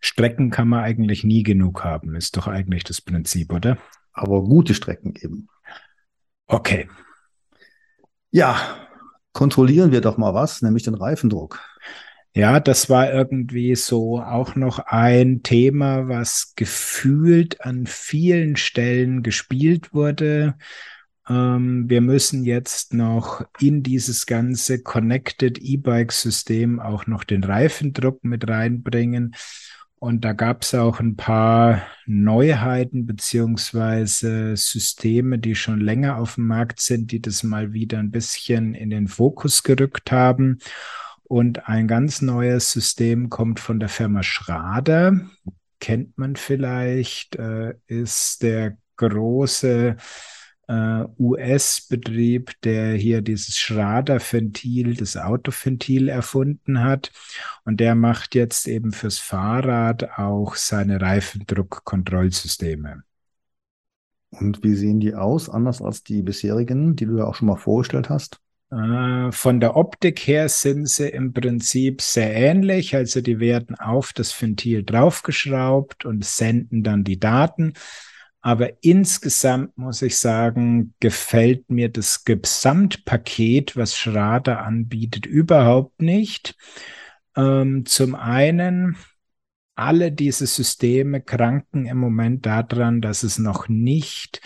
Strecken 0.00 0.50
kann 0.50 0.68
man 0.68 0.82
eigentlich 0.82 1.24
nie 1.24 1.42
genug 1.42 1.84
haben, 1.84 2.14
ist 2.16 2.36
doch 2.36 2.48
eigentlich 2.48 2.84
das 2.84 3.00
Prinzip, 3.00 3.52
oder? 3.52 3.78
Aber 4.12 4.42
gute 4.42 4.74
Strecken 4.74 5.14
eben. 5.16 5.48
Okay. 6.46 6.88
Ja, 8.30 8.58
kontrollieren 9.32 9.92
wir 9.92 10.00
doch 10.00 10.18
mal 10.18 10.34
was, 10.34 10.62
nämlich 10.62 10.82
den 10.82 10.94
Reifendruck. 10.94 11.60
Ja, 12.34 12.60
das 12.60 12.88
war 12.88 13.12
irgendwie 13.12 13.74
so 13.74 14.18
auch 14.20 14.54
noch 14.56 14.78
ein 14.78 15.42
Thema, 15.42 16.08
was 16.08 16.54
gefühlt 16.56 17.60
an 17.60 17.86
vielen 17.86 18.56
Stellen 18.56 19.22
gespielt 19.22 19.92
wurde. 19.92 20.56
Ähm, 21.28 21.90
wir 21.90 22.00
müssen 22.00 22.44
jetzt 22.44 22.94
noch 22.94 23.44
in 23.60 23.82
dieses 23.82 24.24
ganze 24.24 24.82
Connected 24.82 25.58
E-Bike-System 25.58 26.80
auch 26.80 27.06
noch 27.06 27.24
den 27.24 27.44
Reifendruck 27.44 28.24
mit 28.24 28.48
reinbringen. 28.48 29.34
Und 29.98 30.24
da 30.24 30.32
gab 30.32 30.62
es 30.62 30.74
auch 30.74 31.00
ein 31.00 31.16
paar 31.16 31.82
Neuheiten 32.06 33.06
beziehungsweise 33.06 34.56
Systeme, 34.56 35.38
die 35.38 35.54
schon 35.54 35.80
länger 35.80 36.16
auf 36.16 36.36
dem 36.36 36.46
Markt 36.46 36.80
sind, 36.80 37.12
die 37.12 37.20
das 37.20 37.42
mal 37.42 37.74
wieder 37.74 37.98
ein 37.98 38.10
bisschen 38.10 38.74
in 38.74 38.88
den 38.88 39.06
Fokus 39.06 39.62
gerückt 39.62 40.10
haben. 40.10 40.58
Und 41.32 41.66
ein 41.66 41.88
ganz 41.88 42.20
neues 42.20 42.72
System 42.72 43.30
kommt 43.30 43.58
von 43.58 43.80
der 43.80 43.88
Firma 43.88 44.22
Schrader. 44.22 45.18
Kennt 45.80 46.18
man 46.18 46.36
vielleicht, 46.36 47.36
äh, 47.36 47.72
ist 47.86 48.42
der 48.42 48.76
große 48.96 49.96
äh, 50.68 51.04
US-Betrieb, 51.18 52.60
der 52.64 52.96
hier 52.96 53.22
dieses 53.22 53.56
Schrader-Ventil, 53.56 54.94
das 54.94 55.16
Autoventil 55.16 56.10
erfunden 56.10 56.84
hat. 56.84 57.10
Und 57.64 57.80
der 57.80 57.94
macht 57.94 58.34
jetzt 58.34 58.68
eben 58.68 58.92
fürs 58.92 59.16
Fahrrad 59.16 60.18
auch 60.18 60.54
seine 60.54 61.00
Reifendruckkontrollsysteme. 61.00 63.04
Und 64.32 64.62
wie 64.62 64.74
sehen 64.74 65.00
die 65.00 65.14
aus, 65.14 65.48
anders 65.48 65.80
als 65.80 66.04
die 66.04 66.20
bisherigen, 66.20 66.94
die 66.94 67.06
du 67.06 67.16
ja 67.16 67.24
auch 67.24 67.36
schon 67.36 67.48
mal 67.48 67.56
vorgestellt 67.56 68.10
hast? 68.10 68.42
Äh, 68.72 69.32
von 69.32 69.60
der 69.60 69.76
Optik 69.76 70.20
her 70.20 70.48
sind 70.48 70.88
sie 70.88 71.08
im 71.08 71.32
Prinzip 71.32 72.00
sehr 72.00 72.34
ähnlich. 72.34 72.96
Also 72.96 73.20
die 73.20 73.38
werden 73.38 73.76
auf 73.78 74.12
das 74.12 74.40
Ventil 74.40 74.82
draufgeschraubt 74.82 76.04
und 76.06 76.24
senden 76.24 76.82
dann 76.82 77.04
die 77.04 77.20
Daten. 77.20 77.74
Aber 78.40 78.82
insgesamt 78.82 79.76
muss 79.76 80.02
ich 80.02 80.18
sagen, 80.18 80.94
gefällt 81.00 81.70
mir 81.70 81.90
das 81.90 82.24
Gesamtpaket, 82.24 83.76
was 83.76 83.96
Schrader 83.96 84.64
anbietet, 84.64 85.26
überhaupt 85.26 86.00
nicht. 86.00 86.56
Ähm, 87.36 87.84
zum 87.86 88.14
einen, 88.14 88.96
alle 89.74 90.12
diese 90.12 90.46
Systeme 90.46 91.20
kranken 91.20 91.86
im 91.86 91.98
Moment 91.98 92.44
daran, 92.46 93.00
dass 93.00 93.22
es 93.22 93.38
noch 93.38 93.68
nicht 93.68 94.40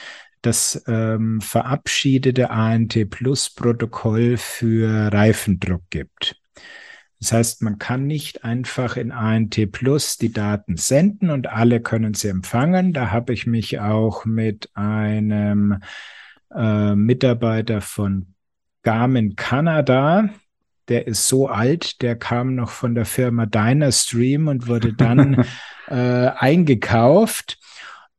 das 0.46 0.84
ähm, 0.86 1.40
verabschiedete 1.40 2.50
ANT 2.50 3.10
Plus 3.10 3.50
Protokoll 3.50 4.36
für 4.36 5.12
Reifendruck 5.12 5.82
gibt. 5.90 6.40
Das 7.20 7.32
heißt, 7.32 7.62
man 7.62 7.78
kann 7.78 8.06
nicht 8.06 8.44
einfach 8.44 8.96
in 8.96 9.10
ANT 9.10 9.72
Plus 9.72 10.16
die 10.18 10.32
Daten 10.32 10.76
senden 10.76 11.30
und 11.30 11.48
alle 11.48 11.80
können 11.80 12.14
sie 12.14 12.28
empfangen. 12.28 12.92
Da 12.92 13.10
habe 13.10 13.32
ich 13.32 13.46
mich 13.46 13.80
auch 13.80 14.24
mit 14.24 14.70
einem 14.74 15.80
äh, 16.54 16.94
Mitarbeiter 16.94 17.80
von 17.80 18.34
Garmin 18.82 19.34
Kanada, 19.34 20.28
der 20.88 21.06
ist 21.08 21.26
so 21.26 21.48
alt, 21.48 22.02
der 22.02 22.16
kam 22.16 22.54
noch 22.54 22.70
von 22.70 22.94
der 22.94 23.04
Firma 23.04 23.46
Dynastream 23.46 24.46
und 24.46 24.68
wurde 24.68 24.92
dann 24.92 25.44
äh, 25.88 25.94
eingekauft. 25.94 27.58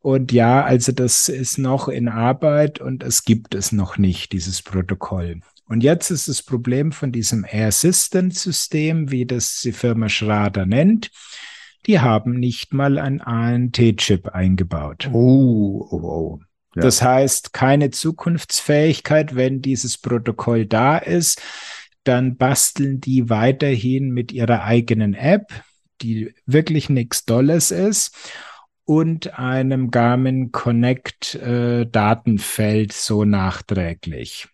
Und 0.01 0.31
ja, 0.31 0.63
also 0.63 0.91
das 0.91 1.27
ist 1.27 1.57
noch 1.57 1.87
in 1.87 2.07
Arbeit 2.07 2.79
und 2.79 3.03
es 3.03 3.23
gibt 3.23 3.55
es 3.55 3.71
noch 3.71 3.97
nicht, 3.97 4.31
dieses 4.31 4.61
Protokoll. 4.61 5.41
Und 5.67 5.83
jetzt 5.83 6.11
ist 6.11 6.27
das 6.29 6.43
Problem 6.43 6.91
von 6.91 7.11
diesem 7.11 7.45
Air 7.49 7.67
Assistant 7.67 8.33
System, 8.33 9.11
wie 9.11 9.25
das 9.25 9.61
die 9.61 9.73
Firma 9.73 10.07
Schrader 10.07 10.65
nennt. 10.65 11.11
Die 11.85 11.99
haben 11.99 12.39
nicht 12.39 12.73
mal 12.73 12.97
ein 12.97 13.21
ANT-Chip 13.21 14.29
eingebaut. 14.29 15.09
Oh, 15.11 15.87
oh, 15.89 16.01
oh. 16.01 16.39
Ja. 16.75 16.83
Das 16.83 17.01
heißt, 17.01 17.53
keine 17.53 17.89
Zukunftsfähigkeit, 17.89 19.35
wenn 19.35 19.61
dieses 19.61 19.97
Protokoll 19.97 20.65
da 20.65 20.97
ist, 20.97 21.41
dann 22.03 22.37
basteln 22.37 23.01
die 23.01 23.29
weiterhin 23.29 24.11
mit 24.11 24.31
ihrer 24.31 24.63
eigenen 24.63 25.13
App, 25.13 25.51
die 26.01 26.33
wirklich 26.45 26.89
nichts 26.89 27.25
Dolles 27.25 27.71
ist 27.71 28.15
und 28.87 29.37
einem 29.37 29.91
Garmin 29.91 30.53
Connect 30.53 31.35
äh, 31.35 31.85
Datenfeld 31.85 32.93
so 32.93 33.25
nachträglich. 33.25 34.47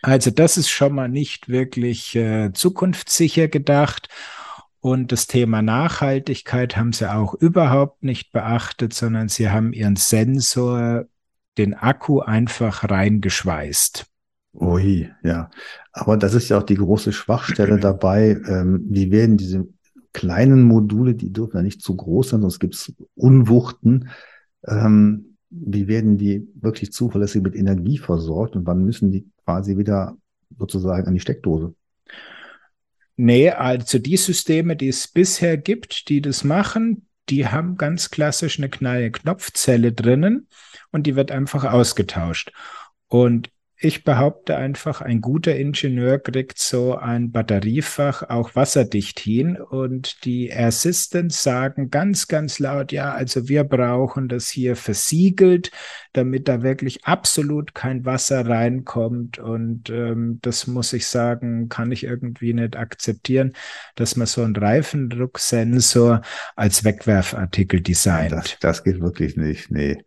Also 0.00 0.30
das 0.30 0.56
ist 0.56 0.70
schon 0.70 0.94
mal 0.94 1.10
nicht 1.10 1.50
wirklich 1.50 2.16
äh, 2.16 2.52
zukunftssicher 2.54 3.48
gedacht. 3.48 4.08
Und 4.80 5.12
das 5.12 5.26
Thema 5.26 5.60
Nachhaltigkeit 5.60 6.78
haben 6.78 6.94
sie 6.94 7.12
auch 7.12 7.34
überhaupt 7.34 8.02
nicht 8.02 8.32
beachtet, 8.32 8.94
sondern 8.94 9.28
sie 9.28 9.50
haben 9.50 9.74
ihren 9.74 9.96
Sensor, 9.96 11.04
den 11.58 11.74
Akku 11.74 12.20
einfach 12.20 12.90
reingeschweißt. 12.90 14.06
Ui, 14.54 15.10
ja. 15.22 15.50
Aber 15.92 16.16
das 16.16 16.32
ist 16.32 16.48
ja 16.48 16.58
auch 16.58 16.62
die 16.62 16.76
große 16.76 17.12
Schwachstelle 17.12 17.78
dabei. 17.80 18.40
Ähm, 18.48 18.86
wie 18.88 19.10
werden 19.12 19.36
diese 19.36 19.68
kleinen 20.12 20.62
Module, 20.62 21.14
die 21.14 21.32
dürfen 21.32 21.56
ja 21.56 21.62
nicht 21.62 21.82
zu 21.82 21.96
groß 21.96 22.30
sein, 22.30 22.42
sonst 22.42 22.58
gibt 22.58 22.74
es 22.74 22.92
Unwuchten. 23.14 24.10
Ähm, 24.66 25.36
wie 25.50 25.86
werden 25.86 26.16
die 26.16 26.48
wirklich 26.54 26.92
zuverlässig 26.92 27.42
mit 27.42 27.54
Energie 27.54 27.98
versorgt 27.98 28.56
und 28.56 28.66
wann 28.66 28.84
müssen 28.84 29.10
die 29.10 29.26
quasi 29.44 29.76
wieder 29.76 30.16
sozusagen 30.58 31.06
an 31.06 31.14
die 31.14 31.20
Steckdose? 31.20 31.74
Nee, 33.16 33.50
also 33.50 33.98
die 33.98 34.16
Systeme, 34.16 34.76
die 34.76 34.88
es 34.88 35.08
bisher 35.08 35.56
gibt, 35.58 36.08
die 36.08 36.22
das 36.22 36.44
machen, 36.44 37.06
die 37.28 37.46
haben 37.46 37.76
ganz 37.76 38.10
klassisch 38.10 38.58
eine 38.58 38.68
kleine 38.68 39.10
Knopfzelle 39.10 39.92
drinnen 39.92 40.48
und 40.90 41.06
die 41.06 41.14
wird 41.14 41.30
einfach 41.30 41.64
ausgetauscht. 41.64 42.52
Und 43.08 43.50
ich 43.84 44.04
behaupte 44.04 44.56
einfach, 44.56 45.00
ein 45.00 45.20
guter 45.20 45.56
Ingenieur 45.56 46.18
kriegt 46.18 46.58
so 46.58 46.96
ein 46.96 47.32
Batteriefach 47.32 48.22
auch 48.28 48.54
wasserdicht 48.54 49.18
hin 49.18 49.56
und 49.56 50.24
die 50.24 50.52
Assistants 50.52 51.42
sagen 51.42 51.90
ganz, 51.90 52.28
ganz 52.28 52.58
laut, 52.58 52.92
ja, 52.92 53.12
also 53.12 53.48
wir 53.48 53.64
brauchen 53.64 54.28
das 54.28 54.48
hier 54.48 54.76
versiegelt, 54.76 55.72
damit 56.12 56.46
da 56.46 56.62
wirklich 56.62 57.04
absolut 57.04 57.74
kein 57.74 58.04
Wasser 58.04 58.46
reinkommt 58.46 59.38
und 59.38 59.90
ähm, 59.90 60.38
das 60.42 60.66
muss 60.66 60.92
ich 60.92 61.06
sagen, 61.06 61.68
kann 61.68 61.90
ich 61.90 62.04
irgendwie 62.04 62.54
nicht 62.54 62.76
akzeptieren, 62.76 63.52
dass 63.96 64.14
man 64.16 64.26
so 64.26 64.42
einen 64.42 64.54
Reifendrucksensor 64.54 66.22
als 66.54 66.84
Wegwerfartikel 66.84 67.80
designt. 67.80 68.32
Das, 68.32 68.56
das 68.60 68.84
geht 68.84 69.00
wirklich 69.00 69.36
nicht, 69.36 69.70
nee. 69.70 69.98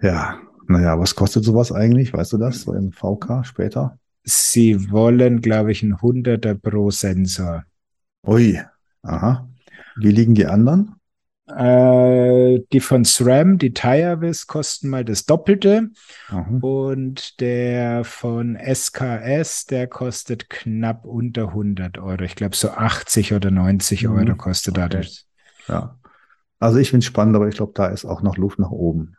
Ja, 0.00 0.40
naja, 0.68 0.98
was 0.98 1.14
kostet 1.14 1.44
sowas 1.44 1.72
eigentlich? 1.72 2.12
Weißt 2.12 2.32
du 2.32 2.38
das? 2.38 2.62
So 2.62 2.72
im 2.74 2.92
VK 2.92 3.44
später? 3.44 3.98
Sie 4.24 4.90
wollen, 4.90 5.40
glaube 5.40 5.72
ich, 5.72 5.82
ein 5.82 6.00
Hunderter 6.00 6.54
pro 6.54 6.90
Sensor. 6.90 7.64
Ui, 8.26 8.60
aha. 9.02 9.48
Wie 9.96 10.10
liegen 10.10 10.34
die 10.34 10.46
anderen? 10.46 10.94
Äh, 11.48 12.60
die 12.72 12.80
von 12.80 13.04
SRAM, 13.04 13.58
die 13.58 13.74
TireWiz, 13.74 14.46
kosten 14.46 14.88
mal 14.88 15.04
das 15.04 15.26
Doppelte. 15.26 15.90
Aha. 16.28 16.46
Und 16.60 17.40
der 17.40 18.04
von 18.04 18.56
SKS, 18.56 19.66
der 19.66 19.88
kostet 19.88 20.48
knapp 20.48 21.04
unter 21.04 21.48
100 21.48 21.98
Euro. 21.98 22.22
Ich 22.22 22.36
glaube, 22.36 22.56
so 22.56 22.70
80 22.70 23.34
oder 23.34 23.50
90 23.50 24.04
mhm. 24.04 24.16
Euro 24.16 24.36
kostet 24.36 24.78
okay. 24.78 24.88
das. 24.88 25.26
Ja. 25.66 25.98
Also 26.60 26.78
ich 26.78 26.90
finde 26.90 27.02
es 27.02 27.06
spannend, 27.06 27.34
aber 27.34 27.48
ich 27.48 27.56
glaube, 27.56 27.72
da 27.74 27.88
ist 27.88 28.04
auch 28.04 28.22
noch 28.22 28.36
Luft 28.36 28.60
nach 28.60 28.70
oben. 28.70 29.16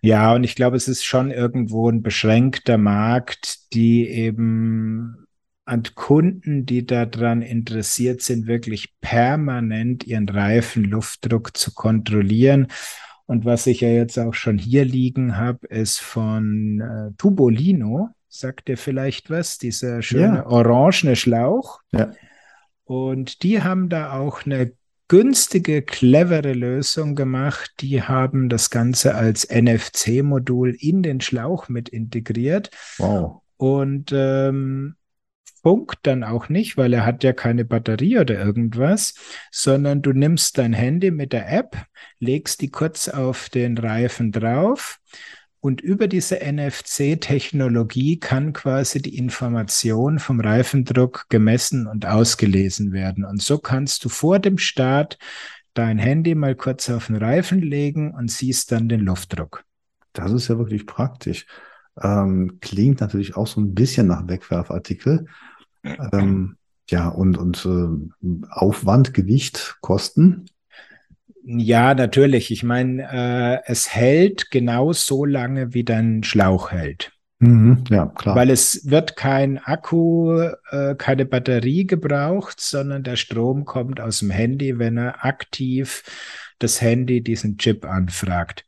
Ja, 0.00 0.34
und 0.34 0.44
ich 0.44 0.54
glaube, 0.54 0.76
es 0.76 0.88
ist 0.88 1.04
schon 1.04 1.30
irgendwo 1.30 1.88
ein 1.88 2.02
beschränkter 2.02 2.78
Markt, 2.78 3.72
die 3.72 4.08
eben 4.08 5.22
an 5.64 5.84
Kunden, 5.94 6.66
die 6.66 6.84
daran 6.84 7.40
interessiert 7.40 8.20
sind, 8.20 8.46
wirklich 8.46 8.98
permanent 9.00 10.04
ihren 10.04 10.28
Reifenluftdruck 10.28 11.56
zu 11.56 11.72
kontrollieren. 11.72 12.66
Und 13.26 13.44
was 13.44 13.66
ich 13.66 13.80
ja 13.80 13.88
jetzt 13.88 14.18
auch 14.18 14.34
schon 14.34 14.58
hier 14.58 14.84
liegen 14.84 15.36
habe, 15.36 15.66
ist 15.68 16.00
von 16.00 16.80
äh, 16.80 17.16
Tubolino. 17.16 18.10
Sagt 18.28 18.68
ihr 18.68 18.76
vielleicht 18.76 19.30
was? 19.30 19.58
Dieser 19.58 20.02
schöne 20.02 20.38
ja. 20.38 20.46
orangene 20.46 21.16
Schlauch. 21.16 21.80
Ja. 21.92 22.10
Und 22.84 23.42
die 23.42 23.62
haben 23.62 23.88
da 23.88 24.12
auch 24.18 24.44
eine 24.44 24.72
günstige, 25.12 25.82
clevere 25.82 26.54
Lösung 26.54 27.14
gemacht. 27.14 27.70
Die 27.80 28.00
haben 28.02 28.48
das 28.48 28.70
Ganze 28.70 29.14
als 29.14 29.46
NFC-Modul 29.46 30.74
in 30.80 31.02
den 31.02 31.20
Schlauch 31.20 31.68
mit 31.68 31.90
integriert. 31.90 32.70
Wow. 32.96 33.42
Und 33.58 34.10
ähm, 34.14 34.94
funkt 35.62 35.98
dann 36.04 36.24
auch 36.24 36.48
nicht, 36.48 36.78
weil 36.78 36.94
er 36.94 37.04
hat 37.04 37.24
ja 37.24 37.34
keine 37.34 37.66
Batterie 37.66 38.20
oder 38.20 38.42
irgendwas, 38.42 39.12
sondern 39.50 40.00
du 40.00 40.14
nimmst 40.14 40.56
dein 40.56 40.72
Handy 40.72 41.10
mit 41.10 41.34
der 41.34 41.52
App, 41.52 41.76
legst 42.18 42.62
die 42.62 42.70
kurz 42.70 43.10
auf 43.10 43.50
den 43.50 43.76
Reifen 43.76 44.32
drauf 44.32 44.98
und 45.62 45.80
über 45.80 46.08
diese 46.08 46.40
NFC-Technologie 46.40 48.18
kann 48.18 48.52
quasi 48.52 49.00
die 49.00 49.16
Information 49.16 50.18
vom 50.18 50.40
Reifendruck 50.40 51.26
gemessen 51.28 51.86
und 51.86 52.04
ausgelesen 52.04 52.90
werden. 52.90 53.24
Und 53.24 53.40
so 53.40 53.58
kannst 53.58 54.04
du 54.04 54.08
vor 54.08 54.40
dem 54.40 54.58
Start 54.58 55.18
dein 55.72 55.98
Handy 55.98 56.34
mal 56.34 56.56
kurz 56.56 56.90
auf 56.90 57.06
den 57.06 57.14
Reifen 57.14 57.60
legen 57.60 58.12
und 58.12 58.28
siehst 58.28 58.72
dann 58.72 58.88
den 58.88 59.02
Luftdruck. 59.02 59.62
Das 60.14 60.32
ist 60.32 60.48
ja 60.48 60.58
wirklich 60.58 60.84
praktisch. 60.84 61.46
Ähm, 62.02 62.58
klingt 62.60 63.00
natürlich 63.00 63.36
auch 63.36 63.46
so 63.46 63.60
ein 63.60 63.72
bisschen 63.72 64.08
nach 64.08 64.26
Wegwerfartikel. 64.26 65.26
Ähm, 65.84 66.56
ja, 66.90 67.06
und, 67.06 67.38
und 67.38 67.64
äh, 67.64 68.46
Aufwand, 68.50 69.14
Gewicht, 69.14 69.76
Kosten. 69.80 70.46
Ja, 71.44 71.94
natürlich. 71.94 72.50
Ich 72.50 72.62
meine, 72.62 73.02
äh, 73.64 73.70
es 73.70 73.94
hält 73.94 74.50
genau 74.50 74.92
so 74.92 75.24
lange, 75.24 75.74
wie 75.74 75.84
dein 75.84 76.22
Schlauch 76.22 76.70
hält. 76.70 77.12
Mhm, 77.40 77.82
ja, 77.90 78.06
klar. 78.06 78.36
Weil 78.36 78.50
es 78.50 78.88
wird 78.88 79.16
kein 79.16 79.58
Akku, 79.58 80.40
äh, 80.70 80.94
keine 80.96 81.24
Batterie 81.24 81.86
gebraucht, 81.86 82.60
sondern 82.60 83.02
der 83.02 83.16
Strom 83.16 83.64
kommt 83.64 84.00
aus 84.00 84.20
dem 84.20 84.30
Handy, 84.30 84.78
wenn 84.78 84.96
er 84.96 85.24
aktiv 85.24 86.04
das 86.60 86.80
Handy 86.80 87.22
diesen 87.22 87.58
Chip 87.58 87.84
anfragt. 87.84 88.64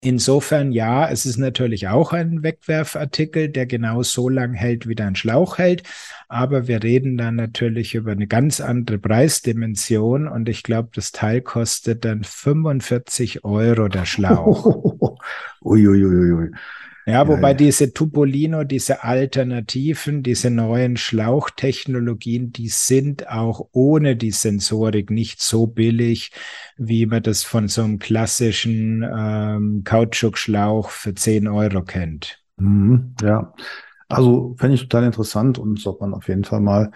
Insofern 0.00 0.70
ja, 0.70 1.08
es 1.08 1.26
ist 1.26 1.38
natürlich 1.38 1.88
auch 1.88 2.12
ein 2.12 2.44
Wegwerfartikel, 2.44 3.48
der 3.48 3.66
genau 3.66 4.04
so 4.04 4.28
lang 4.28 4.54
hält, 4.54 4.86
wie 4.86 4.94
dein 4.94 5.16
Schlauch 5.16 5.58
hält. 5.58 5.82
Aber 6.28 6.68
wir 6.68 6.84
reden 6.84 7.16
dann 7.16 7.34
natürlich 7.34 7.96
über 7.96 8.12
eine 8.12 8.28
ganz 8.28 8.60
andere 8.60 8.98
Preisdimension 8.98 10.28
und 10.28 10.48
ich 10.48 10.62
glaube, 10.62 10.90
das 10.94 11.10
Teil 11.10 11.40
kostet 11.40 12.04
dann 12.04 12.22
45 12.22 13.44
Euro 13.44 13.88
der 13.88 14.04
Schlauch. 14.04 15.18
Uiuiuiui. 15.64 16.04
Ui, 16.04 16.32
ui. 16.32 16.50
Ja, 17.08 17.26
wobei 17.26 17.40
ja, 17.40 17.48
ja. 17.48 17.54
diese 17.54 17.94
Tubolino, 17.94 18.64
diese 18.64 19.02
Alternativen, 19.02 20.22
diese 20.22 20.50
neuen 20.50 20.98
Schlauchtechnologien, 20.98 22.52
die 22.52 22.68
sind 22.68 23.30
auch 23.30 23.68
ohne 23.72 24.14
die 24.14 24.30
Sensorik 24.30 25.10
nicht 25.10 25.40
so 25.40 25.66
billig, 25.66 26.32
wie 26.76 27.06
man 27.06 27.22
das 27.22 27.44
von 27.44 27.68
so 27.68 27.82
einem 27.82 27.98
klassischen 27.98 29.02
ähm, 29.10 29.84
Kautschukschlauch 29.84 30.90
für 30.90 31.14
10 31.14 31.48
Euro 31.48 31.82
kennt. 31.82 32.42
Mhm, 32.58 33.14
ja, 33.22 33.54
also 34.10 34.54
fände 34.58 34.74
ich 34.74 34.82
total 34.82 35.04
interessant 35.04 35.58
und 35.58 35.80
sollte 35.80 36.00
man 36.02 36.12
auf 36.12 36.28
jeden 36.28 36.44
Fall 36.44 36.60
mal, 36.60 36.90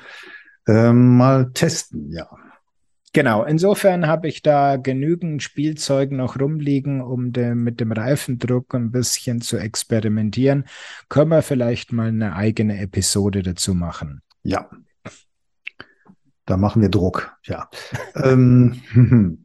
ähm, 0.68 1.16
mal 1.16 1.52
testen, 1.54 2.12
ja. 2.12 2.28
Genau, 3.14 3.44
insofern 3.44 4.06
habe 4.06 4.26
ich 4.26 4.40
da 4.40 4.76
genügend 4.76 5.42
Spielzeug 5.42 6.12
noch 6.12 6.40
rumliegen, 6.40 7.02
um 7.02 7.30
de, 7.30 7.54
mit 7.54 7.78
dem 7.78 7.92
Reifendruck 7.92 8.74
ein 8.74 8.90
bisschen 8.90 9.42
zu 9.42 9.58
experimentieren. 9.58 10.64
Können 11.10 11.30
wir 11.30 11.42
vielleicht 11.42 11.92
mal 11.92 12.08
eine 12.08 12.34
eigene 12.34 12.80
Episode 12.80 13.42
dazu 13.42 13.74
machen? 13.74 14.22
Ja. 14.42 14.70
Da 16.46 16.56
machen 16.56 16.80
wir 16.80 16.88
Druck, 16.88 17.36
ja. 17.44 17.68
ähm, 18.14 18.80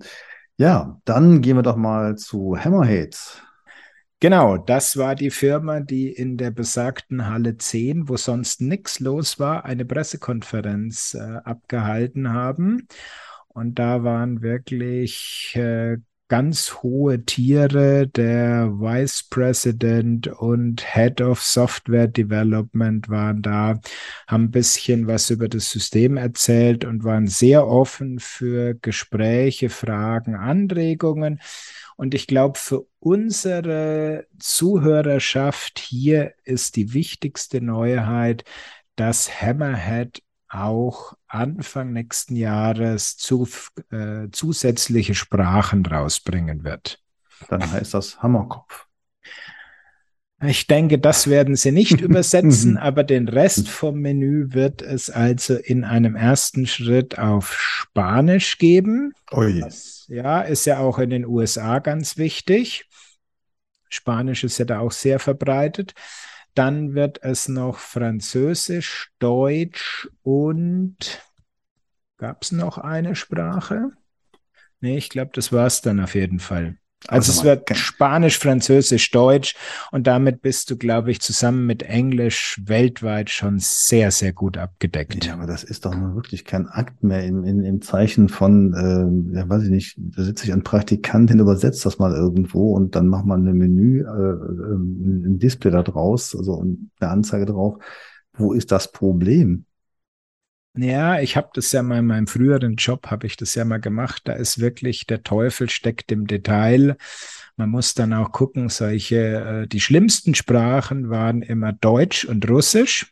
ja, 0.58 1.02
dann 1.04 1.42
gehen 1.42 1.58
wir 1.58 1.64
doch 1.64 1.76
mal 1.76 2.16
zu 2.16 2.58
Hammerheads. 2.58 3.42
Genau, 4.22 4.58
das 4.58 4.98
war 4.98 5.14
die 5.14 5.30
Firma, 5.30 5.82
die 5.82 6.10
in 6.10 6.38
der 6.38 6.52
besagten 6.52 7.28
Halle 7.28 7.58
10, 7.58 8.08
wo 8.08 8.18
sonst 8.18 8.62
nichts 8.62 9.00
los 9.00 9.40
war, 9.40 9.66
eine 9.66 9.86
Pressekonferenz 9.86 11.14
äh, 11.14 11.42
abgehalten 11.44 12.34
haben. 12.34 12.88
Und 13.58 13.80
da 13.80 14.04
waren 14.04 14.44
wirklich 14.44 15.56
äh, 15.56 15.98
ganz 16.28 16.84
hohe 16.84 17.26
Tiere. 17.26 18.08
Der 18.08 18.70
Vice 18.72 19.24
President 19.32 20.28
und 20.28 20.86
Head 20.94 21.22
of 21.22 21.42
Software 21.42 22.08
Development 22.08 23.10
waren 23.10 23.42
da, 23.42 23.80
haben 24.28 24.44
ein 24.44 24.52
bisschen 24.52 25.08
was 25.08 25.32
über 25.32 25.50
das 25.50 25.72
System 25.72 26.18
erzählt 26.18 26.86
und 26.86 27.04
waren 27.04 27.26
sehr 27.26 27.66
offen 27.66 28.20
für 28.20 28.76
Gespräche, 28.76 29.70
Fragen, 29.70 30.36
Anregungen. 30.36 31.42
Und 31.96 32.14
ich 32.14 32.28
glaube, 32.28 32.60
für 32.60 32.86
unsere 33.00 34.28
Zuhörerschaft 34.38 35.80
hier 35.80 36.34
ist 36.44 36.76
die 36.76 36.94
wichtigste 36.94 37.60
Neuheit, 37.60 38.44
dass 38.96 39.42
Hammerhead 39.42 40.22
auch 40.48 41.17
Anfang 41.28 41.94
nächsten 41.94 42.36
Jahres 42.36 43.18
zu, 43.18 43.48
äh, 43.92 44.30
zusätzliche 44.32 45.16
Sprachen 45.16 45.86
rausbringen 45.86 46.64
wird. 46.64 47.02
Dann 47.50 47.70
heißt 47.72 47.94
das 47.94 48.22
Hammerkopf. 48.22 48.88
Ich 50.44 50.68
denke, 50.68 51.00
das 51.00 51.28
werden 51.28 51.56
sie 51.56 51.72
nicht 51.72 52.02
übersetzen, 52.02 52.78
aber 52.78 53.04
den 53.04 53.28
Rest 53.28 53.70
vom 53.70 54.00
Menü 54.00 54.54
wird 54.54 54.82
es 54.82 55.10
also 55.10 55.56
in 55.56 55.84
einem 55.84 56.16
ersten 56.16 56.68
Schritt 56.68 57.18
auf 57.18 57.54
Spanisch 57.54 58.58
geben. 58.58 59.14
Ui. 59.32 59.60
Das, 59.60 60.06
ja, 60.08 60.42
ist 60.42 60.66
ja 60.66 60.80
auch 60.80 61.00
in 61.00 61.10
den 61.10 61.26
USA 61.26 61.80
ganz 61.80 62.18
wichtig. 62.18 62.86
Spanisch 63.90 64.44
ist 64.44 64.58
ja 64.58 64.66
da 64.66 64.80
auch 64.80 64.92
sehr 64.92 65.20
verbreitet. 65.20 65.94
Dann 66.58 66.96
wird 66.96 67.22
es 67.22 67.50
noch 67.50 67.78
Französisch, 67.78 69.12
Deutsch 69.20 70.10
und 70.24 71.22
gab 72.18 72.42
es 72.42 72.52
noch 72.52 72.80
eine 72.80 73.16
Sprache? 73.16 73.92
Nee, 74.80 74.98
ich 74.98 75.10
glaube, 75.10 75.30
das 75.36 75.54
war 75.54 75.68
es 75.68 75.82
dann 75.82 76.00
auf 76.00 76.16
jeden 76.16 76.40
Fall. 76.40 76.80
Also, 77.08 77.32
also 77.32 77.40
es 77.40 77.46
wird 77.46 77.78
Spanisch, 77.78 78.40
Französisch, 78.40 79.12
Deutsch 79.12 79.56
und 79.92 80.08
damit 80.08 80.42
bist 80.42 80.70
du, 80.72 80.78
glaube 80.78 81.12
ich, 81.12 81.22
zusammen 81.22 81.66
mit 81.66 81.84
Englisch 81.84 82.60
weltweit 82.66 83.30
schon 83.30 83.60
sehr, 83.60 84.12
sehr 84.12 84.34
gut 84.34 84.58
abgedeckt. 84.58 85.26
Ja, 85.26 85.34
aber 85.34 85.46
das 85.46 85.64
ist 85.64 85.86
doch 85.86 85.96
nun 85.96 86.16
wirklich 86.16 86.44
kein 86.44 86.68
Akt 86.68 87.04
mehr 87.04 87.24
im, 87.24 87.44
im, 87.44 87.64
im 87.64 87.82
Zeichen 87.82 88.30
von, 88.30 88.74
äh, 88.74 89.38
ja, 89.38 89.48
weiß 89.48 89.64
ich 89.64 89.70
nicht, 89.70 89.96
da 89.98 90.24
sitze 90.24 90.46
ich 90.46 90.54
ein 90.54 90.64
Praktikant 90.64 91.30
hin, 91.30 91.40
übersetzt 91.40 91.86
das 91.86 92.00
mal 92.00 92.14
irgendwo 92.14 92.74
und 92.74 92.96
dann 92.96 93.08
macht 93.08 93.26
man 93.26 93.48
ein 93.48 93.58
Menü, 93.58 94.02
äh, 94.02 94.04
äh, 94.04 94.76
ein 94.76 95.40
Display 95.40 95.72
da 95.72 95.84
draus, 95.84 96.36
also 96.36 96.60
eine 97.00 97.12
Anzeige 97.12 97.46
drauf. 97.46 97.78
Wo 98.34 98.54
ist 98.54 98.72
das 98.72 98.92
Problem? 98.92 99.67
Ja, 100.78 101.20
ich 101.20 101.36
habe 101.36 101.50
das 101.54 101.72
ja 101.72 101.82
mal 101.82 102.00
in 102.00 102.06
meinem 102.06 102.28
früheren 102.28 102.76
Job, 102.76 103.08
habe 103.08 103.26
ich 103.26 103.36
das 103.36 103.56
ja 103.56 103.66
mal 103.66 103.80
gemacht. 103.80 104.22
Da 104.26 104.34
ist 104.34 104.60
wirklich 104.60 105.08
der 105.08 105.24
Teufel 105.24 105.70
steckt 105.70 106.12
im 106.12 106.28
Detail. 106.28 106.98
Man 107.56 107.70
muss 107.70 107.96
dann 107.96 108.14
auch 108.14 108.32
gucken, 108.32 108.70
solche, 108.70 109.64
äh, 109.64 109.68
die 109.68 109.80
schlimmsten 109.80 110.36
Sprachen 110.36 111.10
waren 111.10 111.42
immer 111.42 111.74
Deutsch 111.74 112.26
und 112.26 112.48
Russisch, 112.48 113.12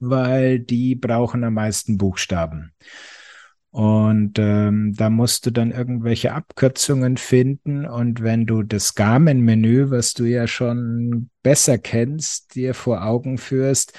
weil 0.00 0.58
die 0.58 0.94
brauchen 0.94 1.44
am 1.44 1.54
meisten 1.54 1.96
Buchstaben. 1.96 2.72
Und 3.70 4.38
ähm, 4.38 4.94
da 4.96 5.08
musst 5.08 5.46
du 5.46 5.50
dann 5.50 5.70
irgendwelche 5.70 6.32
Abkürzungen 6.32 7.16
finden. 7.16 7.86
Und 7.86 8.22
wenn 8.22 8.46
du 8.46 8.62
das 8.62 8.94
Garmin-Menü, 8.94 9.90
was 9.90 10.12
du 10.12 10.24
ja 10.24 10.46
schon 10.46 11.30
besser 11.42 11.78
kennst, 11.78 12.54
dir 12.54 12.74
vor 12.74 13.04
Augen 13.04 13.38
führst, 13.38 13.92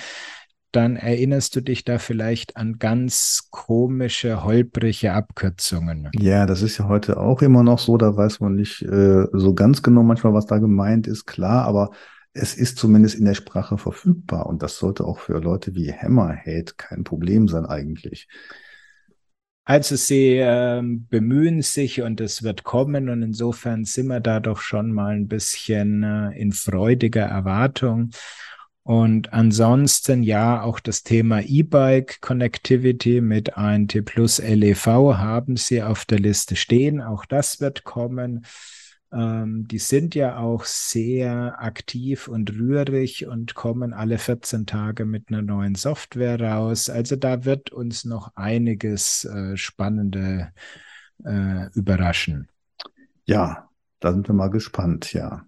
dann 0.72 0.96
erinnerst 0.96 1.56
du 1.56 1.62
dich 1.62 1.84
da 1.84 1.98
vielleicht 1.98 2.58
an 2.58 2.78
ganz 2.80 3.48
komische, 3.52 4.44
holprige 4.44 5.14
Abkürzungen. 5.14 6.10
Ja, 6.20 6.46
das 6.46 6.62
ist 6.62 6.78
ja 6.78 6.88
heute 6.88 7.18
auch 7.18 7.42
immer 7.42 7.64
noch 7.64 7.80
so, 7.80 7.98
da 7.98 8.16
weiß 8.16 8.40
man 8.40 8.56
nicht 8.56 8.82
äh, 8.82 9.26
so 9.32 9.54
ganz 9.54 9.82
genau 9.82 10.04
manchmal, 10.04 10.34
was 10.34 10.46
da 10.46 10.58
gemeint 10.58 11.08
ist, 11.08 11.26
klar, 11.26 11.66
aber 11.66 11.92
es 12.34 12.54
ist 12.56 12.78
zumindest 12.78 13.16
in 13.16 13.26
der 13.26 13.34
Sprache 13.34 13.78
verfügbar 13.78 14.46
und 14.46 14.62
das 14.62 14.78
sollte 14.78 15.06
auch 15.06 15.20
für 15.20 15.40
Leute 15.40 15.74
wie 15.76 15.92
Hammerhead 15.92 16.78
kein 16.78 17.04
Problem 17.04 17.48
sein 17.48 17.66
eigentlich. 17.66 18.28
Also 19.70 19.98
sie 19.98 20.38
äh, 20.38 20.82
bemühen 20.82 21.62
sich 21.62 22.02
und 22.02 22.22
es 22.22 22.42
wird 22.42 22.64
kommen 22.64 23.10
und 23.10 23.22
insofern 23.22 23.84
sind 23.84 24.08
wir 24.08 24.22
da 24.22 24.40
doch 24.40 24.62
schon 24.62 24.94
mal 24.94 25.16
ein 25.16 25.28
bisschen 25.28 26.04
äh, 26.04 26.30
in 26.40 26.54
freudiger 26.54 27.26
Erwartung. 27.26 28.12
Und 28.88 29.34
ansonsten 29.34 30.24
ja, 30.24 30.62
auch 30.62 30.80
das 30.80 31.04
Thema 31.04 31.42
E-Bike 31.42 32.22
Connectivity 32.22 33.20
mit 33.20 33.58
ANT 33.58 34.06
Plus 34.06 34.40
LEV 34.40 34.86
haben 35.18 35.58
sie 35.58 35.84
auf 35.84 36.06
der 36.06 36.20
Liste 36.20 36.56
stehen. 36.56 37.02
Auch 37.02 37.26
das 37.26 37.60
wird 37.60 37.84
kommen. 37.84 38.46
Ähm, 39.12 39.68
die 39.68 39.80
sind 39.80 40.16
ja 40.16 40.38
auch 40.38 40.64
sehr 40.64 41.62
aktiv 41.62 42.30
und 42.30 42.54
rührig 42.54 43.28
und 43.28 43.56
kommen 43.56 43.92
alle 43.92 44.18
14 44.18 44.66
Tage 44.66 45.04
mit 45.04 45.28
einer 45.28 45.42
neuen 45.42 45.76
Software 45.76 46.40
raus. 46.40 46.90
Also 46.90 47.18
da 47.18 47.44
wird 47.44 47.74
uns 47.74 48.06
noch 48.06 48.38
einiges 48.38 49.26
äh, 49.26 49.58
Spannende 49.58 50.54
äh, 51.26 51.70
überraschen. 51.74 52.48
Ja, 53.26 53.68
da 54.00 54.14
sind 54.14 54.30
wir 54.30 54.34
mal 54.34 54.50
gespannt, 54.50 55.12
ja. 55.12 55.46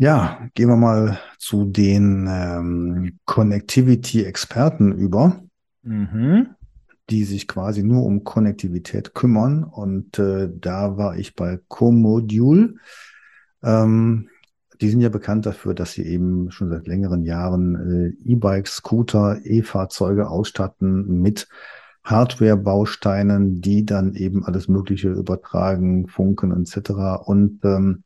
Ja, 0.00 0.48
gehen 0.54 0.70
wir 0.70 0.76
mal 0.76 1.18
zu 1.36 1.66
den 1.66 2.26
ähm, 2.26 3.18
Connectivity-Experten 3.26 4.92
über, 4.92 5.42
mhm. 5.82 6.54
die 7.10 7.24
sich 7.24 7.46
quasi 7.46 7.82
nur 7.82 8.06
um 8.06 8.24
Konnektivität 8.24 9.12
kümmern. 9.12 9.62
Und 9.62 10.18
äh, 10.18 10.48
da 10.58 10.96
war 10.96 11.18
ich 11.18 11.36
bei 11.36 11.58
Comodule. 11.68 12.76
Ähm, 13.62 14.30
die 14.80 14.88
sind 14.88 15.02
ja 15.02 15.10
bekannt 15.10 15.44
dafür, 15.44 15.74
dass 15.74 15.92
sie 15.92 16.06
eben 16.06 16.50
schon 16.50 16.70
seit 16.70 16.86
längeren 16.86 17.26
Jahren 17.26 18.16
äh, 18.24 18.26
E-Bikes, 18.26 18.76
Scooter, 18.76 19.40
E-Fahrzeuge 19.44 20.30
ausstatten 20.30 21.20
mit 21.20 21.46
Hardware-Bausteinen, 22.04 23.60
die 23.60 23.84
dann 23.84 24.14
eben 24.14 24.46
alles 24.46 24.66
Mögliche 24.66 25.10
übertragen, 25.10 26.08
funken 26.08 26.58
etc. 26.58 26.90
Und 27.26 27.62
ähm, 27.66 28.02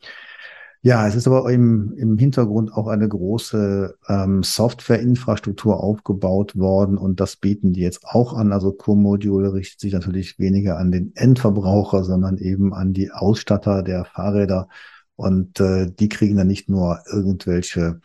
ja, 0.84 1.08
es 1.08 1.14
ist 1.14 1.26
aber 1.26 1.50
im, 1.50 1.94
im 1.96 2.18
Hintergrund 2.18 2.74
auch 2.74 2.88
eine 2.88 3.08
große 3.08 3.96
ähm, 4.06 4.42
Softwareinfrastruktur 4.42 5.82
aufgebaut 5.82 6.58
worden 6.58 6.98
und 6.98 7.20
das 7.20 7.36
bieten 7.36 7.72
die 7.72 7.80
jetzt 7.80 8.04
auch 8.04 8.34
an. 8.34 8.52
Also 8.52 8.70
Co-Module 8.70 9.54
richtet 9.54 9.80
sich 9.80 9.94
natürlich 9.94 10.38
weniger 10.38 10.76
an 10.76 10.92
den 10.92 11.12
Endverbraucher, 11.16 12.04
sondern 12.04 12.36
eben 12.36 12.74
an 12.74 12.92
die 12.92 13.10
Ausstatter 13.10 13.82
der 13.82 14.04
Fahrräder 14.04 14.68
und 15.16 15.58
äh, 15.58 15.90
die 15.90 16.10
kriegen 16.10 16.36
dann 16.36 16.48
nicht 16.48 16.68
nur 16.68 17.00
irgendwelche 17.10 18.02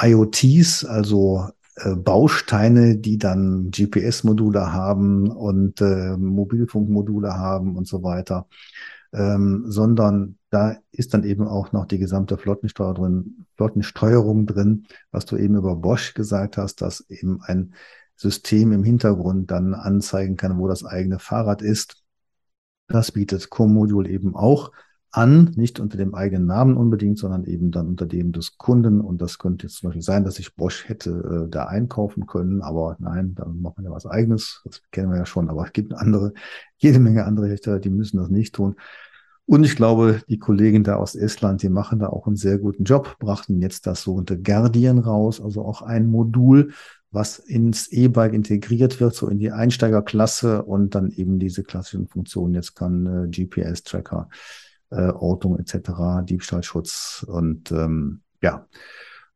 IoTs, 0.00 0.84
also 0.84 1.48
äh, 1.74 1.96
Bausteine, 1.96 2.98
die 2.98 3.18
dann 3.18 3.72
GPS-Module 3.72 4.72
haben 4.72 5.28
und 5.28 5.80
äh, 5.80 6.16
Mobilfunkmodule 6.16 7.34
haben 7.34 7.74
und 7.74 7.88
so 7.88 8.04
weiter, 8.04 8.46
ähm, 9.12 9.64
sondern 9.66 10.38
da 10.50 10.76
ist 10.90 11.14
dann 11.14 11.24
eben 11.24 11.46
auch 11.46 11.72
noch 11.72 11.86
die 11.86 11.98
gesamte 11.98 12.36
Flottensteuer 12.36 12.94
drin, 12.94 13.46
Flottensteuerung 13.56 14.46
drin, 14.46 14.86
was 15.10 15.26
du 15.26 15.36
eben 15.36 15.56
über 15.56 15.76
Bosch 15.76 16.14
gesagt 16.14 16.56
hast, 16.56 16.82
dass 16.82 17.00
eben 17.08 17.40
ein 17.42 17.74
System 18.16 18.72
im 18.72 18.84
Hintergrund 18.84 19.50
dann 19.50 19.74
anzeigen 19.74 20.36
kann, 20.36 20.58
wo 20.58 20.68
das 20.68 20.84
eigene 20.84 21.18
Fahrrad 21.18 21.62
ist. 21.62 22.02
Das 22.88 23.12
bietet 23.12 23.50
Co-Modul 23.50 24.06
eben 24.08 24.34
auch 24.34 24.72
an, 25.12 25.52
nicht 25.56 25.78
unter 25.78 25.96
dem 25.96 26.14
eigenen 26.14 26.46
Namen 26.46 26.76
unbedingt, 26.76 27.18
sondern 27.18 27.44
eben 27.44 27.70
dann 27.70 27.86
unter 27.86 28.06
dem 28.06 28.32
des 28.32 28.56
Kunden. 28.56 29.00
Und 29.00 29.22
das 29.22 29.38
könnte 29.38 29.66
jetzt 29.66 29.76
zum 29.76 29.88
Beispiel 29.88 30.02
sein, 30.02 30.24
dass 30.24 30.38
ich 30.38 30.56
Bosch 30.56 30.88
hätte 30.88 31.44
äh, 31.46 31.50
da 31.50 31.66
einkaufen 31.66 32.26
können, 32.26 32.62
aber 32.62 32.96
nein, 32.98 33.34
dann 33.34 33.60
macht 33.60 33.76
man 33.76 33.84
ja 33.84 33.92
was 33.92 34.06
eigenes. 34.06 34.62
Das 34.64 34.82
kennen 34.90 35.10
wir 35.10 35.18
ja 35.18 35.26
schon, 35.26 35.50
aber 35.50 35.66
es 35.66 35.72
gibt 35.72 35.94
andere, 35.94 36.32
jede 36.78 36.98
Menge 36.98 37.24
andere 37.24 37.48
Hersteller, 37.48 37.78
die 37.78 37.90
müssen 37.90 38.16
das 38.16 38.30
nicht 38.30 38.54
tun. 38.54 38.76
Und 39.44 39.64
ich 39.64 39.76
glaube, 39.76 40.22
die 40.28 40.38
Kollegen 40.38 40.84
da 40.84 40.96
aus 40.96 41.14
Estland, 41.14 41.62
die 41.62 41.68
machen 41.68 41.98
da 41.98 42.06
auch 42.08 42.26
einen 42.26 42.36
sehr 42.36 42.58
guten 42.58 42.84
Job, 42.84 43.16
brachten 43.18 43.60
jetzt 43.60 43.86
das 43.86 44.02
sogenannte 44.02 44.40
Guardian 44.40 44.98
raus, 44.98 45.40
also 45.42 45.64
auch 45.64 45.82
ein 45.82 46.06
Modul, 46.06 46.72
was 47.10 47.38
ins 47.38 47.88
E-Bike 47.88 48.32
integriert 48.32 49.00
wird, 49.00 49.14
so 49.14 49.28
in 49.28 49.38
die 49.38 49.52
Einsteigerklasse 49.52 50.62
und 50.62 50.94
dann 50.94 51.10
eben 51.10 51.38
diese 51.38 51.64
klassischen 51.64 52.08
Funktionen. 52.08 52.54
Jetzt 52.54 52.74
kann 52.74 53.06
äh, 53.06 53.28
GPS-Tracker, 53.28 54.30
äh, 54.92 55.10
Ortung 55.10 55.58
etc., 55.58 56.22
Diebstahlschutz 56.24 57.24
und 57.28 57.72
ähm, 57.72 58.20
ja, 58.40 58.66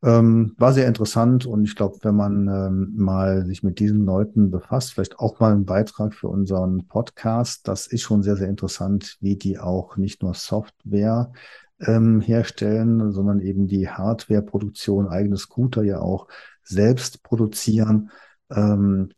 ähm, 0.03 0.55
war 0.59 0.73
sehr 0.73 0.87
interessant 0.87 1.47
und 1.47 1.65
ich 1.65 1.75
glaube, 1.75 1.97
wenn 2.03 2.15
man 2.15 2.49
ähm, 2.49 2.93
mal 2.97 3.47
sich 3.47 3.63
mit 3.63 3.79
diesen 3.81 4.05
Leuten 4.05 4.51
befasst, 4.51 4.93
vielleicht 4.93 5.19
auch 5.19 5.41
mal 5.41 5.53
einen 5.53 5.65
Beitrag 5.65 6.15
für 6.15 6.29
unseren 6.29 6.87
Podcast, 6.87 7.67
das 7.67 7.87
ist 7.87 8.03
schon 8.03 8.23
sehr, 8.23 8.37
sehr 8.37 8.49
interessant, 8.49 9.17
wie 9.21 9.37
die 9.37 9.59
auch 9.59 9.97
nicht 9.97 10.23
nur 10.23 10.35
Software 10.35 11.33
ähm, 11.81 12.21
herstellen, 12.21 13.11
sondern 13.13 13.41
eben 13.41 13.67
die 13.67 13.89
Hardware-Produktion, 13.89 15.09
eigene 15.09 15.39
Scooter 15.39 15.83
ja 15.83 16.01
auch 16.01 16.29
selbst 16.63 17.23
produzieren. 17.23 18.11
Ähm, 18.51 19.11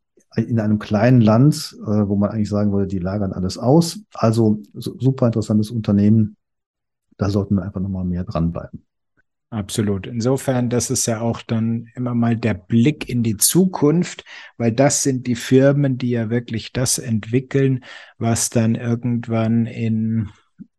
in 0.44 0.60
einem 0.60 0.78
kleinen 0.78 1.20
Land, 1.20 1.76
äh, 1.82 2.08
wo 2.08 2.16
man 2.16 2.30
eigentlich 2.30 2.48
sagen 2.48 2.72
würde, 2.72 2.86
die 2.86 2.98
lagern 2.98 3.32
alles 3.32 3.58
aus. 3.58 4.00
Also 4.14 4.62
super 4.74 5.26
interessantes 5.26 5.70
Unternehmen. 5.70 6.36
Da 7.16 7.30
sollten 7.30 7.56
wir 7.56 7.62
einfach 7.62 7.80
nochmal 7.80 8.04
mehr 8.04 8.24
dranbleiben. 8.24 8.84
Absolut. 9.50 10.06
Insofern, 10.06 10.68
das 10.68 10.90
ist 10.90 11.06
ja 11.06 11.20
auch 11.20 11.40
dann 11.40 11.86
immer 11.94 12.14
mal 12.14 12.36
der 12.36 12.52
Blick 12.52 13.08
in 13.08 13.22
die 13.22 13.38
Zukunft, 13.38 14.24
weil 14.58 14.72
das 14.72 15.02
sind 15.02 15.26
die 15.26 15.36
Firmen, 15.36 15.96
die 15.96 16.10
ja 16.10 16.28
wirklich 16.28 16.72
das 16.72 16.98
entwickeln, 16.98 17.82
was 18.18 18.50
dann 18.50 18.74
irgendwann 18.74 19.64
in 19.64 20.28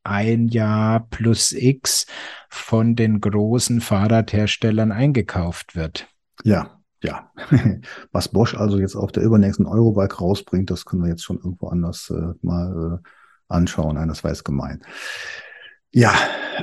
ein 0.03 0.47
Jahr 0.47 1.07
plus 1.10 1.51
X 1.51 2.05
von 2.47 2.95
den 2.95 3.22
großen 3.22 3.82
Fahrradherstellern 3.82 4.91
eingekauft 4.91 5.76
wird. 5.76 6.07
Ja, 6.43 6.78
ja. 7.03 7.31
Was 8.11 8.27
Bosch 8.29 8.55
also 8.55 8.79
jetzt 8.79 8.95
auf 8.95 9.11
der 9.11 9.23
übernächsten 9.23 9.65
Eurobike 9.65 10.17
rausbringt, 10.17 10.69
das 10.69 10.85
können 10.85 11.03
wir 11.03 11.09
jetzt 11.09 11.23
schon 11.23 11.37
irgendwo 11.37 11.67
anders 11.67 12.09
äh, 12.09 12.33
mal 12.41 13.01
äh, 13.03 13.09
anschauen. 13.47 13.95
Nein, 13.95 14.07
das 14.07 14.23
war 14.23 14.31
jetzt 14.31 14.45
gemein. 14.45 14.81
Ja, 15.91 16.13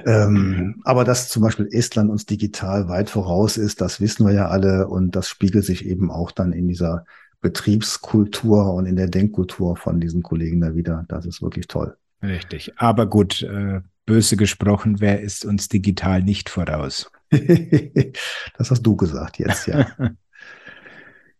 ähm, 0.04 0.80
aber 0.84 1.04
dass 1.04 1.28
zum 1.28 1.42
Beispiel 1.42 1.68
Estland 1.72 2.10
uns 2.10 2.26
digital 2.26 2.88
weit 2.88 3.10
voraus 3.10 3.56
ist, 3.56 3.80
das 3.80 4.00
wissen 4.00 4.24
wir 4.24 4.32
ja 4.32 4.48
alle 4.48 4.86
und 4.86 5.16
das 5.16 5.28
spiegelt 5.28 5.64
sich 5.64 5.84
eben 5.84 6.12
auch 6.12 6.30
dann 6.30 6.52
in 6.52 6.68
dieser 6.68 7.04
Betriebskultur 7.40 8.72
und 8.74 8.86
in 8.86 8.96
der 8.96 9.08
Denkkultur 9.08 9.76
von 9.76 10.00
diesen 10.00 10.22
Kollegen 10.22 10.60
da 10.60 10.74
wieder. 10.74 11.04
Das 11.08 11.26
ist 11.26 11.42
wirklich 11.42 11.66
toll. 11.66 11.96
Richtig. 12.22 12.72
Aber 12.76 13.06
gut, 13.06 13.42
äh, 13.42 13.80
böse 14.04 14.36
gesprochen, 14.36 15.00
wer 15.00 15.20
ist 15.20 15.44
uns 15.44 15.68
digital 15.68 16.22
nicht 16.22 16.48
voraus? 16.48 17.10
das 17.30 18.70
hast 18.70 18.82
du 18.82 18.96
gesagt 18.96 19.38
jetzt, 19.38 19.66
ja. 19.66 19.86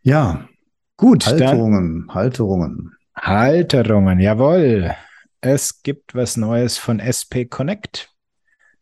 ja. 0.07 0.49
Gut. 0.97 1.27
Halterungen, 1.27 2.07
Halterungen. 2.15 2.95
Halterungen, 3.15 4.21
jawohl. 4.21 4.95
Es 5.41 5.83
gibt 5.83 6.15
was 6.15 6.37
Neues 6.37 6.79
von 6.79 7.01
SP 7.01 7.45
Connect. 7.45 8.11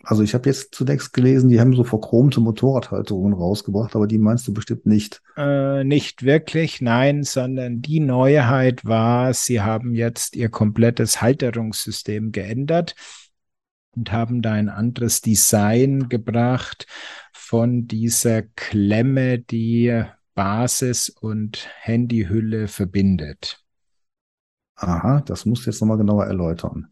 Also 0.03 0.23
ich 0.23 0.35
habe 0.35 0.49
jetzt 0.51 0.75
zunächst 0.75 1.15
gelesen, 1.15 1.49
die 1.49 1.61
haben 1.61 1.75
so 1.75 1.83
verchromte 1.83 2.41
Motorradhalterungen 2.41 3.33
rausgebracht, 3.33 3.97
aber 3.97 4.07
die 4.07 4.19
meinst 4.19 4.47
du 4.47 4.53
bestimmt 4.53 4.85
nicht. 4.85 5.23
Äh, 5.37 5.83
nicht 5.83 6.25
wirklich, 6.25 6.83
nein, 6.83 7.23
sondern 7.23 7.81
die 7.81 8.01
Neuheit 8.01 8.85
war, 8.85 9.33
sie 9.33 9.63
haben 9.63 9.95
jetzt 9.95 10.37
ihr 10.37 10.51
komplettes 10.51 11.23
Halterungssystem 11.23 12.33
geändert 12.33 12.95
und 13.97 14.13
haben 14.13 14.43
da 14.43 14.53
ein 14.53 14.69
anderes 14.69 15.23
Design 15.23 16.11
gebracht 16.11 16.87
von 17.33 17.87
dieser 17.87 18.43
Klemme, 18.43 19.39
die 19.39 20.05
Basis 20.35 21.09
und 21.09 21.69
Handyhülle 21.81 22.69
verbindet. 22.69 23.61
Aha, 24.77 25.21
das 25.21 25.47
musst 25.47 25.67
du 25.67 25.71
jetzt 25.71 25.81
nochmal 25.81 25.99
genauer 25.99 26.27
erläutern. 26.27 26.89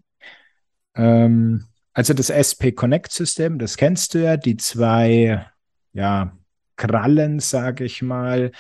Ähm, 0.95 1.65
also 1.93 2.15
das 2.15 2.31
SP 2.31 2.73
Connect 2.73 3.13
System, 3.13 3.59
das 3.59 3.77
kennst 3.77 4.15
du 4.15 4.23
ja, 4.23 4.37
die 4.37 4.57
zwei 4.57 5.47
ja, 5.93 6.37
Krallen, 6.77 7.41
sage 7.41 7.85
ich 7.85 8.03
mal, 8.03 8.53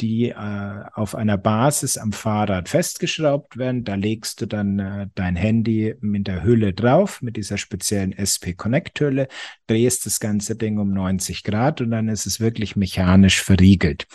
die 0.00 0.30
äh, 0.30 0.84
auf 0.94 1.14
einer 1.14 1.38
Basis 1.38 1.98
am 1.98 2.12
Fahrrad 2.12 2.68
festgeschraubt 2.68 3.56
werden. 3.56 3.84
Da 3.84 3.94
legst 3.94 4.40
du 4.40 4.46
dann 4.46 4.78
äh, 4.78 5.06
dein 5.14 5.36
Handy 5.36 5.94
mit 6.00 6.26
der 6.26 6.42
Hülle 6.42 6.72
drauf, 6.72 7.22
mit 7.22 7.36
dieser 7.36 7.58
speziellen 7.58 8.12
SP 8.12 8.54
Connect 8.54 9.00
Hülle, 9.00 9.28
drehst 9.66 10.06
das 10.06 10.20
ganze 10.20 10.56
Ding 10.56 10.78
um 10.78 10.92
90 10.92 11.44
Grad 11.44 11.80
und 11.80 11.90
dann 11.90 12.08
ist 12.08 12.26
es 12.26 12.40
wirklich 12.40 12.76
mechanisch 12.76 13.42
verriegelt. 13.42 14.06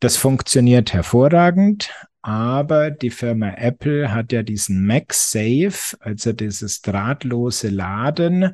Das 0.00 0.16
funktioniert 0.16 0.92
hervorragend, 0.92 1.90
aber 2.22 2.90
die 2.90 3.10
Firma 3.10 3.54
Apple 3.56 4.12
hat 4.12 4.32
ja 4.32 4.42
diesen 4.42 4.86
MagSafe, 4.86 5.96
also 6.00 6.32
dieses 6.32 6.82
drahtlose 6.82 7.68
Laden 7.68 8.52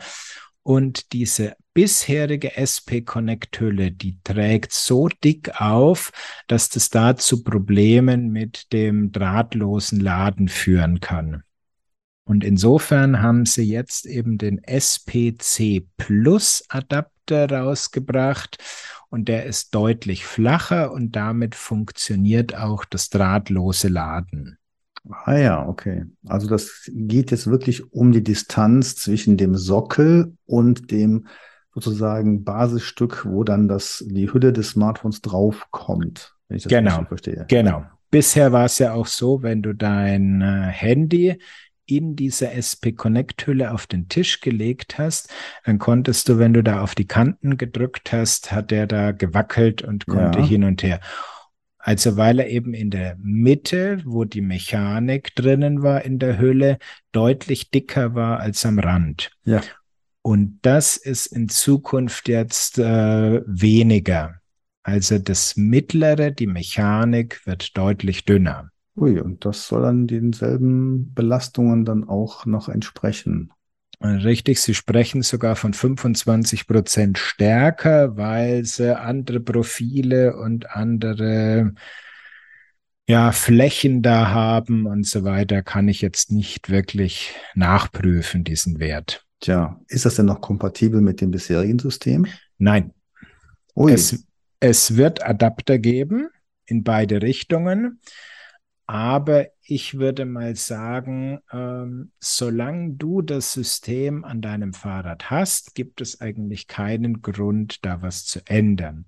und 0.62 1.12
diese 1.12 1.54
bisherige 1.78 2.56
SP 2.58 3.06
Connect 3.06 3.60
Hülle, 3.60 3.92
die 3.92 4.18
trägt 4.24 4.72
so 4.72 5.06
dick 5.22 5.60
auf, 5.60 6.10
dass 6.48 6.70
das 6.70 6.90
da 6.90 7.16
zu 7.16 7.44
Problemen 7.44 8.32
mit 8.32 8.72
dem 8.72 9.12
drahtlosen 9.12 10.00
Laden 10.00 10.48
führen 10.48 10.98
kann. 10.98 11.44
Und 12.24 12.42
insofern 12.42 13.22
haben 13.22 13.46
sie 13.46 13.62
jetzt 13.62 14.06
eben 14.06 14.38
den 14.38 14.58
SPC 14.64 15.86
Plus 15.96 16.64
Adapter 16.68 17.48
rausgebracht 17.48 18.58
und 19.08 19.28
der 19.28 19.46
ist 19.46 19.72
deutlich 19.72 20.26
flacher 20.26 20.90
und 20.90 21.14
damit 21.14 21.54
funktioniert 21.54 22.56
auch 22.56 22.86
das 22.86 23.08
drahtlose 23.08 23.86
Laden. 23.86 24.58
Ah 25.08 25.38
ja, 25.38 25.68
okay. 25.68 26.06
Also 26.26 26.48
das 26.48 26.90
geht 26.92 27.30
jetzt 27.30 27.46
wirklich 27.46 27.92
um 27.92 28.10
die 28.10 28.24
Distanz 28.24 28.96
zwischen 28.96 29.36
dem 29.36 29.54
Sockel 29.54 30.36
und 30.44 30.90
dem 30.90 31.28
sozusagen 31.80 32.44
Basisstück, 32.44 33.26
wo 33.26 33.44
dann 33.44 33.68
das, 33.68 34.04
die 34.06 34.32
Hülle 34.32 34.52
des 34.52 34.70
Smartphones 34.70 35.22
draufkommt, 35.22 36.34
wenn 36.48 36.56
ich 36.56 36.64
das 36.64 36.70
genau, 36.70 37.04
verstehe. 37.04 37.46
Genau. 37.48 37.84
Bisher 38.10 38.52
war 38.52 38.64
es 38.64 38.78
ja 38.78 38.94
auch 38.94 39.06
so, 39.06 39.42
wenn 39.42 39.62
du 39.62 39.74
dein 39.74 40.40
äh, 40.40 40.70
Handy 40.70 41.38
in 41.84 42.16
diese 42.16 42.50
SP 42.52 42.92
Connect 42.92 43.46
Hülle 43.46 43.72
auf 43.72 43.86
den 43.86 44.08
Tisch 44.08 44.40
gelegt 44.40 44.98
hast, 44.98 45.30
dann 45.64 45.78
konntest 45.78 46.28
du, 46.28 46.38
wenn 46.38 46.52
du 46.52 46.62
da 46.62 46.82
auf 46.82 46.94
die 46.94 47.06
Kanten 47.06 47.56
gedrückt 47.56 48.12
hast, 48.12 48.52
hat 48.52 48.70
der 48.70 48.86
da 48.86 49.12
gewackelt 49.12 49.82
und 49.82 50.06
konnte 50.06 50.40
ja. 50.40 50.44
hin 50.44 50.64
und 50.64 50.82
her. 50.82 51.00
Also 51.78 52.18
weil 52.18 52.40
er 52.40 52.48
eben 52.48 52.74
in 52.74 52.90
der 52.90 53.16
Mitte, 53.22 54.02
wo 54.04 54.24
die 54.24 54.42
Mechanik 54.42 55.34
drinnen 55.34 55.82
war 55.82 56.04
in 56.04 56.18
der 56.18 56.38
Hülle, 56.38 56.78
deutlich 57.12 57.70
dicker 57.70 58.14
war 58.14 58.40
als 58.40 58.66
am 58.66 58.78
Rand. 58.78 59.30
Ja. 59.44 59.62
Und 60.28 60.58
das 60.60 60.98
ist 60.98 61.28
in 61.28 61.48
Zukunft 61.48 62.28
jetzt 62.28 62.78
äh, 62.78 63.40
weniger. 63.46 64.34
Also 64.82 65.18
das 65.18 65.56
Mittlere, 65.56 66.32
die 66.32 66.46
Mechanik 66.46 67.40
wird 67.46 67.74
deutlich 67.78 68.26
dünner. 68.26 68.68
Ui, 68.94 69.18
und 69.20 69.46
das 69.46 69.68
soll 69.68 69.80
dann 69.84 70.06
denselben 70.06 71.14
Belastungen 71.14 71.86
dann 71.86 72.06
auch 72.06 72.44
noch 72.44 72.68
entsprechen. 72.68 73.54
Richtig, 74.02 74.60
Sie 74.60 74.74
sprechen 74.74 75.22
sogar 75.22 75.56
von 75.56 75.72
25 75.72 76.66
Prozent 76.66 77.16
stärker, 77.16 78.18
weil 78.18 78.66
sie 78.66 79.00
andere 79.00 79.40
Profile 79.40 80.36
und 80.36 80.68
andere 80.76 81.72
ja, 83.08 83.32
Flächen 83.32 84.02
da 84.02 84.28
haben 84.28 84.84
und 84.84 85.06
so 85.06 85.24
weiter, 85.24 85.62
kann 85.62 85.88
ich 85.88 86.02
jetzt 86.02 86.30
nicht 86.30 86.68
wirklich 86.68 87.34
nachprüfen, 87.54 88.44
diesen 88.44 88.78
Wert. 88.78 89.24
Tja, 89.40 89.80
ist 89.88 90.04
das 90.04 90.16
denn 90.16 90.26
noch 90.26 90.40
kompatibel 90.40 91.00
mit 91.00 91.20
dem 91.20 91.30
bisherigen 91.30 91.78
System? 91.78 92.26
Nein. 92.58 92.92
Ui. 93.76 93.92
Es, 93.92 94.26
es 94.60 94.96
wird 94.96 95.22
Adapter 95.22 95.78
geben 95.78 96.28
in 96.66 96.82
beide 96.82 97.22
Richtungen. 97.22 98.00
Aber 98.86 99.48
ich 99.62 99.98
würde 99.98 100.24
mal 100.24 100.56
sagen, 100.56 101.40
ähm, 101.52 102.10
solange 102.20 102.94
du 102.94 103.20
das 103.20 103.52
System 103.52 104.24
an 104.24 104.40
deinem 104.40 104.72
Fahrrad 104.72 105.30
hast, 105.30 105.74
gibt 105.74 106.00
es 106.00 106.22
eigentlich 106.22 106.68
keinen 106.68 107.20
Grund, 107.20 107.84
da 107.84 108.00
was 108.00 108.24
zu 108.24 108.40
ändern. 108.46 109.04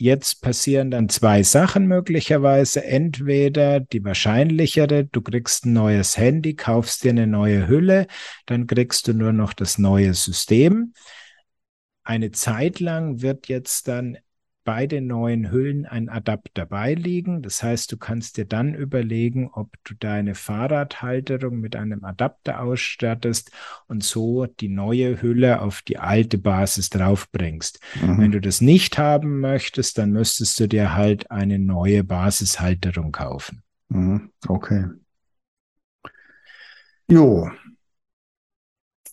Jetzt 0.00 0.42
passieren 0.42 0.92
dann 0.92 1.08
zwei 1.08 1.42
Sachen 1.42 1.88
möglicherweise. 1.88 2.84
Entweder 2.84 3.80
die 3.80 4.04
wahrscheinlichere, 4.04 5.04
du 5.04 5.20
kriegst 5.20 5.66
ein 5.66 5.72
neues 5.72 6.16
Handy, 6.16 6.54
kaufst 6.54 7.02
dir 7.02 7.10
eine 7.10 7.26
neue 7.26 7.66
Hülle, 7.66 8.06
dann 8.46 8.68
kriegst 8.68 9.08
du 9.08 9.12
nur 9.12 9.32
noch 9.32 9.52
das 9.52 9.76
neue 9.76 10.14
System. 10.14 10.92
Eine 12.04 12.30
Zeit 12.30 12.78
lang 12.78 13.22
wird 13.22 13.48
jetzt 13.48 13.88
dann 13.88 14.18
beide 14.68 15.00
neuen 15.00 15.50
Hüllen 15.50 15.86
ein 15.86 16.10
Adapter 16.10 16.66
beiliegen. 16.66 17.40
Das 17.40 17.62
heißt, 17.62 17.90
du 17.90 17.96
kannst 17.96 18.36
dir 18.36 18.44
dann 18.44 18.74
überlegen, 18.74 19.48
ob 19.50 19.70
du 19.82 19.94
deine 19.94 20.34
Fahrradhalterung 20.34 21.58
mit 21.58 21.74
einem 21.74 22.04
Adapter 22.04 22.60
ausstattest 22.60 23.50
und 23.86 24.04
so 24.04 24.44
die 24.44 24.68
neue 24.68 25.22
Hülle 25.22 25.62
auf 25.62 25.80
die 25.80 25.96
alte 25.96 26.36
Basis 26.36 26.90
draufbringst. 26.90 27.80
Mhm. 28.02 28.18
Wenn 28.18 28.30
du 28.30 28.42
das 28.42 28.60
nicht 28.60 28.98
haben 28.98 29.40
möchtest, 29.40 29.96
dann 29.96 30.10
müsstest 30.12 30.60
du 30.60 30.68
dir 30.68 30.94
halt 30.94 31.30
eine 31.30 31.58
neue 31.58 32.04
Basishalterung 32.04 33.10
kaufen. 33.10 33.62
Mhm. 33.88 34.32
Okay. 34.46 34.84
Jo. 37.10 37.50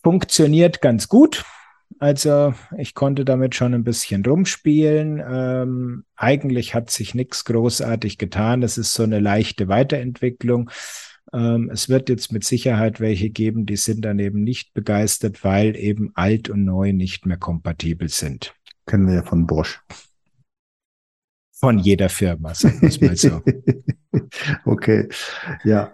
Funktioniert 0.02 0.82
ganz 0.82 1.08
gut. 1.08 1.46
Also 1.98 2.54
ich 2.76 2.94
konnte 2.94 3.24
damit 3.24 3.54
schon 3.54 3.72
ein 3.72 3.84
bisschen 3.84 4.24
rumspielen. 4.24 5.22
Ähm, 5.26 6.04
eigentlich 6.14 6.74
hat 6.74 6.90
sich 6.90 7.14
nichts 7.14 7.44
großartig 7.44 8.18
getan. 8.18 8.62
Es 8.62 8.76
ist 8.76 8.92
so 8.92 9.02
eine 9.02 9.20
leichte 9.20 9.68
Weiterentwicklung. 9.68 10.70
Ähm, 11.32 11.70
es 11.72 11.88
wird 11.88 12.08
jetzt 12.08 12.32
mit 12.32 12.44
Sicherheit 12.44 13.00
welche 13.00 13.30
geben, 13.30 13.66
die 13.66 13.76
sind 13.76 14.04
dann 14.04 14.18
eben 14.18 14.44
nicht 14.44 14.74
begeistert, 14.74 15.42
weil 15.42 15.76
eben 15.76 16.12
alt 16.14 16.48
und 16.48 16.64
neu 16.64 16.92
nicht 16.92 17.26
mehr 17.26 17.36
kompatibel 17.36 18.08
sind. 18.08 18.54
Kennen 18.86 19.06
wir 19.06 19.14
ja 19.14 19.22
von 19.22 19.46
Bosch. 19.46 19.82
Von 21.52 21.78
jeder 21.78 22.08
Firma, 22.08 22.54
sagen 22.54 22.80
wir 22.82 22.88
es 22.88 23.00
mal 23.00 23.16
so. 23.16 23.42
okay, 24.66 25.08
ja, 25.64 25.92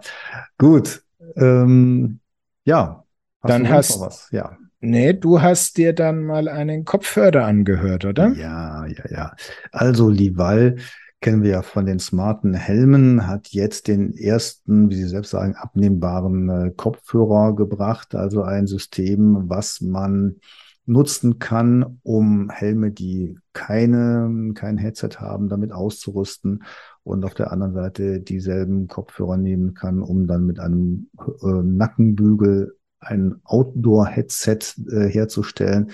gut. 0.57 1.03
Ähm, 1.37 2.19
ja, 2.65 3.05
hast 3.41 3.49
dann 3.49 3.69
hast 3.69 3.99
was? 3.99 4.29
Ja. 4.31 4.57
Nee, 4.85 5.13
du 5.13 5.41
hast 5.41 5.77
dir 5.77 5.93
dann 5.93 6.25
mal 6.25 6.49
einen 6.49 6.83
Kopfhörer 6.83 7.45
angehört, 7.45 8.03
oder? 8.03 8.33
Ja, 8.33 8.85
ja, 8.85 9.03
ja. 9.09 9.35
Also 9.71 10.09
Lival 10.09 10.75
kennen 11.21 11.41
wir 11.41 11.51
ja 11.51 11.61
von 11.61 11.85
den 11.85 11.99
smarten 11.99 12.53
Helmen, 12.53 13.25
hat 13.25 13.47
jetzt 13.47 13.87
den 13.87 14.13
ersten, 14.13 14.89
wie 14.89 14.95
Sie 14.95 15.07
selbst 15.07 15.29
sagen, 15.29 15.55
abnehmbaren 15.55 16.49
äh, 16.49 16.71
Kopfhörer 16.75 17.55
gebracht. 17.55 18.13
Also 18.13 18.43
ein 18.43 18.67
System, 18.67 19.47
was 19.47 19.79
man 19.79 20.41
nutzen 20.85 21.39
kann, 21.39 21.99
um 22.03 22.49
Helme, 22.49 22.91
die 22.91 23.37
keine, 23.53 24.51
kein 24.53 24.77
Headset 24.77 25.11
haben, 25.19 25.47
damit 25.47 25.71
auszurüsten 25.71 26.63
und 27.03 27.23
auf 27.23 27.35
der 27.35 27.53
anderen 27.53 27.73
Seite 27.73 28.19
dieselben 28.19 28.89
Kopfhörer 28.89 29.37
nehmen 29.37 29.75
kann, 29.75 30.01
um 30.01 30.27
dann 30.27 30.45
mit 30.45 30.59
einem 30.59 31.07
äh, 31.41 31.47
Nackenbügel 31.63 32.75
ein 33.05 33.35
Outdoor-Headset 33.43 34.59
äh, 34.89 35.07
herzustellen. 35.07 35.91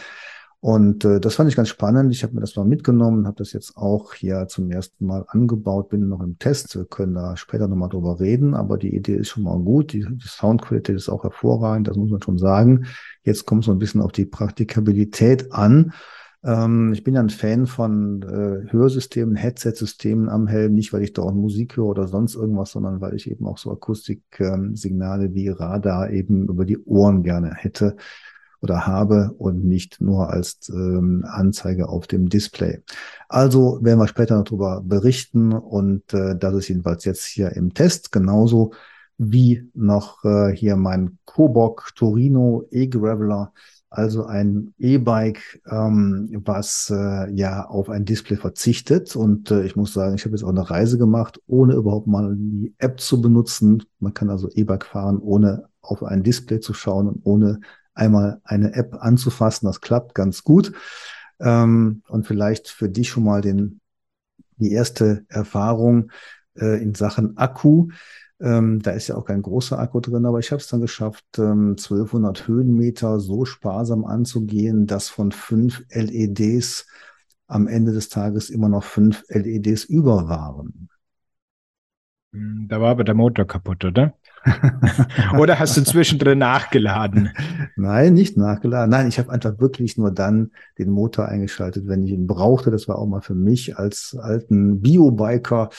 Und 0.61 1.05
äh, 1.05 1.21
das 1.21 1.35
fand 1.35 1.49
ich 1.49 1.55
ganz 1.55 1.69
spannend. 1.69 2.11
Ich 2.13 2.23
habe 2.23 2.33
mir 2.33 2.41
das 2.41 2.55
mal 2.57 2.65
mitgenommen, 2.65 3.27
habe 3.27 3.37
das 3.37 3.53
jetzt 3.53 3.77
auch 3.77 4.13
hier 4.13 4.47
zum 4.49 4.69
ersten 4.69 5.05
Mal 5.05 5.23
angebaut, 5.29 5.87
bin 5.87 6.09
noch 6.09 6.21
im 6.21 6.37
Test. 6.37 6.75
Wir 6.75 6.83
können 6.83 7.13
da 7.13 7.37
später 7.37 7.69
nochmal 7.69 7.87
drüber 7.87 8.19
reden, 8.19 8.53
aber 8.53 8.77
die 8.77 8.93
Idee 8.93 9.15
ist 9.15 9.29
schon 9.29 9.43
mal 9.43 9.57
gut. 9.57 9.93
Die, 9.93 10.05
die 10.05 10.27
Soundqualität 10.27 10.97
ist 10.97 11.07
auch 11.07 11.23
hervorragend, 11.23 11.87
das 11.87 11.95
muss 11.95 12.11
man 12.11 12.21
schon 12.21 12.37
sagen. 12.37 12.87
Jetzt 13.23 13.45
kommt 13.45 13.63
so 13.63 13.71
ein 13.71 13.79
bisschen 13.79 14.01
auf 14.01 14.11
die 14.11 14.25
Praktikabilität 14.25 15.53
an. 15.53 15.93
Ähm, 16.43 16.93
ich 16.93 17.03
bin 17.03 17.15
ja 17.15 17.21
ein 17.21 17.29
Fan 17.29 17.67
von 17.67 18.21
äh, 18.23 18.71
Hörsystemen, 18.71 19.35
Headset-Systemen 19.35 20.29
am 20.29 20.47
Helm, 20.47 20.73
nicht 20.73 20.93
weil 20.93 21.03
ich 21.03 21.13
dort 21.13 21.35
Musik 21.35 21.77
höre 21.77 21.87
oder 21.87 22.07
sonst 22.07 22.35
irgendwas, 22.35 22.71
sondern 22.71 23.01
weil 23.01 23.15
ich 23.15 23.29
eben 23.29 23.45
auch 23.45 23.57
so 23.57 23.71
Akustiksignale 23.71 25.25
ähm, 25.25 25.33
wie 25.33 25.49
Radar 25.49 26.09
eben 26.11 26.47
über 26.47 26.65
die 26.65 26.77
Ohren 26.85 27.23
gerne 27.23 27.53
hätte 27.55 27.97
oder 28.61 28.85
habe 28.85 29.33
und 29.37 29.65
nicht 29.65 30.01
nur 30.01 30.29
als 30.29 30.69
ähm, 30.69 31.25
Anzeige 31.27 31.89
auf 31.89 32.07
dem 32.07 32.29
Display. 32.29 32.83
Also 33.27 33.79
werden 33.81 33.99
wir 33.99 34.07
später 34.07 34.41
darüber 34.43 34.81
berichten 34.81 35.53
und 35.53 36.13
äh, 36.13 36.37
das 36.37 36.55
ist 36.55 36.67
jedenfalls 36.67 37.05
jetzt 37.05 37.25
hier 37.25 37.53
im 37.53 37.73
Test 37.73 38.11
genauso 38.11 38.73
wie 39.19 39.69
noch 39.75 40.23
äh, 40.23 40.51
hier 40.55 40.75
mein 40.75 41.19
Kobok 41.25 41.91
Torino 41.95 42.65
E-Graveler 42.71 43.53
also 43.91 44.25
ein 44.25 44.73
E-Bike, 44.77 45.61
ähm, 45.69 46.29
was 46.45 46.91
äh, 46.95 47.31
ja 47.31 47.65
auf 47.65 47.89
ein 47.89 48.05
Display 48.05 48.37
verzichtet. 48.37 49.15
Und 49.15 49.49
äh, 49.49 49.63
ich 49.63 49.75
muss 49.75 49.93
sagen, 49.93 50.15
ich 50.15 50.25
habe 50.25 50.35
jetzt 50.35 50.43
auch 50.43 50.49
eine 50.49 50.69
Reise 50.69 50.99
gemacht, 50.99 51.41
ohne 51.47 51.73
überhaupt 51.73 52.05
mal 52.05 52.35
die 52.37 52.73
App 52.77 52.99
zu 52.99 53.19
benutzen. 53.19 53.83
Man 53.99 54.13
kann 54.13 54.29
also 54.29 54.49
E-Bike 54.53 54.85
fahren, 54.85 55.17
ohne 55.17 55.69
auf 55.81 56.03
ein 56.03 56.21
Display 56.21 56.59
zu 56.59 56.73
schauen 56.75 57.07
und 57.07 57.21
ohne 57.23 57.61
einmal 57.95 58.39
eine 58.43 58.73
App 58.73 58.95
anzufassen. 58.99 59.65
Das 59.65 59.81
klappt 59.81 60.13
ganz 60.13 60.43
gut. 60.43 60.71
Ähm, 61.39 62.03
und 62.07 62.27
vielleicht 62.27 62.67
für 62.67 62.89
dich 62.89 63.09
schon 63.09 63.23
mal 63.23 63.41
den, 63.41 63.81
die 64.57 64.71
erste 64.71 65.25
Erfahrung 65.29 66.11
äh, 66.55 66.79
in 66.81 66.93
Sachen 66.93 67.37
Akku. 67.37 67.87
Ähm, 68.41 68.81
da 68.81 68.91
ist 68.91 69.07
ja 69.07 69.15
auch 69.15 69.25
kein 69.25 69.41
großer 69.41 69.77
Akku 69.77 69.99
drin, 69.99 70.25
aber 70.25 70.39
ich 70.39 70.51
habe 70.51 70.61
es 70.61 70.67
dann 70.67 70.79
geschafft, 70.79 71.25
ähm, 71.37 71.75
1200 71.77 72.47
Höhenmeter 72.47 73.19
so 73.19 73.43
sparsam 73.45 74.05
anzugehen, 74.05 74.87
dass 74.87 75.09
von 75.09 75.31
fünf 75.31 75.83
LEDs 75.89 76.87
am 77.47 77.67
Ende 77.67 77.91
des 77.91 78.09
Tages 78.09 78.49
immer 78.49 78.69
noch 78.69 78.83
fünf 78.83 79.25
LEDs 79.27 79.83
über 79.83 80.29
waren. 80.29 80.89
Hm, 82.31 82.67
da 82.69 82.79
war 82.79 82.91
aber 82.91 83.03
der 83.03 83.15
Motor 83.15 83.45
kaputt, 83.45 83.83
oder? 83.83 84.13
oder 85.37 85.59
hast 85.59 85.75
du 85.75 85.83
zwischendrin 85.83 86.37
nachgeladen? 86.37 87.31
Nein, 87.75 88.13
nicht 88.13 88.37
nachgeladen. 88.37 88.89
Nein, 88.89 89.07
ich 89.07 89.19
habe 89.19 89.31
einfach 89.31 89.59
wirklich 89.59 89.97
nur 89.97 90.11
dann 90.11 90.51
den 90.77 90.91
Motor 90.91 91.27
eingeschaltet, 91.27 91.87
wenn 91.87 92.05
ich 92.05 92.11
ihn 92.11 92.27
brauchte. 92.27 92.71
Das 92.71 92.87
war 92.87 92.99
auch 92.99 93.07
mal 93.07 93.21
für 93.21 93.35
mich 93.35 93.77
als 93.77 94.15
alten 94.17 94.81
Biobiker 94.81 95.69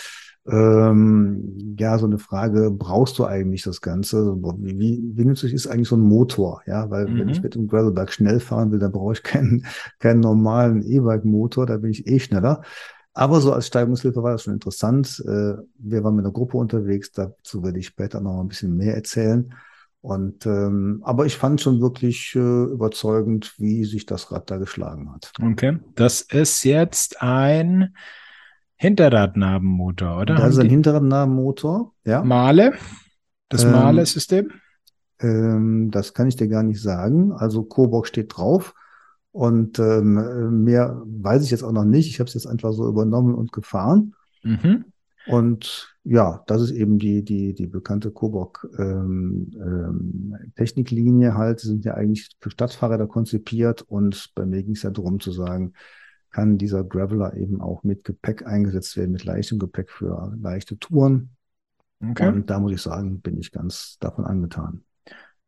ähm, 0.51 1.77
ja, 1.79 1.99
so 1.99 2.07
eine 2.07 2.19
Frage, 2.19 2.71
brauchst 2.71 3.19
du 3.19 3.25
eigentlich 3.25 3.63
das 3.63 3.81
Ganze? 3.81 4.37
Wie, 4.59 4.79
wie, 4.79 5.03
wie 5.15 5.25
nützlich 5.25 5.53
ist 5.53 5.67
eigentlich 5.67 5.89
so 5.89 5.97
ein 5.97 6.03
Motor? 6.03 6.63
Ja, 6.67 6.91
weil 6.91 7.07
mhm. 7.07 7.19
wenn 7.19 7.29
ich 7.29 7.39
mhm. 7.39 7.43
mit 7.45 7.55
dem 7.55 7.69
Gravelbike 7.69 8.13
schnell 8.13 8.41
fahren 8.41 8.71
will, 8.73 8.79
dann 8.79 8.93
brauche 8.93 9.13
ich 9.13 9.23
keinen, 9.23 9.65
keinen 9.99 10.21
normalen 10.21 10.83
E-Bike-Motor, 10.83 11.67
da 11.67 11.77
bin 11.77 11.91
ich 11.91 12.07
eh 12.07 12.19
schneller. 12.19 12.63
Aber 13.13 13.41
so 13.41 13.53
als 13.53 13.67
Steigungshilfe 13.67 14.23
war 14.23 14.33
das 14.33 14.45
schon 14.45 14.55
interessant. 14.55 15.23
Äh, 15.27 15.55
wir 15.79 16.05
waren 16.05 16.17
mit 16.17 16.25
einer 16.25 16.33
Gruppe 16.33 16.59
unterwegs, 16.59 17.13
dazu 17.13 17.63
werde 17.63 17.79
ich 17.79 17.87
später 17.87 18.21
noch 18.21 18.41
ein 18.41 18.49
bisschen 18.49 18.77
mehr 18.77 18.95
erzählen. 18.95 19.53
Und 20.03 20.47
ähm, 20.47 21.03
aber 21.05 21.27
ich 21.27 21.37
fand 21.37 21.61
schon 21.61 21.81
wirklich 21.81 22.35
äh, 22.35 22.39
überzeugend, 22.39 23.55
wie 23.59 23.85
sich 23.85 24.07
das 24.07 24.33
Rad 24.33 24.51
da 24.51 24.57
geschlagen 24.57 25.13
hat. 25.13 25.33
Okay, 25.43 25.79
das 25.95 26.23
ist 26.23 26.65
jetzt 26.65 27.21
ein 27.21 27.95
Hinterradnabenmotor, 28.81 30.23
oder? 30.23 30.37
Das 30.37 30.55
ist 30.55 30.59
ein 30.59 30.71
Hinterradnabenmotor, 30.71 31.93
ja. 32.07 32.23
Male, 32.23 32.73
das 33.51 33.65
ähm, 33.65 33.73
Male-System? 33.73 34.53
Ähm, 35.21 35.91
das 35.91 36.15
kann 36.15 36.29
ich 36.29 36.37
dir 36.37 36.49
gar 36.49 36.63
nicht 36.63 36.81
sagen. 36.81 37.33
Also 37.33 37.63
Coburg 37.63 38.07
steht 38.07 38.35
drauf. 38.35 38.75
Und 39.33 39.79
ähm, 39.79 40.65
mehr 40.65 41.03
weiß 41.05 41.45
ich 41.45 41.51
jetzt 41.51 41.63
auch 41.63 41.73
noch 41.73 41.85
nicht. 41.85 42.09
Ich 42.09 42.21
habe 42.21 42.29
es 42.29 42.33
jetzt 42.33 42.47
einfach 42.47 42.73
so 42.73 42.89
übernommen 42.89 43.35
und 43.35 43.53
gefahren. 43.53 44.15
Mhm. 44.43 44.87
Und 45.27 45.95
ja, 46.03 46.43
das 46.47 46.63
ist 46.63 46.71
eben 46.71 46.99
die, 46.99 47.23
die, 47.23 47.53
die 47.53 47.67
bekannte 47.67 48.11
Coburg 48.11 48.67
ähm, 48.79 49.51
ähm, 49.57 50.37
Techniklinie 50.57 51.35
halt. 51.35 51.63
Die 51.63 51.67
sind 51.67 51.85
ja 51.85 51.93
eigentlich 51.93 52.31
für 52.41 52.51
Stadtfahrräder 52.51 53.07
konzipiert. 53.07 53.83
Und 53.83 54.31
bei 54.35 54.47
mir 54.47 54.63
ging 54.63 54.73
es 54.73 54.85
ja 54.85 54.91
darum 54.91 55.21
zu 55.21 55.33
sagen, 55.33 55.75
kann 56.31 56.59
dieser 56.59 56.85
Graveler 56.85 57.37
eben 57.37 57.61
auch 57.61 57.83
mit 57.83 58.05
Gepäck 58.05 58.47
eingesetzt 58.47 58.97
werden, 58.97 59.13
mit 59.13 59.25
leichtem 59.25 59.59
Gepäck 59.59 59.91
für 59.91 60.33
leichte 60.41 60.79
Touren. 60.79 61.31
Okay. 62.03 62.29
Und 62.29 62.49
da 62.49 62.59
muss 62.59 62.73
ich 62.73 62.83
sagen, 62.83 63.21
bin 63.21 63.39
ich 63.39 63.53
ganz 63.53 63.99
davon 64.01 64.25
angetan. 64.25 64.83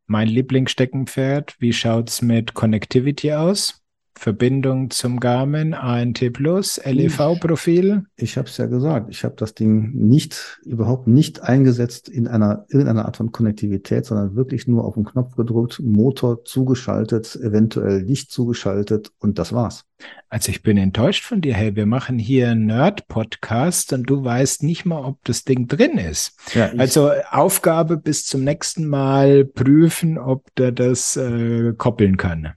Mein 0.06 0.28
Lieblingssteckenpferd, 0.28 1.56
wie 1.60 1.72
schaut 1.72 2.10
es 2.10 2.22
mit 2.22 2.54
Connectivity 2.54 3.32
aus? 3.32 3.81
Verbindung 4.22 4.88
zum 4.90 5.18
Garmin, 5.18 5.74
ANT 5.74 6.32
Plus, 6.32 6.80
LEV-Profil? 6.84 8.04
Ich, 8.14 8.22
ich 8.22 8.38
habe 8.38 8.46
es 8.46 8.56
ja 8.56 8.66
gesagt, 8.66 9.08
ich 9.10 9.24
habe 9.24 9.34
das 9.36 9.54
Ding 9.54 9.90
nicht, 9.94 10.60
überhaupt 10.64 11.08
nicht 11.08 11.42
eingesetzt 11.42 12.08
in 12.08 12.28
einer 12.28 12.64
irgendeiner 12.68 13.06
Art 13.06 13.16
von 13.16 13.32
Konnektivität, 13.32 14.06
sondern 14.06 14.36
wirklich 14.36 14.68
nur 14.68 14.84
auf 14.84 14.94
den 14.94 15.02
Knopf 15.02 15.34
gedrückt, 15.34 15.80
Motor 15.82 16.44
zugeschaltet, 16.44 17.34
eventuell 17.34 18.02
Licht 18.02 18.30
zugeschaltet 18.30 19.10
und 19.18 19.40
das 19.40 19.52
war's. 19.52 19.86
Also 20.28 20.50
ich 20.50 20.62
bin 20.62 20.76
enttäuscht 20.76 21.24
von 21.24 21.40
dir, 21.40 21.54
hey, 21.54 21.74
wir 21.74 21.86
machen 21.86 22.16
hier 22.16 22.48
einen 22.48 22.66
Nerd-Podcast 22.66 23.92
und 23.92 24.04
du 24.04 24.22
weißt 24.22 24.62
nicht 24.62 24.84
mal, 24.84 25.04
ob 25.04 25.18
das 25.24 25.42
Ding 25.42 25.66
drin 25.66 25.98
ist. 25.98 26.38
Ja, 26.54 26.70
also 26.78 27.10
Aufgabe 27.32 27.96
bis 27.96 28.24
zum 28.24 28.44
nächsten 28.44 28.86
Mal 28.86 29.44
prüfen, 29.44 30.16
ob 30.16 30.54
der 30.54 30.70
das 30.70 31.16
äh, 31.16 31.72
koppeln 31.76 32.16
kann. 32.18 32.52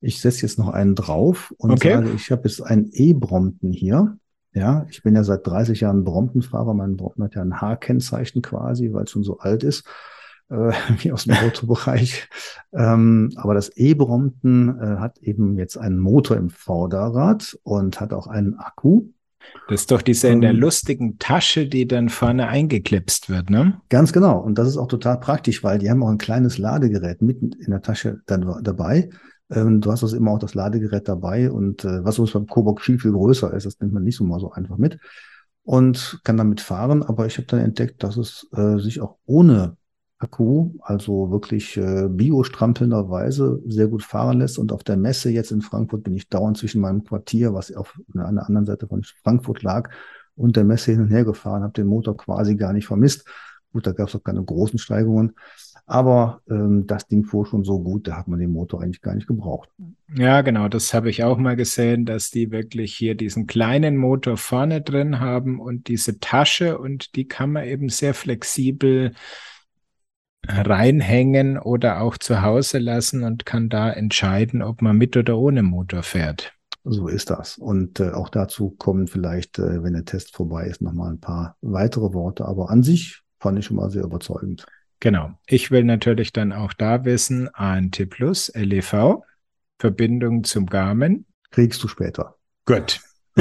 Ich 0.00 0.20
setze 0.20 0.42
jetzt 0.42 0.58
noch 0.58 0.68
einen 0.68 0.94
drauf 0.94 1.52
und 1.58 1.72
okay. 1.72 1.94
sage, 1.94 2.10
ich 2.14 2.30
habe 2.30 2.42
jetzt 2.44 2.62
einen 2.62 2.88
E-Brompton 2.92 3.72
hier. 3.72 4.16
Ja, 4.52 4.86
ich 4.90 5.02
bin 5.02 5.14
ja 5.14 5.22
seit 5.22 5.46
30 5.46 5.80
Jahren 5.80 6.04
Bromptonfahrer. 6.04 6.74
Mein 6.74 6.96
Brompton 6.96 7.24
hat 7.24 7.34
ja 7.34 7.42
ein 7.42 7.60
H-Kennzeichen 7.60 8.42
quasi, 8.42 8.92
weil 8.92 9.04
es 9.04 9.10
schon 9.10 9.22
so 9.22 9.38
alt 9.38 9.62
ist. 9.62 9.84
äh, 10.50 10.72
wie 10.98 11.12
aus 11.12 11.24
dem 11.24 11.34
Autobereich. 11.46 12.28
ähm, 12.72 13.30
aber 13.36 13.54
das 13.54 13.70
E-Brompton 13.76 14.78
äh, 14.80 14.96
hat 14.98 15.18
eben 15.18 15.56
jetzt 15.56 15.76
einen 15.76 15.98
Motor 15.98 16.36
im 16.36 16.50
Vorderrad 16.50 17.58
und 17.62 18.00
hat 18.00 18.12
auch 18.12 18.26
einen 18.26 18.58
Akku. 18.58 19.04
Das 19.68 19.82
ist 19.82 19.90
doch 19.90 20.02
diese 20.02 20.28
in 20.28 20.42
der 20.42 20.50
ähm, 20.50 20.58
lustigen 20.58 21.18
Tasche, 21.18 21.66
die 21.66 21.88
dann 21.88 22.08
vorne 22.08 22.48
eingeklipst 22.48 23.30
wird, 23.30 23.48
ne? 23.48 23.80
Ganz 23.88 24.12
genau. 24.12 24.38
Und 24.38 24.58
das 24.58 24.68
ist 24.68 24.76
auch 24.76 24.88
total 24.88 25.18
praktisch, 25.18 25.64
weil 25.64 25.78
die 25.78 25.90
haben 25.90 26.02
auch 26.02 26.10
ein 26.10 26.18
kleines 26.18 26.58
Ladegerät 26.58 27.22
mitten 27.22 27.52
in 27.52 27.70
der 27.70 27.80
Tasche 27.80 28.20
dann 28.26 28.62
dabei. 28.62 29.08
Ähm, 29.50 29.80
du 29.80 29.90
hast 29.90 30.02
also 30.02 30.16
immer 30.16 30.32
auch 30.32 30.38
das 30.38 30.54
Ladegerät 30.54 31.08
dabei 31.08 31.50
und 31.50 31.84
äh, 31.84 32.04
was 32.04 32.18
uns 32.18 32.32
beim 32.32 32.46
Coburg 32.46 32.80
viel, 32.80 32.98
viel 32.98 33.12
größer 33.12 33.52
ist, 33.54 33.66
das 33.66 33.80
nimmt 33.80 33.92
man 33.92 34.04
nicht 34.04 34.16
so 34.16 34.24
mal 34.24 34.40
so 34.40 34.52
einfach 34.52 34.76
mit 34.76 34.98
und 35.62 36.20
kann 36.24 36.36
damit 36.36 36.60
fahren. 36.60 37.02
Aber 37.02 37.26
ich 37.26 37.36
habe 37.36 37.46
dann 37.46 37.60
entdeckt, 37.60 38.02
dass 38.02 38.16
es 38.16 38.48
äh, 38.52 38.78
sich 38.78 39.00
auch 39.00 39.16
ohne 39.26 39.76
Akku, 40.18 40.74
also 40.82 41.30
wirklich 41.30 41.76
äh, 41.78 42.06
biostrampelnderweise 42.08 43.62
sehr 43.66 43.88
gut 43.88 44.02
fahren 44.02 44.40
lässt. 44.40 44.58
Und 44.58 44.70
auf 44.70 44.84
der 44.84 44.98
Messe 44.98 45.30
jetzt 45.30 45.50
in 45.50 45.62
Frankfurt 45.62 46.02
bin 46.04 46.14
ich 46.14 46.28
dauernd 46.28 46.58
zwischen 46.58 46.80
meinem 46.82 47.04
Quartier, 47.04 47.54
was 47.54 47.74
auf 47.74 47.98
einer 48.14 48.46
anderen 48.46 48.66
Seite 48.66 48.86
von 48.86 49.02
Frankfurt 49.24 49.62
lag, 49.62 49.90
und 50.36 50.56
der 50.56 50.64
Messe 50.64 50.92
hin 50.92 51.02
und 51.02 51.10
her 51.10 51.24
gefahren, 51.24 51.62
habe 51.62 51.72
den 51.72 51.86
Motor 51.86 52.16
quasi 52.16 52.56
gar 52.56 52.72
nicht 52.72 52.86
vermisst. 52.86 53.26
Gut, 53.72 53.86
da 53.86 53.92
gab 53.92 54.08
es 54.08 54.16
auch 54.16 54.22
keine 54.22 54.42
großen 54.42 54.78
Steigungen. 54.78 55.34
Aber 55.90 56.40
ähm, 56.48 56.86
das 56.86 57.08
Ding 57.08 57.24
fuhr 57.24 57.44
schon 57.44 57.64
so 57.64 57.80
gut, 57.80 58.06
da 58.06 58.16
hat 58.16 58.28
man 58.28 58.38
den 58.38 58.52
Motor 58.52 58.80
eigentlich 58.80 59.00
gar 59.00 59.16
nicht 59.16 59.26
gebraucht. 59.26 59.70
Ja, 60.14 60.42
genau, 60.42 60.68
das 60.68 60.94
habe 60.94 61.10
ich 61.10 61.24
auch 61.24 61.36
mal 61.36 61.56
gesehen, 61.56 62.06
dass 62.06 62.30
die 62.30 62.52
wirklich 62.52 62.94
hier 62.94 63.16
diesen 63.16 63.48
kleinen 63.48 63.96
Motor 63.96 64.36
vorne 64.36 64.82
drin 64.82 65.18
haben 65.18 65.58
und 65.58 65.88
diese 65.88 66.20
Tasche 66.20 66.78
und 66.78 67.16
die 67.16 67.26
kann 67.26 67.50
man 67.50 67.64
eben 67.64 67.88
sehr 67.88 68.14
flexibel 68.14 69.14
reinhängen 70.46 71.58
oder 71.58 72.02
auch 72.02 72.16
zu 72.16 72.40
Hause 72.40 72.78
lassen 72.78 73.24
und 73.24 73.44
kann 73.44 73.68
da 73.68 73.90
entscheiden, 73.90 74.62
ob 74.62 74.82
man 74.82 74.96
mit 74.96 75.16
oder 75.16 75.36
ohne 75.38 75.64
Motor 75.64 76.04
fährt. 76.04 76.52
So 76.84 77.08
ist 77.08 77.30
das. 77.30 77.58
Und 77.58 77.98
äh, 77.98 78.12
auch 78.12 78.28
dazu 78.28 78.70
kommen 78.78 79.08
vielleicht, 79.08 79.58
äh, 79.58 79.82
wenn 79.82 79.94
der 79.94 80.04
Test 80.04 80.36
vorbei 80.36 80.66
ist, 80.66 80.82
nochmal 80.82 81.10
ein 81.10 81.20
paar 81.20 81.56
weitere 81.62 82.12
Worte. 82.12 82.44
Aber 82.44 82.70
an 82.70 82.84
sich 82.84 83.22
fand 83.40 83.58
ich 83.58 83.64
schon 83.64 83.76
mal 83.76 83.90
sehr 83.90 84.04
überzeugend. 84.04 84.66
Genau. 85.00 85.32
Ich 85.46 85.70
will 85.70 85.84
natürlich 85.84 86.32
dann 86.32 86.52
auch 86.52 86.74
da 86.74 87.04
wissen, 87.04 87.48
ANT 87.54 88.08
Plus, 88.10 88.52
LEV, 88.54 89.22
Verbindung 89.78 90.44
zum 90.44 90.66
Garmin. 90.66 91.24
Kriegst 91.50 91.82
du 91.82 91.88
später. 91.88 92.36
Gut. 92.66 93.00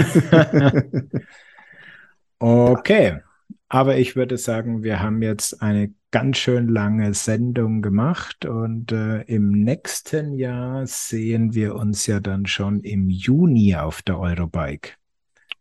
okay. 2.40 3.20
Aber 3.68 3.98
ich 3.98 4.16
würde 4.16 4.38
sagen, 4.38 4.84
wir 4.84 5.02
haben 5.02 5.22
jetzt 5.22 5.62
eine 5.62 5.94
ganz 6.12 6.38
schön 6.38 6.70
lange 6.70 7.14
Sendung 7.14 7.84
gemacht 7.84 8.46
und 8.46 8.92
äh, 8.92 9.22
im 9.24 9.52
nächsten 9.52 10.34
Jahr 10.34 10.88
sehen 10.88 11.54
wir 11.54 11.76
uns 11.76 12.08
ja 12.08 12.20
dann 12.20 12.48
schon 12.48 12.80
im 12.82 13.10
Juni 13.10 13.76
auf 13.76 14.02
der 14.02 14.20
Eurobike. 14.20 14.94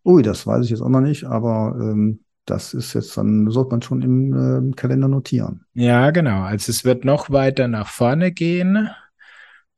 Ui, 0.05 0.22
das 0.22 0.46
weiß 0.46 0.64
ich 0.64 0.70
jetzt 0.70 0.80
auch 0.80 0.88
noch 0.88 1.03
nicht, 1.03 1.24
aber 1.24 1.76
ähm, 1.78 2.20
das 2.51 2.74
ist 2.74 2.94
jetzt 2.94 3.16
dann, 3.16 3.51
sollte 3.51 3.70
man 3.70 3.82
schon 3.82 4.03
im 4.03 4.70
äh, 4.70 4.74
Kalender 4.74 5.09
notieren. 5.09 5.64
Ja, 5.74 6.11
genau. 6.11 6.42
Also 6.42 6.70
es 6.70 6.84
wird 6.84 7.05
noch 7.05 7.30
weiter 7.30 7.68
nach 7.68 7.88
vorne 7.88 8.32
gehen. 8.32 8.88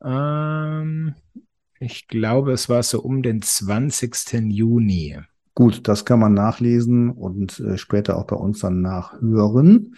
Ähm, 0.02 1.14
ich 1.78 2.08
glaube, 2.08 2.52
es 2.52 2.68
war 2.68 2.82
so 2.82 3.00
um 3.00 3.22
den 3.22 3.42
20. 3.42 4.50
Juni. 4.50 5.18
Gut, 5.54 5.88
das 5.88 6.04
kann 6.04 6.20
man 6.20 6.34
nachlesen 6.34 7.10
und 7.10 7.58
äh, 7.60 7.76
später 7.76 8.16
auch 8.16 8.26
bei 8.26 8.36
uns 8.36 8.60
dann 8.60 8.80
nachhören. 8.80 9.96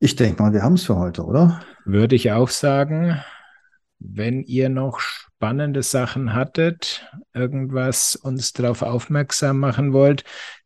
Ich 0.00 0.16
denke 0.16 0.42
mal, 0.42 0.52
wir 0.52 0.62
haben 0.62 0.74
es 0.74 0.84
für 0.84 0.96
heute, 0.96 1.24
oder? 1.24 1.62
Würde 1.84 2.16
ich 2.16 2.32
auch 2.32 2.48
sagen. 2.48 3.20
Wenn 3.98 4.42
ihr 4.42 4.68
noch 4.68 5.00
spannende 5.00 5.82
Sachen 5.82 6.34
hattet, 6.34 7.08
irgendwas 7.32 8.16
uns 8.16 8.52
darauf 8.52 8.82
aufmerksam 8.82 9.60
machen 9.60 9.92
wollt, 9.92 10.24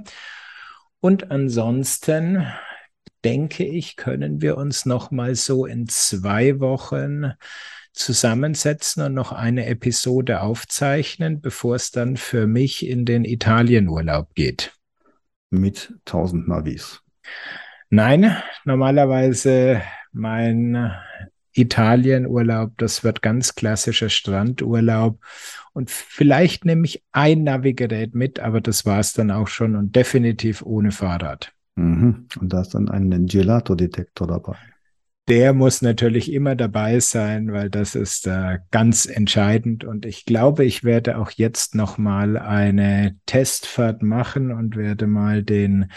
Und 1.00 1.30
ansonsten 1.30 2.46
denke 3.24 3.64
ich, 3.64 3.96
können 3.96 4.42
wir 4.42 4.58
uns 4.58 4.86
noch 4.86 5.10
mal 5.10 5.34
so 5.34 5.66
in 5.66 5.88
zwei 5.88 6.60
Wochen 6.60 7.32
zusammensetzen 7.92 9.04
und 9.04 9.14
noch 9.14 9.32
eine 9.32 9.66
Episode 9.66 10.42
aufzeichnen, 10.42 11.40
bevor 11.40 11.74
es 11.74 11.90
dann 11.90 12.16
für 12.16 12.46
mich 12.46 12.86
in 12.86 13.04
den 13.04 13.24
Italienurlaub 13.24 14.32
geht. 14.34 14.72
Mit 15.50 15.92
1000 16.06 16.46
Navis. 16.48 17.02
Nein, 17.88 18.36
normalerweise 18.64 19.82
mein 20.12 20.92
Italienurlaub, 21.52 22.72
das 22.76 23.04
wird 23.04 23.22
ganz 23.22 23.54
klassischer 23.54 24.08
Strandurlaub. 24.08 25.18
Und 25.72 25.90
vielleicht 25.90 26.64
nehme 26.64 26.84
ich 26.84 27.02
ein 27.12 27.44
Navigerät 27.44 28.14
mit, 28.14 28.40
aber 28.40 28.60
das 28.60 28.86
war 28.86 29.00
es 29.00 29.12
dann 29.12 29.30
auch 29.30 29.48
schon 29.48 29.76
und 29.76 29.94
definitiv 29.94 30.62
ohne 30.62 30.90
Fahrrad. 30.90 31.52
Mhm. 31.76 32.26
Und 32.40 32.52
da 32.52 32.60
ist 32.60 32.74
dann 32.74 32.88
ein 32.88 33.26
Gelato-Detektor 33.26 34.26
dabei. 34.26 34.56
Der 35.28 35.52
muss 35.52 35.80
natürlich 35.80 36.32
immer 36.32 36.56
dabei 36.56 36.98
sein, 36.98 37.52
weil 37.52 37.70
das 37.70 37.94
ist 37.94 38.26
äh, 38.26 38.58
ganz 38.72 39.06
entscheidend. 39.06 39.84
Und 39.84 40.04
ich 40.04 40.24
glaube, 40.24 40.64
ich 40.64 40.82
werde 40.82 41.18
auch 41.18 41.30
jetzt 41.30 41.76
noch 41.76 41.98
mal 41.98 42.36
eine 42.36 43.16
Testfahrt 43.26 44.02
machen 44.02 44.50
und 44.50 44.76
werde 44.76 45.06
mal 45.06 45.44
den 45.44 45.92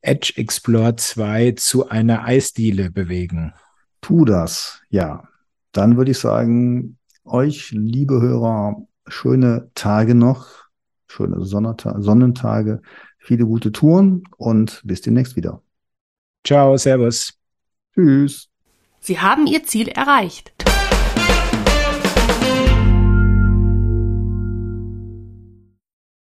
Edge 0.00 0.34
Explorer 0.36 0.96
2 0.96 1.52
zu 1.52 1.88
einer 1.88 2.24
Eisdiele 2.24 2.90
bewegen. 2.90 3.52
Tu 4.00 4.24
das, 4.24 4.80
ja. 4.90 5.28
Dann 5.72 5.96
würde 5.96 6.12
ich 6.12 6.18
sagen, 6.18 6.98
euch, 7.24 7.70
liebe 7.72 8.20
Hörer, 8.20 8.76
schöne 9.06 9.70
Tage 9.74 10.14
noch, 10.14 10.46
schöne 11.06 11.44
Sonnentage, 11.44 12.80
viele 13.18 13.44
gute 13.44 13.72
Touren 13.72 14.24
und 14.36 14.80
bis 14.84 15.02
demnächst 15.02 15.36
wieder. 15.36 15.62
Ciao, 16.44 16.76
Servus. 16.76 17.34
Tschüss. 17.94 18.48
Sie 19.00 19.20
haben 19.20 19.46
Ihr 19.46 19.64
Ziel 19.64 19.88
erreicht. 19.88 20.52